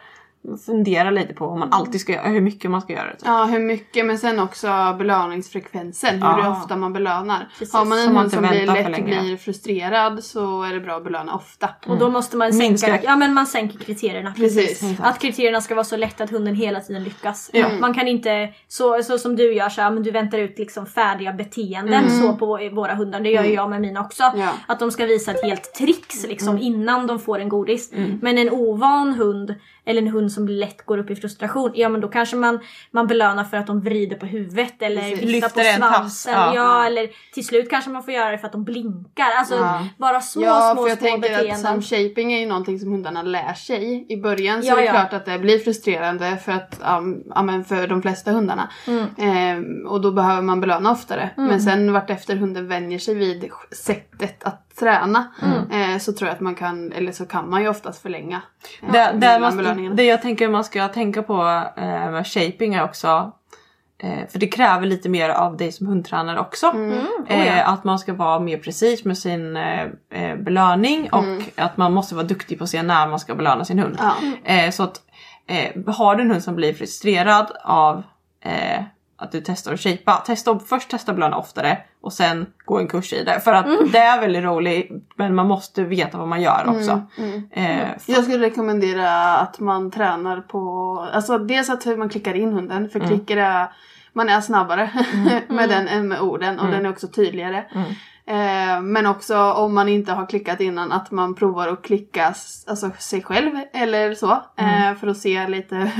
Fundera 0.66 1.10
lite 1.10 1.34
på 1.34 1.46
om 1.46 1.58
man 1.60 1.72
alltid 1.72 2.00
ska 2.00 2.12
göra, 2.12 2.28
hur 2.28 2.40
mycket 2.40 2.70
man 2.70 2.80
ska 2.80 2.92
göra 2.92 3.04
det. 3.04 3.12
Typ. 3.16 3.22
Ja, 3.24 3.44
hur 3.44 3.58
mycket 3.58 4.06
men 4.06 4.18
sen 4.18 4.38
också 4.38 4.94
belöningsfrekvensen. 4.98 6.14
Hur 6.14 6.20
Ja. 6.28 6.50
ofta 6.50 6.76
man 6.76 6.92
belönar. 6.92 7.48
Precis, 7.58 7.74
Har 7.74 7.84
man 7.84 7.98
en 7.98 8.04
så 8.04 8.10
man 8.10 8.16
hund 8.16 8.26
inte 8.34 8.36
som 8.36 8.74
blir 8.74 8.90
lätt 8.90 9.04
blir 9.04 9.36
frustrerad 9.36 10.24
så 10.24 10.62
är 10.62 10.74
det 10.74 10.80
bra 10.80 10.96
att 10.96 11.04
belöna 11.04 11.34
ofta. 11.34 11.68
Och 11.86 11.98
då 11.98 12.10
måste 12.10 12.36
man 12.36 12.52
sänka, 12.52 12.68
Minska- 12.86 13.00
ja, 13.04 13.16
men 13.16 13.34
man 13.34 13.46
sänker 13.46 13.78
kriterierna. 13.78 14.32
Precis. 14.36 14.82
Att 15.00 15.18
kriterierna 15.18 15.60
ska 15.60 15.74
vara 15.74 15.84
så 15.84 15.96
lätta 15.96 16.24
att 16.24 16.30
hunden 16.30 16.54
hela 16.54 16.80
tiden 16.80 17.04
lyckas. 17.04 17.50
Ja. 17.52 17.66
Man 17.80 17.94
kan 17.94 18.08
inte, 18.08 18.48
så, 18.68 19.02
så 19.02 19.18
som 19.18 19.36
du 19.36 19.54
gör, 19.54 19.68
så 19.68 19.80
här, 19.80 19.90
men 19.90 20.02
du 20.02 20.10
väntar 20.10 20.38
ut 20.38 20.58
liksom 20.58 20.86
färdiga 20.86 21.32
beteenden 21.32 22.10
så 22.10 22.32
på 22.32 22.46
våra 22.72 22.94
hundar. 22.94 23.20
Det 23.20 23.30
gör 23.30 23.44
ju 23.44 23.52
jag 23.54 23.70
med 23.70 23.80
mina 23.80 24.00
också. 24.00 24.22
Ja. 24.36 24.48
Att 24.66 24.78
de 24.78 24.90
ska 24.90 25.06
visa 25.06 25.30
ett 25.30 25.44
helt 25.44 25.74
tricks 25.74 26.26
liksom, 26.26 26.58
innan 26.58 27.06
de 27.06 27.18
får 27.18 27.38
en 27.38 27.48
godis. 27.48 27.92
Men 28.20 28.38
en 28.38 28.50
ovan 28.50 29.12
hund 29.14 29.54
eller 29.84 30.02
en 30.02 30.08
hund 30.08 30.32
som 30.32 30.48
lätt 30.48 30.86
går 30.86 30.98
upp 30.98 31.10
i 31.10 31.16
frustration, 31.16 31.70
ja 31.74 31.88
men 31.88 32.00
då 32.00 32.08
kanske 32.08 32.36
man, 32.36 32.60
man 32.90 33.06
belönar 33.06 33.44
för 33.44 33.56
att 33.56 33.66
de 33.66 33.80
vrider 33.80 34.16
på 34.16 34.26
huvudet 34.26 34.82
eller 34.82 35.10
Precis. 35.10 35.22
viftar 35.30 35.48
på 35.48 35.78
svansen. 35.92 36.32
ja. 36.32 36.54
Ja. 36.54 36.86
eller 36.86 37.08
till 37.34 37.46
slut 37.46 37.70
kanske 37.70 37.90
man 37.90 38.02
får 38.02 38.14
göra 38.14 38.30
det 38.30 38.38
för 38.38 38.46
att 38.46 38.52
de 38.52 38.64
blinkar. 38.64 39.30
Alltså 39.38 39.54
Ja. 39.54 39.88
bara 39.98 40.20
små, 40.20 40.44
Ja, 40.44 40.72
små, 40.74 40.82
för 40.82 40.88
jag 40.88 40.98
små 40.98 41.06
tänker 41.08 41.28
beteenden. 41.28 41.78
att 41.78 41.84
shaping 41.84 42.32
är 42.32 42.40
ju 42.40 42.46
någonting 42.46 42.78
som 42.78 42.92
hundarna 42.92 43.22
lär 43.22 43.54
sig. 43.54 44.06
I 44.08 44.16
början 44.16 44.62
så 44.62 44.68
Ja, 44.68 44.72
är 44.72 44.76
det 44.80 44.84
ja. 44.84 44.92
klart 44.92 45.12
att 45.12 45.24
det 45.26 45.38
blir 45.38 45.58
frustrerande 45.58 46.36
för, 46.44 46.52
att, 46.52 46.80
um, 46.98 47.22
ja, 47.34 47.42
men 47.42 47.64
för 47.64 47.86
de 47.86 48.02
flesta 48.02 48.30
hundarna. 48.32 48.70
Mm. 48.86 49.04
Ehm, 49.18 49.86
och 49.86 50.00
då 50.00 50.10
behöver 50.12 50.42
man 50.42 50.60
belöna 50.60 50.90
oftare. 50.92 51.30
Men 51.36 51.60
sen 51.60 51.92
vartefter 51.92 52.36
hunden 52.36 52.68
vänjer 52.68 52.98
sig 52.98 53.14
vid 53.14 53.50
sättet 53.72 54.44
att 54.44 54.71
träna 54.86 55.24
Mm. 55.42 55.92
eh, 55.94 55.98
så 55.98 56.12
tror 56.12 56.28
jag 56.28 56.34
att 56.34 56.40
man 56.40 56.54
kan, 56.54 56.92
eller 56.92 57.12
så 57.12 57.26
kan 57.26 57.50
man 57.50 57.62
ju 57.62 57.68
oftast 57.68 58.02
förlänga 58.02 58.42
eh, 58.82 58.92
Det, 58.92 59.12
det, 59.14 59.90
det 59.94 60.04
jag 60.04 60.22
tänker 60.22 60.48
man 60.48 60.64
ska 60.64 60.88
tänka 60.88 61.22
på 61.22 61.62
eh, 61.76 62.10
med 62.10 62.26
shaping 62.26 62.74
är 62.74 62.84
också 62.84 63.32
eh, 64.02 64.28
för 64.28 64.38
det 64.38 64.46
kräver 64.46 64.86
lite 64.86 65.08
mer 65.08 65.28
av 65.28 65.56
dig 65.56 65.72
som 65.72 65.86
hundtränare 65.86 66.40
också. 66.40 66.66
Oh 66.66 66.92
ja. 67.28 67.34
eh, 67.34 67.68
att 67.68 67.84
man 67.84 67.98
ska 67.98 68.14
vara 68.14 68.40
mer 68.40 68.58
precis 68.58 69.04
med 69.04 69.18
sin 69.18 69.56
eh, 69.56 69.82
eh, 70.10 70.36
belöning 70.36 71.08
och 71.12 71.22
Mm. 71.24 71.42
att 71.56 71.76
man 71.76 71.92
måste 71.92 72.14
vara 72.14 72.26
duktig 72.26 72.58
på 72.58 72.64
att 72.64 72.70
se 72.70 72.82
när 72.82 73.08
man 73.08 73.18
ska 73.18 73.34
belöna 73.34 73.64
sin 73.64 73.78
hund. 73.78 73.98
Ja. 73.98 74.12
Eh, 74.54 74.70
så 74.70 74.82
att 74.82 75.00
eh, 75.46 75.94
har 75.94 76.14
du 76.16 76.22
en 76.22 76.30
hund 76.30 76.42
som 76.42 76.54
blir 76.56 76.74
frustrerad 76.74 77.52
av 77.64 78.02
eh, 78.44 78.82
att 79.22 79.32
du 79.32 79.40
testar 79.40 79.72
att 79.72 79.80
shapea, 79.80 80.16
testa, 80.16 80.58
först 80.58 80.90
testa 80.90 81.12
belöna 81.12 81.36
oftare 81.36 81.78
och 82.02 82.12
sen 82.12 82.46
gå 82.64 82.78
en 82.78 82.88
kurs 82.88 83.12
i 83.12 83.24
det. 83.24 83.40
För 83.40 83.52
att 83.52 83.66
Mm. 83.66 83.90
det 83.92 83.98
är 83.98 84.20
väldigt 84.20 84.44
roligt 84.44 84.90
men 85.16 85.34
man 85.34 85.46
måste 85.48 85.82
veta 85.84 86.18
vad 86.18 86.28
man 86.28 86.42
gör 86.42 86.64
också. 86.68 87.02
Mm. 87.18 87.42
Eh, 87.52 87.88
Jag 88.06 88.24
skulle 88.24 88.46
rekommendera 88.46 89.36
att 89.36 89.60
man 89.60 89.90
tränar 89.90 90.40
på, 90.40 90.60
alltså 91.12 91.38
dels 91.38 91.70
att 91.70 91.86
hur 91.86 91.96
man 91.96 92.08
klickar 92.08 92.34
in 92.34 92.52
hunden 92.52 92.76
Mm. 92.76 92.90
för 92.90 93.00
klicker 93.00 93.36
är, 93.36 93.72
man 94.12 94.28
är 94.28 94.40
snabbare 94.40 94.90
med 95.48 95.68
den 95.68 95.88
än 95.88 96.08
med 96.08 96.20
orden 96.20 96.58
och 96.58 96.68
den 96.68 96.86
är 96.86 96.90
också 96.90 97.08
tydligare. 97.08 97.64
Mm. 98.26 98.68
Eh, 98.76 98.80
men 98.82 99.06
också 99.06 99.36
om 99.38 99.74
man 99.74 99.88
inte 99.88 100.12
har 100.12 100.26
klickat 100.26 100.60
innan 100.60 100.92
att 100.92 101.10
man 101.10 101.34
provar 101.34 101.68
att 101.68 101.82
klicka 101.82 102.26
alltså, 102.66 102.90
sig 102.98 103.22
själv 103.22 103.50
eller 103.72 104.14
så. 104.14 104.42
Mm. 104.56 104.92
Eh, 104.92 104.98
för 104.98 105.06
att 105.06 105.16
se 105.18 105.48
lite 105.48 105.74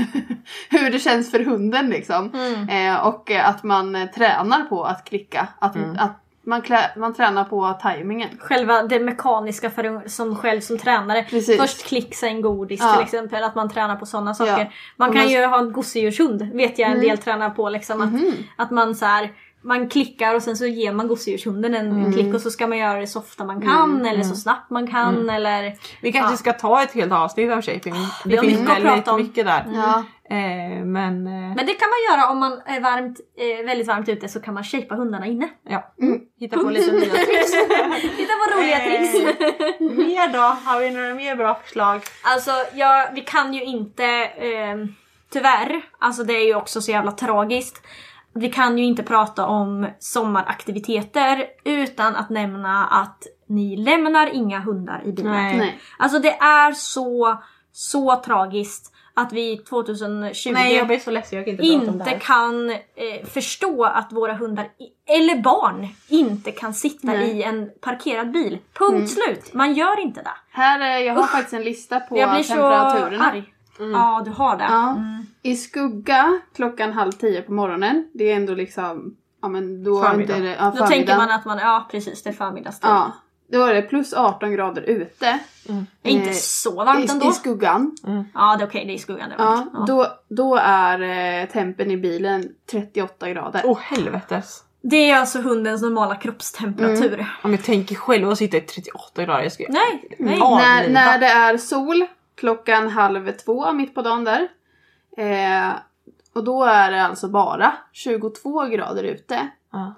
hur 0.69 0.91
det 0.91 0.99
känns 0.99 1.31
för 1.31 1.39
hunden 1.39 1.89
liksom. 1.89 2.31
Mm. 2.33 2.69
Eh, 2.93 3.07
och 3.07 3.31
eh, 3.31 3.49
att 3.49 3.63
man 3.63 3.95
eh, 3.95 4.05
tränar 4.09 4.61
på 4.65 4.83
att 4.83 5.05
klicka. 5.05 5.47
Att, 5.59 5.75
Mm. 5.75 5.95
att 5.99 6.19
man, 6.45 6.61
klä, 6.61 6.91
man 6.97 7.13
tränar 7.13 7.43
på 7.43 7.73
tajmingen. 7.81 8.29
Själva 8.39 8.83
det 8.83 8.99
mekaniska 8.99 9.69
för 9.69 10.09
som 10.09 10.35
själv 10.35 10.59
som 10.61 10.77
tränare. 10.77 11.23
Precis. 11.29 11.61
Först 11.61 11.85
klicksa 11.87 12.27
en 12.27 12.41
godis 12.41 12.79
Ja. 12.83 12.93
till 12.93 13.03
exempel, 13.03 13.43
att 13.43 13.55
man 13.55 13.69
tränar 13.69 13.95
på 13.95 14.05
sådana 14.05 14.33
saker. 14.33 14.59
Ja. 14.59 14.65
Man 14.97 15.11
kan 15.11 15.21
man- 15.21 15.31
ju 15.31 15.45
ha 15.45 15.59
en 15.59 15.71
gosedjurshund, 15.71 16.41
vet 16.53 16.79
jag 16.79 16.87
en 16.91 16.97
Mm. 16.97 17.07
del 17.07 17.17
tränar 17.17 17.49
på 17.49 17.69
liksom. 17.69 18.01
Att, 18.01 18.11
Mhm. 18.11 18.31
att 18.57 18.71
man 18.71 18.95
så 18.95 19.05
här, 19.05 19.31
man 19.63 19.89
klickar 19.89 20.35
och 20.35 20.41
sen 20.43 20.57
så 20.57 20.65
ger 20.65 20.91
man 20.93 21.07
gosedjurshunden 21.07 21.75
en 21.75 21.91
Mm. 21.91 22.13
klick 22.13 22.33
och 22.33 22.41
så 22.41 22.51
ska 22.51 22.67
man 22.67 22.77
göra 22.77 22.99
det 22.99 23.07
så 23.07 23.19
ofta 23.19 23.45
man 23.45 23.61
kan 23.61 24.05
eller 24.05 24.23
så 24.23 24.35
snabbt 24.35 24.69
man 24.69 24.87
kan 24.87 25.15
Mm. 25.15 25.29
eller... 25.29 25.75
Vi 26.01 26.11
kanske 26.11 26.33
Ja. 26.33 26.37
ska 26.37 26.53
ta 26.53 26.83
ett 26.83 26.91
helt 26.93 27.11
avsnitt 27.13 27.51
av 27.51 27.61
shaping. 27.61 27.93
vi 28.25 28.35
Det 28.35 28.41
finns 28.41 28.59
mycket 28.59 28.69
att 28.69 28.83
väldigt 28.83 28.93
prata 29.05 29.11
om. 29.13 29.21
mycket 29.21 29.45
där. 29.45 29.65
Ja. 29.73 30.03
Eh, 30.29 30.85
men 30.85 31.27
eh, 31.27 31.55
Men 31.55 31.65
det 31.65 31.73
kan 31.73 31.89
man 31.89 32.17
göra 32.17 32.31
om 32.31 32.39
man 32.39 32.61
är 32.65 32.79
varmt, 32.79 33.19
eh, 33.59 33.65
väldigt 33.65 33.87
varmt 33.87 34.09
ute 34.09 34.27
så 34.27 34.39
kan 34.41 34.53
man 34.53 34.63
shapea 34.63 34.97
hundarna 34.97 35.25
inne. 35.27 35.49
ja, 35.69 35.93
Mm. 36.01 36.19
hitta 36.39 36.57
på 36.57 36.69
lite 36.69 36.91
nya 36.91 36.99
tricks. 37.25 37.51
Titta 38.17 38.33
på 38.33 38.57
roliga 38.59 38.79
Eh. 38.79 38.85
tricks! 38.87 39.13
mer 39.79 40.33
då? 40.33 40.39
Har 40.39 40.79
vi 40.79 40.89
några 40.91 41.13
mer 41.13 41.35
bra 41.35 41.55
förslag? 41.63 42.01
Alltså, 42.23 42.51
ja, 42.73 43.09
vi 43.13 43.21
kan 43.21 43.53
ju 43.53 43.63
inte, 43.63 44.05
eh, 44.23 44.75
tyvärr, 45.33 45.81
alltså 45.99 46.23
det 46.23 46.33
är 46.33 46.45
ju 46.45 46.55
också 46.55 46.81
så 46.81 46.91
jävla 46.91 47.11
tragiskt. 47.11 47.81
Vi 48.33 48.49
kan 48.49 48.77
ju 48.77 48.85
inte 48.85 49.03
prata 49.03 49.45
om 49.45 49.87
sommaraktiviteter 49.99 51.45
utan 51.63 52.15
att 52.15 52.29
nämna 52.29 52.85
att 52.85 53.27
ni 53.47 53.77
lämnar 53.77 54.27
inga 54.27 54.59
hundar 54.59 55.01
i 55.05 55.11
bilen. 55.11 55.31
Nej. 55.31 55.57
Nej. 55.57 55.79
Alltså 55.97 56.19
det 56.19 56.33
är 56.37 56.71
så, 56.71 57.37
så 57.71 58.15
tragiskt 58.15 58.93
att 59.13 59.33
vi 59.33 59.57
2020 59.57 60.51
Nej 60.53 60.75
jag 60.75 60.87
blir 60.87 60.99
så 60.99 61.11
ledsen, 61.11 61.37
jag 61.37 61.45
kan 61.45 61.53
inte, 61.53 61.63
prata 61.63 61.91
om 61.91 61.97
det 61.97 62.11
inte 62.11 62.25
kan 62.25 62.69
eh, 62.69 63.25
förstå 63.25 63.83
att 63.83 64.11
våra 64.11 64.33
hundar, 64.33 64.67
eller 65.05 65.41
barn, 65.41 65.87
inte 66.07 66.51
kan 66.51 66.73
sitta 66.73 67.07
Nej. 67.07 67.29
i 67.29 67.43
en 67.43 67.69
parkerad 67.81 68.31
bil. 68.31 68.57
Punkt 68.73 69.09
slut! 69.09 69.53
Man 69.53 69.73
gör 69.73 69.99
inte 69.99 70.21
det. 70.21 70.37
Här, 70.51 70.79
eh, 70.79 71.05
jag 71.05 71.13
har 71.13 71.23
Usch. 71.23 71.31
faktiskt 71.31 71.53
en 71.53 71.63
lista 71.63 71.99
på 71.99 72.17
Jag 72.17 72.31
blir 72.31 72.43
så 72.43 72.53
temperaturerna. 72.53 73.43
Arg. 73.79 73.91
Ja, 73.91 74.21
du 74.25 74.31
har 74.31 74.57
det. 74.57 74.63
Ja. 74.69 74.89
Mm. 74.91 75.25
I 75.41 75.55
skugga 75.55 76.39
klockan 76.55 76.93
halv 76.93 77.11
tio 77.11 77.41
på 77.41 77.53
morgonen. 77.53 78.09
Det 78.13 78.31
är 78.31 78.35
ändå 78.35 78.53
liksom, 78.53 79.15
ja 79.41 79.47
men 79.47 79.83
då 79.83 80.03
är 80.03 80.09
Förmiddag. 80.09 80.35
inte 80.37 80.47
det, 80.47 80.55
ja, 80.59 80.73
Då 80.77 80.87
tänker 80.87 81.17
man 81.17 81.31
att 81.31 81.45
man, 81.45 81.57
ja 81.57 81.87
precis 81.91 82.23
det 82.23 82.29
är 82.29 82.33
förmiddagstid. 82.33 82.89
Ja. 82.89 83.11
Då 83.51 83.63
är 83.63 83.73
det 83.73 83.81
plus 83.81 84.13
18 84.13 84.51
grader 84.51 84.81
ute. 84.81 85.39
Det 86.01 86.09
är 86.09 86.11
inte 86.11 86.29
Eh, 86.29 86.35
så 86.35 86.83
varmt 86.83 87.05
I, 87.09 87.11
ändå. 87.11 87.29
I 87.29 87.31
skuggan. 87.31 87.95
Ja 88.33 88.55
det 88.57 88.63
är 88.63 88.67
okej, 88.67 88.85
det 88.85 88.91
är 88.91 88.95
i 88.95 88.99
skuggan. 88.99 89.29
Det 89.29 89.35
är 89.35 89.39
Ja, 89.39 89.49
varmt. 89.51 89.69
Ja. 89.73 89.85
Då, 89.87 90.07
då 90.29 90.55
är 90.61 91.01
eh, 91.41 91.47
tempen 91.49 91.91
i 91.91 91.97
bilen 91.97 92.49
38 92.71 93.29
grader. 93.29 93.61
Åh 93.65 93.79
helvetes. 93.79 94.63
Det 94.81 95.09
är 95.09 95.17
alltså 95.19 95.41
hundens 95.41 95.81
normala 95.81 96.15
kroppstemperatur. 96.15 97.13
Mm. 97.13 97.25
Om 97.43 97.51
jag 97.51 97.63
tänker 97.63 97.95
själv 97.95 98.29
att 98.29 98.37
sitta 98.37 98.57
i 98.57 98.61
38 98.61 99.23
grader, 99.23 99.43
jag 99.43 99.51
skulle 99.51 99.69
Nej, 99.69 100.15
nej. 100.19 100.37
Ja. 100.39 100.57
när, 100.57 100.77
avlida. 100.79 101.01
när 101.01 101.19
det 101.19 101.25
är 101.27 101.57
sol 101.57 102.05
klockan 102.35 102.89
halv 102.89 103.31
två 103.31 103.71
mitt 103.73 103.95
på 103.95 104.01
dagen 104.01 104.23
där. 104.23 104.47
Eh, 105.17 105.73
och 106.33 106.43
då 106.43 106.63
är 106.63 106.91
det 106.91 107.03
alltså 107.05 107.27
bara 107.27 107.73
22 107.91 108.63
grader 108.65 109.03
ute. 109.03 109.47
Ja. 109.71 109.93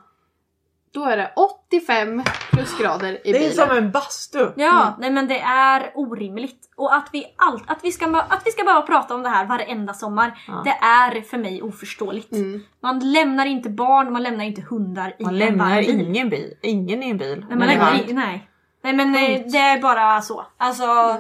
Då 0.92 1.06
är 1.06 1.18
det 1.18 1.32
85 1.70 2.24
plusgrader 2.52 3.28
i 3.28 3.32
Det 3.32 3.38
är 3.38 3.50
bilen. 3.50 3.68
som 3.68 3.78
en 3.78 3.92
bastu. 3.92 4.48
Ja, 4.56 4.96
nej 5.00 5.12
men 5.12 5.28
det 5.28 5.40
är 5.42 5.92
orimligt. 5.96 6.70
Och 6.76 6.96
att 6.96 7.10
vi, 7.12 7.26
allt, 7.36 7.64
att 7.68 7.80
vi, 7.84 7.92
ska, 7.92 8.06
att 8.30 8.42
vi 8.46 8.52
ska 8.52 8.64
behöva 8.64 8.82
prata 8.82 9.16
om 9.16 9.24
det 9.24 9.30
här 9.30 9.46
varenda 9.46 9.94
sommar, 9.94 10.44
Ja. 10.48 10.62
det 10.66 10.70
är 10.86 11.22
för 11.22 11.38
mig 11.38 11.62
oförståeligt. 11.62 12.32
Mm. 12.32 12.64
Man 12.82 13.12
lämnar 13.12 13.46
inte 13.46 13.70
barn, 13.70 14.14
man 14.14 14.24
lämnar 14.24 14.46
inte 14.46 14.62
hundar 14.62 15.16
i 15.20 15.24
Man 15.24 15.34
en 15.34 15.40
lämnar 15.40 15.70
varm 15.70 15.80
bil. 15.86 16.02
ingen 16.02 16.30
bil, 16.30 16.54
ingen 16.62 17.04
i 17.04 17.10
en 17.10 17.18
bil. 17.18 17.46
Nej, 17.50 17.58
man 17.58 17.68
det 17.68 17.74
är 17.74 17.78
lämnar 17.78 18.14
nej. 18.26 18.50
nej 18.84 18.94
men 18.94 19.16
eh, 19.16 19.42
det 19.52 19.58
är 19.58 19.82
bara 19.82 20.22
så. 20.22 20.46
Alltså 20.58 21.18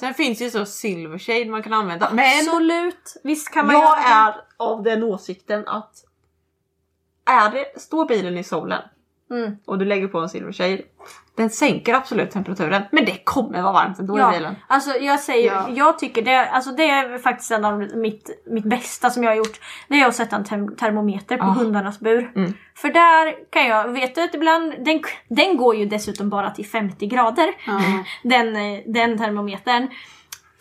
Sen 0.00 0.14
finns 0.14 0.42
ju 0.42 0.50
så 0.50 0.66
silver 0.66 1.18
shade 1.18 1.44
man 1.50 1.62
kan 1.62 1.72
använda. 1.72 2.10
Men 2.12 2.40
absolut, 2.48 3.16
visst 3.24 3.50
kan 3.50 3.66
man 3.66 3.74
jag 3.74 3.82
göra 3.82 4.04
är 4.04 4.34
av 4.56 4.82
den 4.82 5.02
åsikten 5.02 5.68
att 5.68 6.04
är 7.24 7.50
det, 7.50 7.80
står 7.80 8.08
bilen 8.08 8.38
i 8.38 8.44
solen 8.44 8.82
Mm. 9.30 9.56
och 9.64 9.78
du 9.78 9.84
lägger 9.84 10.08
på 10.08 10.18
en 10.18 10.28
silver 10.28 10.52
shade, 10.52 10.82
den 11.40 11.50
sänker 11.50 11.94
absolut 11.94 12.30
temperaturen. 12.30 12.82
Men 12.92 13.04
det 13.04 13.24
kommer 13.24 13.62
vara 13.62 13.72
varmt 13.72 13.98
ändå 13.98 14.18
Ja, 14.18 14.34
i 14.34 14.36
bilen. 14.38 14.56
alltså 14.66 14.90
jag 14.98 15.20
säger, 15.20 15.52
Ja. 15.52 15.66
jag 15.70 15.98
tycker 15.98 16.22
det, 16.22 16.48
alltså 16.50 16.70
det 16.70 16.90
är 16.90 17.18
faktiskt 17.18 17.50
en 17.50 17.64
av 17.64 17.78
mitt, 17.96 18.30
mitt 18.46 18.64
bästa 18.64 19.10
som 19.10 19.22
jag 19.22 19.30
har 19.30 19.36
gjort. 19.36 19.60
Det 19.88 20.00
är 20.00 20.06
att 20.08 20.14
sätta 20.14 20.36
en 20.36 20.44
term- 20.44 20.76
termometer 20.76 21.36
på 21.36 21.44
Ah. 21.44 21.50
hundarnas 21.50 22.00
bur. 22.00 22.32
Mm. 22.36 22.54
För 22.74 22.88
där 22.88 23.34
kan 23.50 23.66
jag, 23.66 23.88
vet 23.88 24.14
du 24.14 24.22
att 24.22 24.34
ibland, 24.34 24.74
den, 24.84 25.00
den 25.28 25.56
går 25.56 25.76
ju 25.76 25.86
dessutom 25.86 26.30
bara 26.30 26.50
till 26.50 26.66
50 26.66 27.06
grader. 27.06 27.52
Ja. 27.66 27.80
Den, 28.22 28.56
eh, 28.56 28.80
den 28.86 29.18
termometern. 29.18 29.88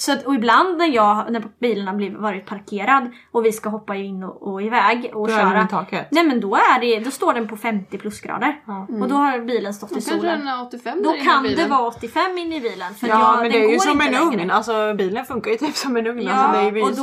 Så 0.02 0.12
att, 0.14 0.26
och 0.26 0.36
ibland 0.36 0.78
när 0.78 0.86
jag, 0.86 1.32
när 1.32 1.44
bilen 1.62 1.88
har 1.88 1.96
blivit, 1.96 2.18
varit 2.20 2.46
parkerad 2.46 3.12
och 3.32 3.46
vi 3.46 3.52
ska 3.52 3.70
hoppa 3.70 3.96
in 3.96 4.24
och, 4.24 4.48
och 4.48 4.62
iväg 4.62 5.12
och 5.14 5.28
Då 5.28 5.34
är 5.34 5.38
den 5.40 5.50
köra. 5.52 5.64
i 5.64 5.68
taket. 5.68 6.08
Nej 6.12 6.24
men 6.24 6.40
då, 6.40 6.56
är 6.56 6.80
det, 6.82 7.00
då 7.00 7.12
står 7.12 7.34
den 7.34 7.48
på 7.48 7.58
50 7.58 7.98
plusgrader. 7.98 8.62
Ja. 8.66 8.88
Och 9.02 9.10
då 9.10 9.16
har 9.16 9.40
bilen 9.40 9.74
stått 9.74 9.92
i 9.92 9.96
Då 9.96 10.00
kanske 10.02 10.18
solen. 10.20 10.40
den 10.40 10.48
är 10.48 10.62
85 10.68 11.04
Då 11.04 11.10
inne 11.10 11.22
i 11.22 11.26
kan 11.26 11.44
det 11.44 11.66
vara 11.66 11.88
85 11.88 12.38
in 12.38 12.54
i 12.54 12.62
bilen. 12.62 12.94
För 12.94 13.08
Ja 13.08 13.20
jag, 13.20 13.42
men 13.42 13.52
den 13.52 13.62
det 13.62 13.68
är 13.68 13.72
ju 13.72 13.80
som 13.80 14.02
en 14.02 14.12
längre. 14.12 14.22
ugn, 14.22 14.52
alltså 14.52 14.94
bilen 14.94 15.26
funkar 15.26 15.52
ju 15.52 15.58
typ 15.58 15.76
som 15.76 15.98
en 15.98 16.08
ugn. 16.08 16.22
Ja, 16.22 16.32
alltså, 16.34 16.62
det 16.62 16.68
är 16.68 16.76
ju 16.76 16.82
och 16.84 16.96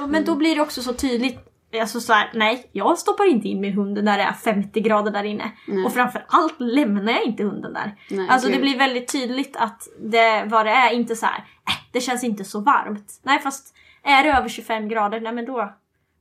då, 0.00 0.06
men 0.06 0.24
då 0.24 0.34
blir 0.34 0.56
det 0.56 0.62
också 0.62 0.82
så 0.82 0.92
tydligt 0.92 1.49
Alltså 1.80 2.00
så 2.00 2.12
här, 2.12 2.30
nej, 2.34 2.70
jag 2.72 2.98
stoppar 2.98 3.24
inte 3.30 3.48
in 3.48 3.60
min 3.60 3.72
hund 3.72 4.04
när 4.04 4.18
det 4.18 4.24
är 4.24 4.32
50 4.32 4.80
grader 4.80 5.10
där 5.10 5.24
inne. 5.24 5.50
Nej. 5.68 5.84
Och 5.84 5.92
framför 5.92 6.24
allt 6.28 6.54
lämnar 6.60 7.12
jag 7.12 7.24
inte 7.24 7.42
hunden 7.42 7.72
där. 7.72 7.94
Nej, 8.10 8.28
alltså 8.28 8.48
det 8.48 8.52
gud. 8.52 8.62
blir 8.62 8.78
väldigt 8.78 9.12
tydligt 9.12 9.56
att 9.56 9.82
det, 10.02 10.44
vad 10.46 10.66
det 10.66 10.70
är, 10.72 10.92
inte 10.92 11.16
så 11.16 11.26
här, 11.26 11.38
äh, 11.38 11.74
det 11.92 12.00
känns 12.00 12.24
inte 12.24 12.44
så 12.44 12.60
varmt. 12.60 13.20
Nej 13.22 13.38
fast 13.38 13.74
är 14.02 14.22
det 14.22 14.30
över 14.30 14.48
25 14.48 14.88
grader, 14.88 15.20
nej 15.20 15.32
men 15.32 15.44
då, 15.44 15.72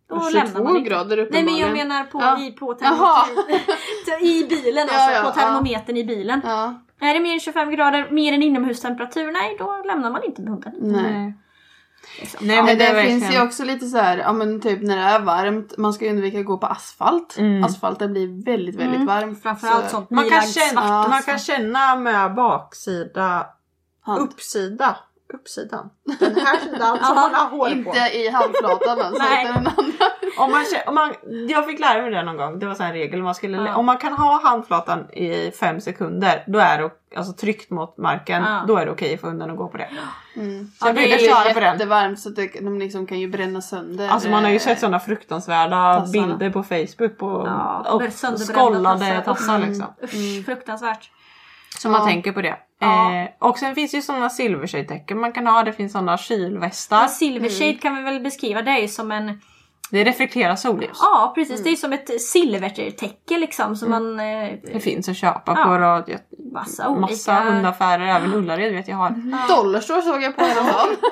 då 0.10 0.16
lämnar 0.16 0.46
22 0.46 0.64
man 0.64 0.78
inte. 0.78 0.90
grader 0.90 1.18
Nej 1.18 1.28
men 1.32 1.38
jag 1.40 1.46
uppenbarligen. 1.62 1.88
menar 1.88 2.04
på, 2.04 2.20
Ja. 2.22 2.40
i, 2.42 2.52
på. 2.52 2.74
I 4.22 4.48
bilen 4.50 4.88
Ja, 4.92 4.96
alltså, 4.96 5.12
ja, 5.12 5.22
på 5.34 5.40
ja. 5.40 5.44
termometern 5.46 5.98
i 5.98 6.04
bilen. 6.04 6.42
Ja, 6.44 6.82
Är 7.02 7.14
det 7.14 7.20
mer 7.20 7.34
än 7.34 7.40
25 7.40 7.72
grader, 7.72 8.08
mer 8.12 8.34
än 8.34 8.44
inomhustemperatur, 8.44 9.32
nej 9.32 9.56
då 9.60 9.82
lämnar 9.86 10.12
man 10.12 10.24
inte 10.24 10.42
med 10.42 10.52
hunden. 10.52 10.74
nej. 10.80 11.34
Liksom. 12.20 12.48
Nej, 12.48 12.56
men 12.58 12.66
det 12.66 12.76
det 12.76 12.86
är 12.86 13.04
finns 13.04 13.24
verkligen- 13.24 13.42
ju 13.44 13.48
också 13.48 13.64
lite 13.64 13.86
så 13.88 13.98
här, 13.98 14.18
ja 14.18 14.34
men 14.34 14.62
typ 14.62 14.82
när 14.82 14.98
det 14.98 15.04
är 15.04 15.20
varmt, 15.20 15.78
man 15.78 15.94
ska 15.94 16.06
ju 16.06 16.12
undvika 16.12 16.40
att 16.40 16.46
gå 16.46 16.58
på 16.58 16.68
asfalt. 16.68 17.36
Mm. 17.38 17.64
Asfalten 17.64 18.12
blir 18.12 18.46
väldigt, 18.46 18.76
väldigt 18.76 18.96
Mm. 18.96 19.08
varm. 19.08 19.36
Framförallt 19.36 19.84
Så- 19.86 19.90
sånt 19.90 20.10
Man 20.10 20.30
kan, 20.30 20.42
känna, 20.42 21.08
man 21.08 21.24
kan 21.24 21.40
känna 21.40 21.96
med 21.96 22.36
baksida, 22.36 23.48
Hand. 24.02 24.22
uppsida 24.22 24.98
uppsidan. 25.34 25.90
Den 26.20 26.36
här 26.36 26.58
sidan 26.60 26.98
som 27.06 27.16
man 27.16 27.34
har 27.34 27.50
hår 27.50 27.70
på. 27.70 27.90
Inte 27.90 28.00
i 28.18 28.30
handflatan 28.30 29.00
alltså, 29.02 29.24
Nej. 29.24 29.46
utan 29.50 29.64
den 29.64 29.74
andra. 29.78 30.06
Om 30.38 30.52
man, 30.52 30.66
om 30.88 30.96
man, 30.96 31.14
jag 31.50 31.66
fick 31.66 31.80
lära 31.80 32.02
mig 32.02 32.12
det 32.12 32.24
någon 32.24 32.38
gång, 32.38 32.60
det 32.60 32.66
var 32.66 32.74
så 32.76 32.84
här 32.84 32.90
en 32.90 32.96
regel. 32.96 33.24
Man 33.24 33.36
skulle, 33.36 33.58
Ja. 33.58 33.76
Om 33.76 33.86
man 33.86 33.98
kan 33.98 34.14
ha 34.14 34.42
handflatan 34.44 35.12
i 35.12 35.52
fem 35.60 35.82
sekunder, 35.82 36.44
då 36.48 36.60
är 36.60 36.82
det 36.82 36.90
alltså 37.18 37.34
tryckt 37.34 37.70
mot 37.70 37.98
marken, 37.98 38.44
Ja. 38.44 38.64
då 38.68 38.76
är 38.78 38.86
det 38.86 38.92
okej 38.92 39.18
för 39.18 39.28
hunden 39.28 39.52
att 39.52 39.58
gå 39.58 39.68
på 39.68 39.78
det. 39.78 39.90
Mm. 40.36 40.72
Så 40.80 40.88
jag 40.88 40.96
det 40.96 41.02
brukar 41.02 41.16
är 41.18 41.22
ju 41.22 41.28
köra 41.28 41.54
på 41.54 41.60
den. 41.60 41.74
jättevarmt 41.74 42.20
så 42.20 42.30
att 42.30 42.36
det, 42.36 42.48
de 42.62 42.80
liksom 42.80 43.08
kan 43.08 43.20
ju 43.20 43.28
bränna 43.30 43.62
sönder. 43.62 44.08
Alltså 44.10 44.30
man 44.30 44.44
har 44.44 44.50
ju 44.52 44.56
eh, 44.56 44.62
sett 44.62 44.80
sådana 44.80 45.00
fruktansvärda 45.00 46.00
tassarna. 46.00 46.12
bilder 46.28 46.50
på 46.50 46.64
Facebook 46.64 47.18
på 47.18 47.44
Ja, 47.48 47.86
och 47.92 48.02
skållade 48.40 49.00
tassar. 49.00 49.22
tassar 49.22 49.56
Mm. 49.56 49.70
liksom. 49.70 49.88
Usch, 50.04 50.46
fruktansvärt. 50.46 51.12
Så 51.78 51.90
man 51.90 52.02
Ja. 52.02 52.08
tänker 52.08 52.32
på 52.32 52.42
det. 52.42 52.58
Ja. 52.80 53.14
Eh, 53.24 53.30
och 53.40 53.58
sen 53.58 53.76
finns 53.76 53.92
det 53.92 53.98
ju 53.98 54.02
sådana 54.04 54.30
silvershade-tecken 54.30 55.20
man 55.20 55.32
kan 55.32 55.48
ha. 55.48 55.64
Det 55.64 55.74
finns 55.74 55.92
sådana 55.92 56.18
kylvästar. 56.18 57.02
Ja, 57.02 57.08
silvershade 57.08 57.74
kan 57.74 57.96
vi 57.96 58.02
väl 58.02 58.20
beskriva, 58.20 58.62
det 58.62 58.72
är 58.72 58.82
ju 58.82 58.88
som 58.88 59.12
en... 59.12 59.42
Det 59.92 60.04
reflekterar 60.04 60.56
solljus. 60.56 60.98
Ja 61.02 61.32
precis, 61.36 61.64
det 61.64 61.70
är 61.70 61.76
som 61.76 61.94
ett 61.94 62.22
silvertäcke 62.22 63.38
liksom 63.38 63.76
som 63.76 63.90
man... 63.90 64.20
Eh, 64.20 64.50
Det 64.74 64.80
finns 64.80 65.10
att 65.10 65.18
köpa 65.18 65.54
Ja. 65.58 65.64
på 65.64 65.78
rad, 65.78 66.20
massa 66.54 66.90
olika... 66.90 67.02
massa 67.02 67.34
hundaffärer. 67.34 68.08
Även 68.08 68.34
Ullared 68.34 68.74
vet 68.74 68.88
jag 68.88 68.96
har. 68.96 69.10
Dollarstore 69.56 70.02
såg 70.02 70.24
jag 70.24 70.36
på 70.36 70.44
häromdagen. 70.44 70.96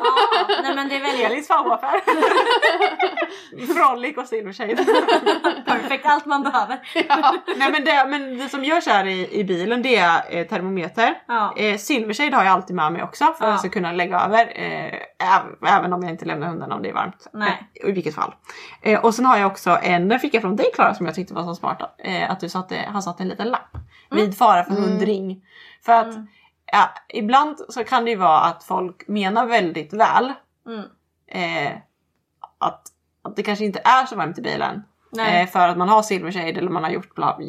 Ja, 0.49 0.55
nej 0.63 0.75
men 0.75 0.89
det 0.89 0.95
är 0.95 1.01
väldigt 1.01 1.25
Elis 1.31 1.47
favoriaffär. 1.47 2.01
Frolic 3.73 4.17
och 4.17 4.27
silvershade. 4.27 4.75
perfekt, 5.65 6.05
allt 6.05 6.25
man 6.25 6.43
behöver. 6.43 6.79
Nej 7.57 7.71
men 7.71 7.83
det, 7.85 8.05
men 8.07 8.37
det 8.37 8.49
som 8.49 8.63
görs 8.63 8.87
här 8.87 9.05
i, 9.07 9.39
i 9.39 9.43
bilen 9.43 9.81
det 9.81 9.95
är 9.95 10.21
eh, 10.29 10.47
termometer. 10.47 11.13
Ja. 11.27 11.53
Eh, 11.57 11.77
silvershade 11.77 12.35
har 12.35 12.43
jag 12.43 12.53
alltid 12.53 12.75
med 12.75 12.91
mig 12.93 13.03
också 13.03 13.25
för 13.25 13.31
att 13.31 13.39
Ja. 13.41 13.47
jag 13.49 13.59
ska 13.59 13.69
kunna 13.69 13.91
lägga 13.91 14.19
över. 14.19 14.51
Eh, 14.55 14.93
äv- 15.27 15.67
även 15.77 15.93
om 15.93 16.03
jag 16.03 16.11
inte 16.11 16.25
lämnar 16.25 16.47
hundarna 16.47 16.75
om 16.75 16.81
det 16.83 16.89
är 16.89 16.93
varmt. 16.93 17.27
Nej. 17.33 17.69
Eh, 17.83 17.89
I 17.89 17.91
vilket 17.91 18.15
fall. 18.15 18.33
Eh, 18.81 18.99
och 19.05 19.15
sen 19.15 19.25
har 19.25 19.37
jag 19.37 19.51
också 19.51 19.79
en, 19.81 20.07
den 20.07 20.19
fick 20.19 20.33
jag 20.33 20.41
från 20.41 20.55
dig 20.55 20.71
Klara 20.73 20.93
som 20.93 21.05
jag 21.05 21.15
tyckte 21.15 21.33
var 21.33 21.43
så 21.43 21.55
smart. 21.55 21.95
Eh, 21.97 22.31
att 22.31 22.39
du 22.39 22.49
satte, 22.49 22.85
han 22.87 23.03
satte 23.03 23.23
en 23.23 23.29
liten 23.29 23.49
lapp. 23.49 23.77
Vid 24.11 24.37
fara 24.37 24.63
för 24.63 24.73
hundring. 24.73 25.45
För 25.85 25.93
att 25.93 26.15
ja, 26.71 26.89
ibland 27.09 27.57
så 27.69 27.83
kan 27.83 28.05
det 28.05 28.11
ju 28.11 28.17
vara 28.17 28.39
att 28.39 28.63
folk 28.63 29.07
menar 29.07 29.45
väldigt 29.45 29.93
väl. 29.93 30.33
Mm. 30.67 30.83
Eh, 31.27 31.77
att, 32.57 32.87
att 33.21 33.35
det 33.35 33.43
kanske 33.43 33.65
inte 33.65 33.81
är 33.83 34.05
så 34.05 34.15
varmt 34.15 34.37
i 34.37 34.41
bilen. 34.41 34.83
Nej. 35.09 35.41
Eh, 35.41 35.49
för 35.49 35.67
att 35.67 35.77
man 35.77 35.89
har 35.89 36.01
silvershade 36.01 36.45
eller 36.45 36.69
man 36.69 36.83
har 36.83 36.91
gjort 36.91 37.15
bla, 37.15 37.39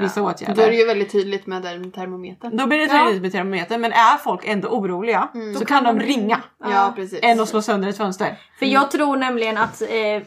vissa 0.00 0.22
åtgärder. 0.22 0.54
Då 0.54 0.62
är 0.62 0.70
det 0.70 0.76
ju 0.76 0.86
väldigt 0.86 1.12
tydligt 1.12 1.46
med 1.46 1.62
den 1.62 1.92
termometern. 1.92 2.56
Då 2.56 2.66
blir 2.66 2.78
det 2.78 2.88
tydligt 2.88 3.22
med 3.22 3.32
termometer 3.32 3.78
men 3.78 3.92
är 3.92 4.16
folk 4.16 4.40
ändå 4.44 4.68
oroliga 4.68 5.28
så 5.58 5.64
kan 5.64 5.84
de 5.84 6.00
ringa. 6.00 6.40
Ja 6.58 6.92
precis. 6.96 7.18
Än 7.22 7.40
att 7.40 7.48
slå 7.48 7.62
sönder 7.62 7.88
ett 7.88 7.96
fönster. 7.96 8.38
För 8.58 8.66
jag 8.66 8.90
tror 8.90 9.16
nämligen 9.16 9.56
att 9.56 9.82
eh, 9.82 10.22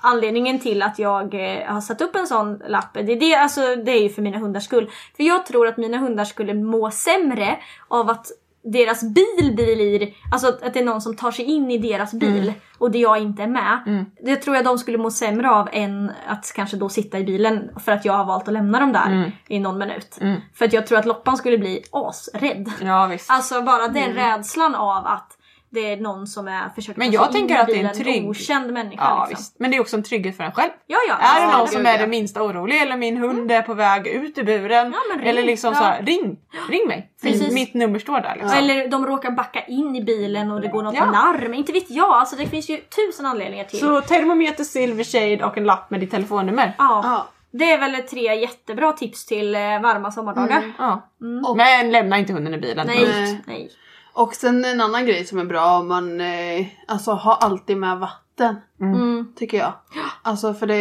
anledningen 0.00 0.58
till 0.58 0.82
att 0.82 0.98
jag 0.98 1.34
eh, 1.34 1.66
har 1.66 1.80
satt 1.80 2.00
upp 2.00 2.16
en 2.16 2.26
sån 2.26 2.62
lapp, 2.68 2.94
det 2.94 3.12
är, 3.12 3.20
det, 3.20 3.34
alltså, 3.34 3.76
det 3.76 3.92
är 3.92 4.02
ju 4.02 4.08
för 4.08 4.22
mina 4.22 4.38
hundars 4.38 4.64
skull. 4.64 4.90
För 5.16 5.24
jag 5.24 5.46
tror 5.46 5.66
att 5.66 5.76
mina 5.76 5.98
hundar 5.98 6.24
skulle 6.24 6.54
må 6.54 6.90
sämre 6.90 7.58
av 7.88 8.10
att 8.10 8.26
deras 8.72 9.02
bil 9.02 9.54
blir, 9.54 10.14
alltså 10.32 10.48
att, 10.48 10.62
att 10.62 10.74
det 10.74 10.80
är 10.80 10.84
någon 10.84 11.00
som 11.00 11.16
tar 11.16 11.30
sig 11.30 11.44
in 11.44 11.70
i 11.70 11.78
deras 11.78 12.12
bil 12.14 12.52
och 12.78 12.90
det 12.90 12.98
jag 12.98 13.18
inte 13.18 13.42
är 13.42 13.46
med. 13.46 14.04
Det 14.24 14.36
tror 14.36 14.56
jag 14.56 14.64
de 14.64 14.78
skulle 14.78 14.98
må 14.98 15.10
sämre 15.10 15.50
av 15.50 15.68
än 15.72 16.12
att 16.26 16.52
kanske 16.56 16.76
då 16.76 16.88
sitta 16.88 17.18
i 17.18 17.24
bilen 17.24 17.70
för 17.84 17.92
att 17.92 18.04
jag 18.04 18.12
har 18.12 18.24
valt 18.24 18.48
att 18.48 18.54
lämna 18.54 18.80
dem 18.80 18.92
där 18.92 19.32
i 19.48 19.58
någon 19.58 19.78
minut. 19.78 20.18
För 20.54 20.64
att 20.64 20.72
jag 20.72 20.86
tror 20.86 20.98
att 20.98 21.06
Loppan 21.06 21.36
skulle 21.36 21.58
bli 21.58 21.84
asrädd. 21.92 22.72
Ja 22.82 23.06
visst. 23.06 23.30
Alltså 23.30 23.62
bara 23.62 23.88
den 23.88 24.12
rädslan 24.14 24.74
av 24.74 25.06
att 25.06 25.35
det 25.76 25.92
är 25.92 25.96
någon 25.96 26.26
som 26.26 26.48
är 26.48 26.68
försöker 26.74 26.98
Men 26.98 27.10
jag 27.10 27.32
tänker 27.32 27.56
att 27.58 27.66
det 27.66 27.80
är 27.80 27.84
en 27.84 27.94
trygg- 27.94 28.28
okänd 28.28 28.72
människa 28.72 29.02
Ja 29.04 29.26
liksom. 29.28 29.42
visst. 29.42 29.56
Men 29.60 29.70
det 29.70 29.76
är 29.76 29.80
också 29.80 29.96
en 29.96 30.02
trygghet 30.02 30.36
för 30.36 30.44
en 30.44 30.52
själv. 30.52 30.70
Ja 30.86 30.98
ja. 31.08 31.14
Är 31.18 31.46
det 31.46 31.58
någon 31.58 31.68
som 31.68 31.86
är 31.86 31.98
det 31.98 32.06
minsta 32.06 32.42
orolig 32.42 32.82
eller 32.82 32.96
min 32.96 33.16
hund 33.16 33.52
är 33.52 33.62
på 33.62 33.74
väg 33.74 34.06
ut 34.06 34.38
ur 34.38 34.44
buren. 34.44 34.94
Ja, 35.10 35.16
ring. 35.18 35.28
eller 35.28 35.42
liksom 35.42 35.72
Ja. 35.74 35.78
så 35.78 35.84
här, 35.84 36.02
ring, 36.02 36.36
ring 36.70 36.88
mig. 36.88 37.10
Precis. 37.22 37.52
mitt 37.54 37.74
nummer 37.74 37.98
står 37.98 38.20
där 38.20 38.34
liksom. 38.34 38.58
Eller 38.58 38.88
de 38.88 39.06
råkar 39.06 39.30
backa 39.30 39.60
in 39.66 39.96
i 39.96 40.02
bilen 40.04 40.50
och 40.50 40.60
det 40.60 40.68
går 40.68 40.82
något 40.82 40.94
Ja. 40.94 41.04
larm. 41.04 41.54
Inte 41.54 41.72
vet 41.72 41.90
jag. 41.90 42.10
Alltså 42.10 42.36
det 42.36 42.46
finns 42.46 42.68
ju 42.70 42.76
tusen 42.76 43.26
anledningar 43.26 43.64
till. 43.64 43.78
Så 43.78 44.00
termometer, 44.00 44.64
silvershade 44.64 45.44
och 45.44 45.58
en 45.58 45.64
lapp 45.64 45.90
med 45.90 46.00
ditt 46.00 46.10
telefonnummer. 46.10 46.74
ja. 46.78 47.00
Ja. 47.04 47.26
Det 47.52 47.72
är 47.72 47.78
väl 47.78 48.02
tre 48.02 48.34
jättebra 48.40 48.92
tips 48.92 49.26
till 49.26 49.54
eh, 49.54 49.60
varma 49.60 50.10
sommardagar. 50.10 50.72
Ja. 50.78 51.08
Och- 51.46 51.56
Men 51.56 51.90
lämna 51.92 52.18
inte 52.18 52.32
hunden 52.32 52.54
i 52.54 52.58
bilen. 52.58 52.86
Nej, 52.86 53.42
Nej. 53.46 53.70
Och 54.16 54.34
sen 54.34 54.64
en 54.64 54.80
annan 54.80 55.06
grej 55.06 55.24
som 55.24 55.38
är 55.38 55.44
bra 55.44 55.78
om 55.78 55.88
man 55.88 56.20
eh, 56.20 56.66
alltså 56.88 57.10
har 57.10 57.34
alltid 57.34 57.76
med 57.76 57.98
vatten. 57.98 58.56
Mm. 58.80 59.32
Tycker 59.36 59.58
jag. 59.58 59.72
Alltså 60.26 60.54
för 60.54 60.66
det... 60.66 60.74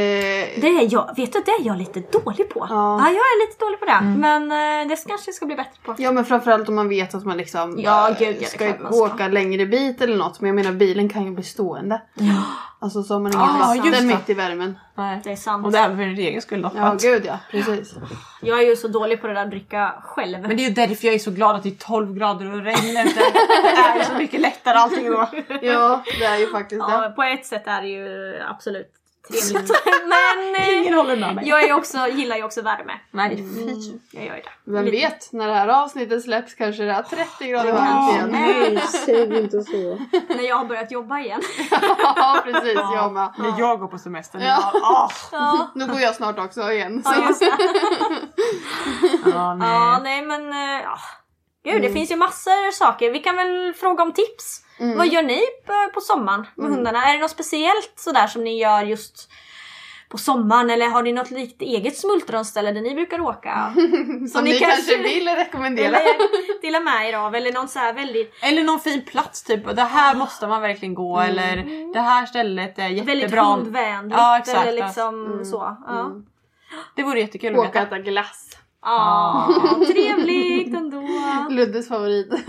Det 0.62 0.68
är 0.68 0.94
jag, 0.94 1.14
vet 1.18 1.34
du 1.34 1.42
det 1.46 1.52
är 1.52 1.66
jag 1.68 1.78
lite 1.78 2.00
dålig 2.00 2.50
på. 2.50 2.68
Ja. 2.70 3.00
jag 3.00 3.10
är 3.16 3.48
lite 3.48 3.66
dålig 3.66 3.80
på 3.80 3.86
det. 3.86 4.02
Men 4.02 4.52
eh, 4.52 4.88
det 4.88 5.08
kanske 5.08 5.28
jag 5.30 5.36
ska 5.36 5.46
bli 5.46 5.56
bättre 5.56 5.72
på. 5.86 5.96
Ja 5.98 6.12
men 6.12 6.26
framförallt 6.26 6.70
om 6.70 6.76
man 6.76 6.90
vet 6.90 7.16
att 7.16 7.26
man 7.26 7.38
liksom 7.38 7.80
Ja, 7.80 8.10
eh, 8.10 8.20
gud, 8.20 8.36
ja, 8.40 8.46
är 8.46 8.50
ska 8.50 8.66
man 8.84 8.94
ska. 8.94 9.04
åka 9.06 9.28
längre 9.28 9.66
bit 9.66 10.02
eller 10.02 10.18
något. 10.18 10.42
Men 10.42 10.48
jag 10.48 10.56
menar 10.56 10.72
bilen 10.72 11.10
kan 11.10 11.26
ju 11.26 11.32
bli 11.32 11.44
stående. 11.44 12.02
Alltså 12.80 13.04
så 13.04 13.14
har 13.14 13.22
man 13.22 13.32
ingen 13.34 13.46
Ja, 13.60 13.76
just 13.76 13.86
vatten 13.88 14.08
det. 14.08 14.16
mitt 14.16 14.30
i 14.30 14.34
värmen. 14.34 14.80
Nej. 14.96 15.22
Det 15.24 15.32
är 15.32 15.36
sant. 15.36 15.66
Och 15.66 15.72
det 15.72 15.78
är 15.80 15.86
även 15.86 15.98
för 15.98 16.04
din 16.04 16.18
egen 16.18 16.42
skull 16.42 16.62
då. 16.62 16.72
Ja 16.76 16.82
Att- 16.84 17.02
gud 17.02 17.26
ja, 17.26 17.40
precis. 17.52 17.96
Jag 18.42 18.60
är 18.60 18.66
ju 18.70 18.76
så 18.76 18.88
dålig 18.88 19.22
på 19.22 19.28
det 19.28 19.34
där 19.34 19.42
att 19.44 19.50
dricka 19.52 19.94
själv. 20.04 20.42
Men 20.42 20.58
det 20.58 20.64
är 20.64 20.68
ju 20.68 20.74
därför 20.74 21.06
jag 21.06 21.16
är 21.16 21.20
så 21.20 21.32
glad 21.32 21.56
att 21.56 21.64
det 21.64 21.70
är 21.70 21.76
12 21.86 22.14
grader 22.14 22.54
och 22.54 22.64
regn 22.64 23.08
ute. 23.08 23.20
Det 23.64 23.78
är 23.82 23.98
ju 23.98 24.04
så 24.04 24.14
mycket 24.14 24.42
lättare 24.42 24.78
allting 24.78 25.12
då. 25.12 25.28
Ja 25.62 26.04
det 26.20 26.26
är 26.26 26.38
ju 26.38 26.48
faktiskt 26.48 26.84
Ja, 26.90 27.02
det. 27.02 27.10
på 27.10 27.24
ett 27.24 27.46
sätt 27.46 27.64
är 27.68 27.82
det 27.82 27.88
ju 27.88 28.36
absolut 28.50 28.92
trevligt. 29.28 29.72
Men 30.08 30.56
eh, 30.62 30.78
Ingen 30.78 30.94
håller 30.94 31.16
med 31.16 31.36
mig. 31.36 31.48
jag 31.48 31.64
är 31.64 31.74
också, 31.74 32.08
gillar 32.08 32.36
ju 32.38 32.44
också 32.44 32.62
värme. 32.62 32.94
Nej 33.12 33.38
fy. 33.38 34.00
Jag 34.12 34.26
gör 34.26 34.36
ju 34.36 34.42
det. 34.42 34.72
Vem 34.72 34.86
Lite- 34.86 34.98
vet, 34.98 35.32
när 35.32 35.48
det 35.48 35.54
här 35.54 35.68
avsnittet 35.68 36.24
släpps 36.24 36.54
kanske 36.54 36.84
det 36.84 36.92
är 36.92 37.04
30 37.04 37.48
grader 37.48 37.74
varmt 37.74 38.12
igen. 38.16 38.30
Nej, 38.32 38.78
säg 39.06 39.38
inte 39.44 39.62
så. 39.62 39.72
När 40.36 40.48
jag 40.48 40.56
har 40.56 40.66
börjat 40.66 40.92
jobba 40.92 41.20
igen. 41.20 41.42
ja 42.16 42.42
precis, 42.44 42.74
jag 42.76 43.14
med. 43.14 43.34
När 43.38 43.60
jag 43.60 43.80
går 43.80 43.88
på 43.88 43.98
semester. 43.98 44.40
Ja. 44.40 44.72
Ja. 44.74 44.80
Ah. 44.82 45.10
Ja, 45.32 45.68
Nu 45.76 45.88
går 45.88 46.00
jag 46.00 46.16
snart 46.16 46.40
också 46.40 46.72
igen. 46.72 47.04
Så. 47.04 47.14
ja 47.18 47.28
just 47.28 47.40
det. 47.40 47.58
Ja, 49.26 49.54
nej. 49.56 49.70
Ja, 49.70 50.00
nej 50.04 50.22
men 50.22 50.54
eh, 50.54 50.82
ja. 50.84 50.98
Gud, 51.64 51.82
det 51.82 51.90
finns 51.90 52.12
ju 52.12 52.16
massor 52.16 52.72
saker. 52.72 53.12
Vi 53.12 53.20
kan 53.20 53.36
väl 53.36 53.74
fråga 53.74 54.04
om 54.04 54.14
tips. 54.14 54.62
Vad 54.78 55.08
gör 55.08 55.24
ni 55.24 55.42
på, 55.66 55.74
på 55.94 56.02
sommaren 56.02 56.46
med 56.56 56.70
hundarna? 56.70 57.06
Är 57.06 57.14
det 57.14 57.20
något 57.20 57.32
speciellt 57.32 57.94
sådär 57.96 58.28
som 58.28 58.44
ni 58.44 58.60
gör 58.62 58.82
just 58.84 59.30
på 60.10 60.18
sommaren 60.18 60.70
eller 60.70 60.90
har 60.90 61.04
ni 61.04 61.14
något 61.14 61.32
likt 61.32 61.62
eget 61.62 61.98
smultronställe 61.98 62.72
där 62.72 62.82
ni 62.82 62.96
brukar 62.96 63.22
åka? 63.22 63.74
Som 64.32 64.44
ni 64.44 64.52
ni 64.52 64.60
kanske- 64.60 64.60
kanske 64.60 64.98
vill 64.98 65.28
rekommendera. 65.30 65.98
Dela 66.62 66.80
med 66.80 67.10
er 67.10 67.14
av 67.18 67.36
eller 67.36 67.52
någon 67.54 67.68
så 67.68 67.80
här 67.80 67.94
väldigt, 67.94 68.34
Eller 68.42 68.64
någon 68.64 68.80
fin 68.80 69.02
plats 69.06 69.44
typ. 69.44 69.76
Det 69.76 69.82
här 69.84 70.16
måste 70.16 70.48
man 70.48 70.62
verkligen 70.62 70.94
gå. 70.94 71.20
Eller 71.20 71.56
det 71.94 72.00
här 72.00 72.26
stället 72.26 72.80
är 72.80 72.84
väldigt 72.90 73.16
jättebra. 73.16 73.44
hundvänligt 73.44 74.18
Ja, 74.18 74.38
exakt. 74.38 74.68
eller 74.68 74.86
liksom 74.86 75.42
så. 75.46 75.78
Ja. 75.88 76.12
Det 76.96 77.04
vore 77.04 77.20
jättekul 77.20 77.54
att 77.54 77.60
Åka 77.60 77.70
och 77.70 77.76
veta. 77.76 77.96
äta 77.96 78.00
glass. 78.00 78.58
Ja, 78.86 79.54
trevligt 79.94 80.76
ändå. 80.76 81.04
Luddes 81.50 81.88
favorit. 81.88 82.30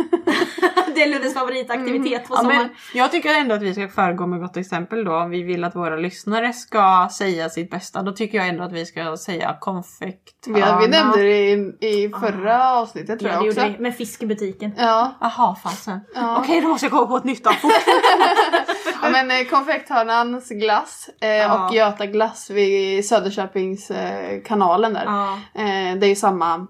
Det 0.95 1.03
är 1.03 1.09
Luddes 1.09 1.35
favoritaktivitet 1.35 2.29
på 2.29 2.35
Ja, 2.35 2.39
sommaren. 2.39 2.59
men 2.59 2.69
jag 2.95 3.13
tycker 3.13 3.35
ändå 3.41 3.55
att 3.55 3.63
vi 3.63 3.75
ska 3.75 3.89
föregå 3.89 4.27
med 4.27 4.41
gott 4.41 4.57
exempel 4.57 5.05
då. 5.05 5.17
Om 5.17 5.31
vi 5.31 5.43
vill 5.43 5.65
att 5.65 5.77
våra 5.77 5.97
lyssnare 5.97 6.53
ska 6.53 7.09
säga 7.13 7.49
sitt 7.49 7.71
bästa. 7.71 8.03
Då 8.03 8.13
tycker 8.13 8.39
jag 8.39 8.49
ändå 8.49 8.65
att 8.65 8.73
vi 8.73 8.87
ska 8.87 9.17
säga 9.17 9.57
konfekt. 9.61 10.47
Vi, 10.47 10.53
vi 10.53 10.89
nämnde 10.89 11.23
det 11.23 11.51
i, 11.51 11.53
i 11.81 12.09
förra 12.21 12.73
avsnittet 12.73 13.19
tror 13.19 13.31
Ja, 13.31 13.37
jag 13.37 13.45
det 13.45 13.49
också. 13.51 13.73
vi 13.77 13.83
med 13.83 13.97
fisk 13.97 14.23
i 14.23 14.27
butiken. 14.27 14.73
Ja, 14.79 15.15
Jaha 15.21 15.57
fasen. 15.63 16.01
Ja. 16.15 16.39
Okej 16.39 16.61
då 16.61 16.69
måste 16.69 16.87
jag 16.87 16.93
komma 16.93 17.07
på 17.07 17.17
ett 17.17 17.25
nytt. 17.25 17.47
Fort. 17.61 17.73
ja 19.03 19.09
men 19.11 19.31
eh, 19.31 19.45
konfekthörnans 19.51 20.49
glass 20.49 21.11
eh, 21.21 21.29
Ja. 21.29 21.69
och 21.69 21.75
Göta 21.75 22.07
glass 22.07 22.51
vid 22.51 23.07
Söderköpings 23.09 23.91
eh, 23.91 24.43
kanalen 24.45 24.93
där. 24.95 25.05
Ja. 25.05 25.33
Eh, 25.55 25.97
det 25.99 26.07
är 26.07 26.09
ju 26.09 26.17
samma, 26.27 26.67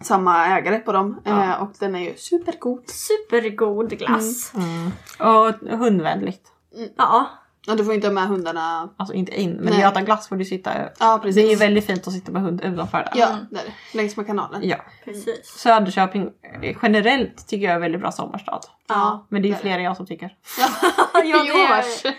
samma 0.00 0.46
ägare 0.46 0.78
på 0.78 0.92
dem 0.92 1.20
eh, 1.24 1.62
och 1.62 1.72
den 1.78 1.94
är 1.94 2.00
ju 2.00 2.16
supergod. 2.16 2.82
Supergod 2.90 3.90
glass. 3.90 4.52
Och 5.18 5.78
hundvänligt. 5.78 6.42
Ja. 6.96 7.26
Och 7.68 7.76
du 7.76 7.84
får 7.84 7.94
inte 7.94 8.06
ha 8.06 8.12
med 8.14 8.26
hundarna. 8.28 8.88
Alltså 8.96 9.14
inte 9.14 9.40
in, 9.40 9.50
men 9.52 9.64
Nej. 9.72 9.80
Göta 9.80 10.00
glass 10.00 10.28
får 10.28 10.36
du 10.36 10.44
sitta 10.44 10.70
Ja 10.98 11.18
precis. 11.22 11.34
Det 11.42 11.48
är 11.48 11.50
ju 11.50 11.56
väldigt 11.56 11.86
fint 11.86 12.06
att 12.06 12.12
sitta 12.12 12.32
med 12.32 12.42
hund 12.42 12.60
utanför 12.64 12.98
där. 12.98 13.12
Ja, 13.14 13.36
där. 13.50 13.62
Längs 13.94 14.16
med 14.16 14.26
kanalen. 14.26 14.68
Ja. 14.68 14.76
Precis. 15.04 15.46
Söderköping 15.46 16.30
eh, 16.62 16.76
generellt 16.82 17.48
tycker 17.48 17.66
jag 17.66 17.74
är 17.74 17.78
väldigt 17.80 18.00
bra 18.00 18.12
sommarstad. 18.12 18.60
Ja, 18.88 19.26
Men 19.28 19.42
det 19.42 19.48
är 19.48 19.50
ju 19.50 19.56
fler 19.56 19.78
än 19.78 19.82
jag 19.84 19.96
som 19.96 20.06
tycker. 20.06 20.34
Ja, 20.58 20.68
det, 21.22 21.28
Görs. 21.28 22.02
det 22.02 22.12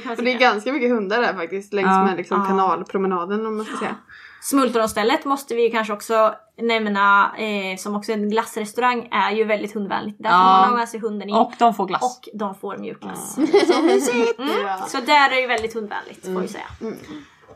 kan 0.00 0.08
man 0.08 0.16
Och 0.18 0.24
det 0.24 0.32
är 0.32 0.38
ganska 0.38 0.72
mycket 0.72 0.90
hundar 0.90 1.20
där 1.22 1.34
faktiskt 1.34 1.72
längs 1.72 1.86
Ja. 1.86 2.04
med 2.04 2.16
liksom 2.16 2.40
Ja. 2.40 2.46
kanalpromenaden 2.46 3.46
om 3.46 3.56
man 3.56 3.66
ska 3.66 3.76
säga. 3.76 3.96
Smultronstället 4.42 5.24
måste 5.24 5.54
vi 5.54 5.70
kanske 5.70 5.92
också 5.92 6.34
nämna, 6.62 7.32
eh, 7.38 7.76
som 7.76 7.96
också 7.96 8.12
är 8.12 8.16
en 8.16 8.30
glassrestaurang, 8.30 9.08
är 9.12 9.30
ju 9.30 9.44
väldigt 9.44 9.74
hundvänligt. 9.74 10.16
Där 10.22 10.30
får 10.30 10.38
Ja. 10.38 10.44
man 10.44 10.68
ha 10.70 10.76
med 10.76 10.88
sig 10.88 11.00
hunden 11.00 11.28
in. 11.28 11.34
Och 11.34 11.52
de 11.58 11.74
får 11.74 11.86
glass. 11.86 12.02
Och 12.18 12.28
de 12.38 12.54
får 12.54 12.76
mjukglass. 12.76 13.34
Så 13.66 13.82
mysigt! 13.82 14.38
Mm. 14.38 14.50
Så 14.88 15.00
där 15.00 15.26
är 15.26 15.30
det 15.30 15.40
ju 15.40 15.46
väldigt 15.46 15.74
hundvänligt 15.74 16.24
får 16.24 16.40
vi 16.40 16.48
säga. 16.48 16.64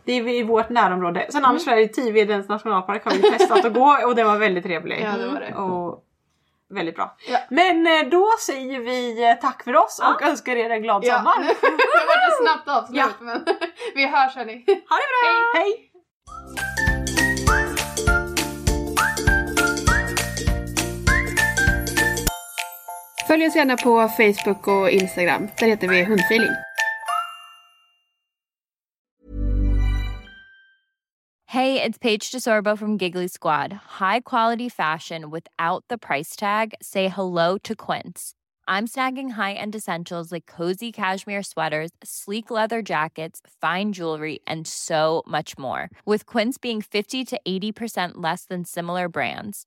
Det 0.05 0.13
är 0.13 0.29
i 0.29 0.43
vårt 0.43 0.69
närområde. 0.69 1.27
Sen 1.33 1.45
annars 1.45 1.69
är 1.69 1.77
det 1.77 1.89
Tivedens 1.89 2.49
nationalpark 2.49 3.05
har 3.05 3.13
vi 3.13 3.23
testat 3.23 3.65
att 3.65 3.75
gå 3.75 3.99
och 4.07 4.15
den 4.15 4.27
var 4.27 4.37
väldigt 4.39 4.65
trevlig. 4.65 5.01
Ja, 5.03 5.17
det 5.17 5.29
var 5.29 5.41
det. 5.41 5.55
Och 5.55 6.03
väldigt 6.71 6.95
bra. 6.97 7.17
Ja. 7.29 7.39
Men 7.51 7.87
eh, 7.87 8.09
då 8.11 8.27
säger 8.47 8.81
vi 8.81 9.29
eh, 9.31 9.35
tack 9.35 9.65
för 9.65 9.77
oss 9.77 10.01
och 10.05 10.23
önskar 10.23 10.57
er 10.57 10.71
en 10.71 10.83
glad 10.83 11.05
Ja. 11.05 11.17
sommar. 11.17 11.39
det 11.61 12.07
var 12.07 12.29
ett 12.29 12.43
snabbt 12.43 12.69
avslut 12.79 12.97
Ja. 12.99 13.07
men 13.21 13.45
vi 13.95 14.07
hörs 14.07 14.37
hörni. 14.37 14.53
Ha 14.67 14.97
det 14.97 15.13
bra! 15.23 15.61
Hej! 15.61 15.91
Följ 23.27 23.47
oss 23.47 23.57
gärna 23.57 23.77
på 23.77 24.09
Facebook 24.09 24.69
och 24.69 24.91
Instagram. 24.91 25.49
Där 25.59 25.67
heter 25.67 25.89
vi 25.89 26.05
Hundfeeling. 26.05 26.55
Hey, 31.47 31.83
it's 31.83 31.99
Paige 31.99 32.33
DeSorbo 32.33 32.77
from 32.77 32.97
Giggly 32.97 33.29
Squad. 33.29 33.73
High 34.01 34.21
quality 34.21 34.69
fashion 34.69 35.31
without 35.31 35.85
the 35.89 35.99
price 35.99 36.37
tag. 36.37 36.75
Say 36.83 37.09
hello 37.09 37.59
to 37.59 37.75
Quince. 37.75 38.33
I'm 38.69 38.87
snagging 38.89 39.31
high-end 39.31 39.77
essentials 39.77 40.33
like 40.33 40.47
cozy 40.47 40.93
cashmere 40.93 41.43
sweaters, 41.43 41.91
sleek 42.03 42.51
leather 42.51 42.83
jackets, 42.83 43.41
fine 43.61 43.93
jewelry, 43.93 44.41
and 44.47 44.67
so 44.67 45.23
much 45.27 45.57
more. 45.57 45.89
With 46.05 46.27
Quince 46.27 46.59
being 46.59 46.83
50 46.83 47.25
to 47.25 47.41
80% 47.47 48.15
less 48.15 48.45
than 48.45 48.65
similar 48.65 49.09
brands. 49.09 49.67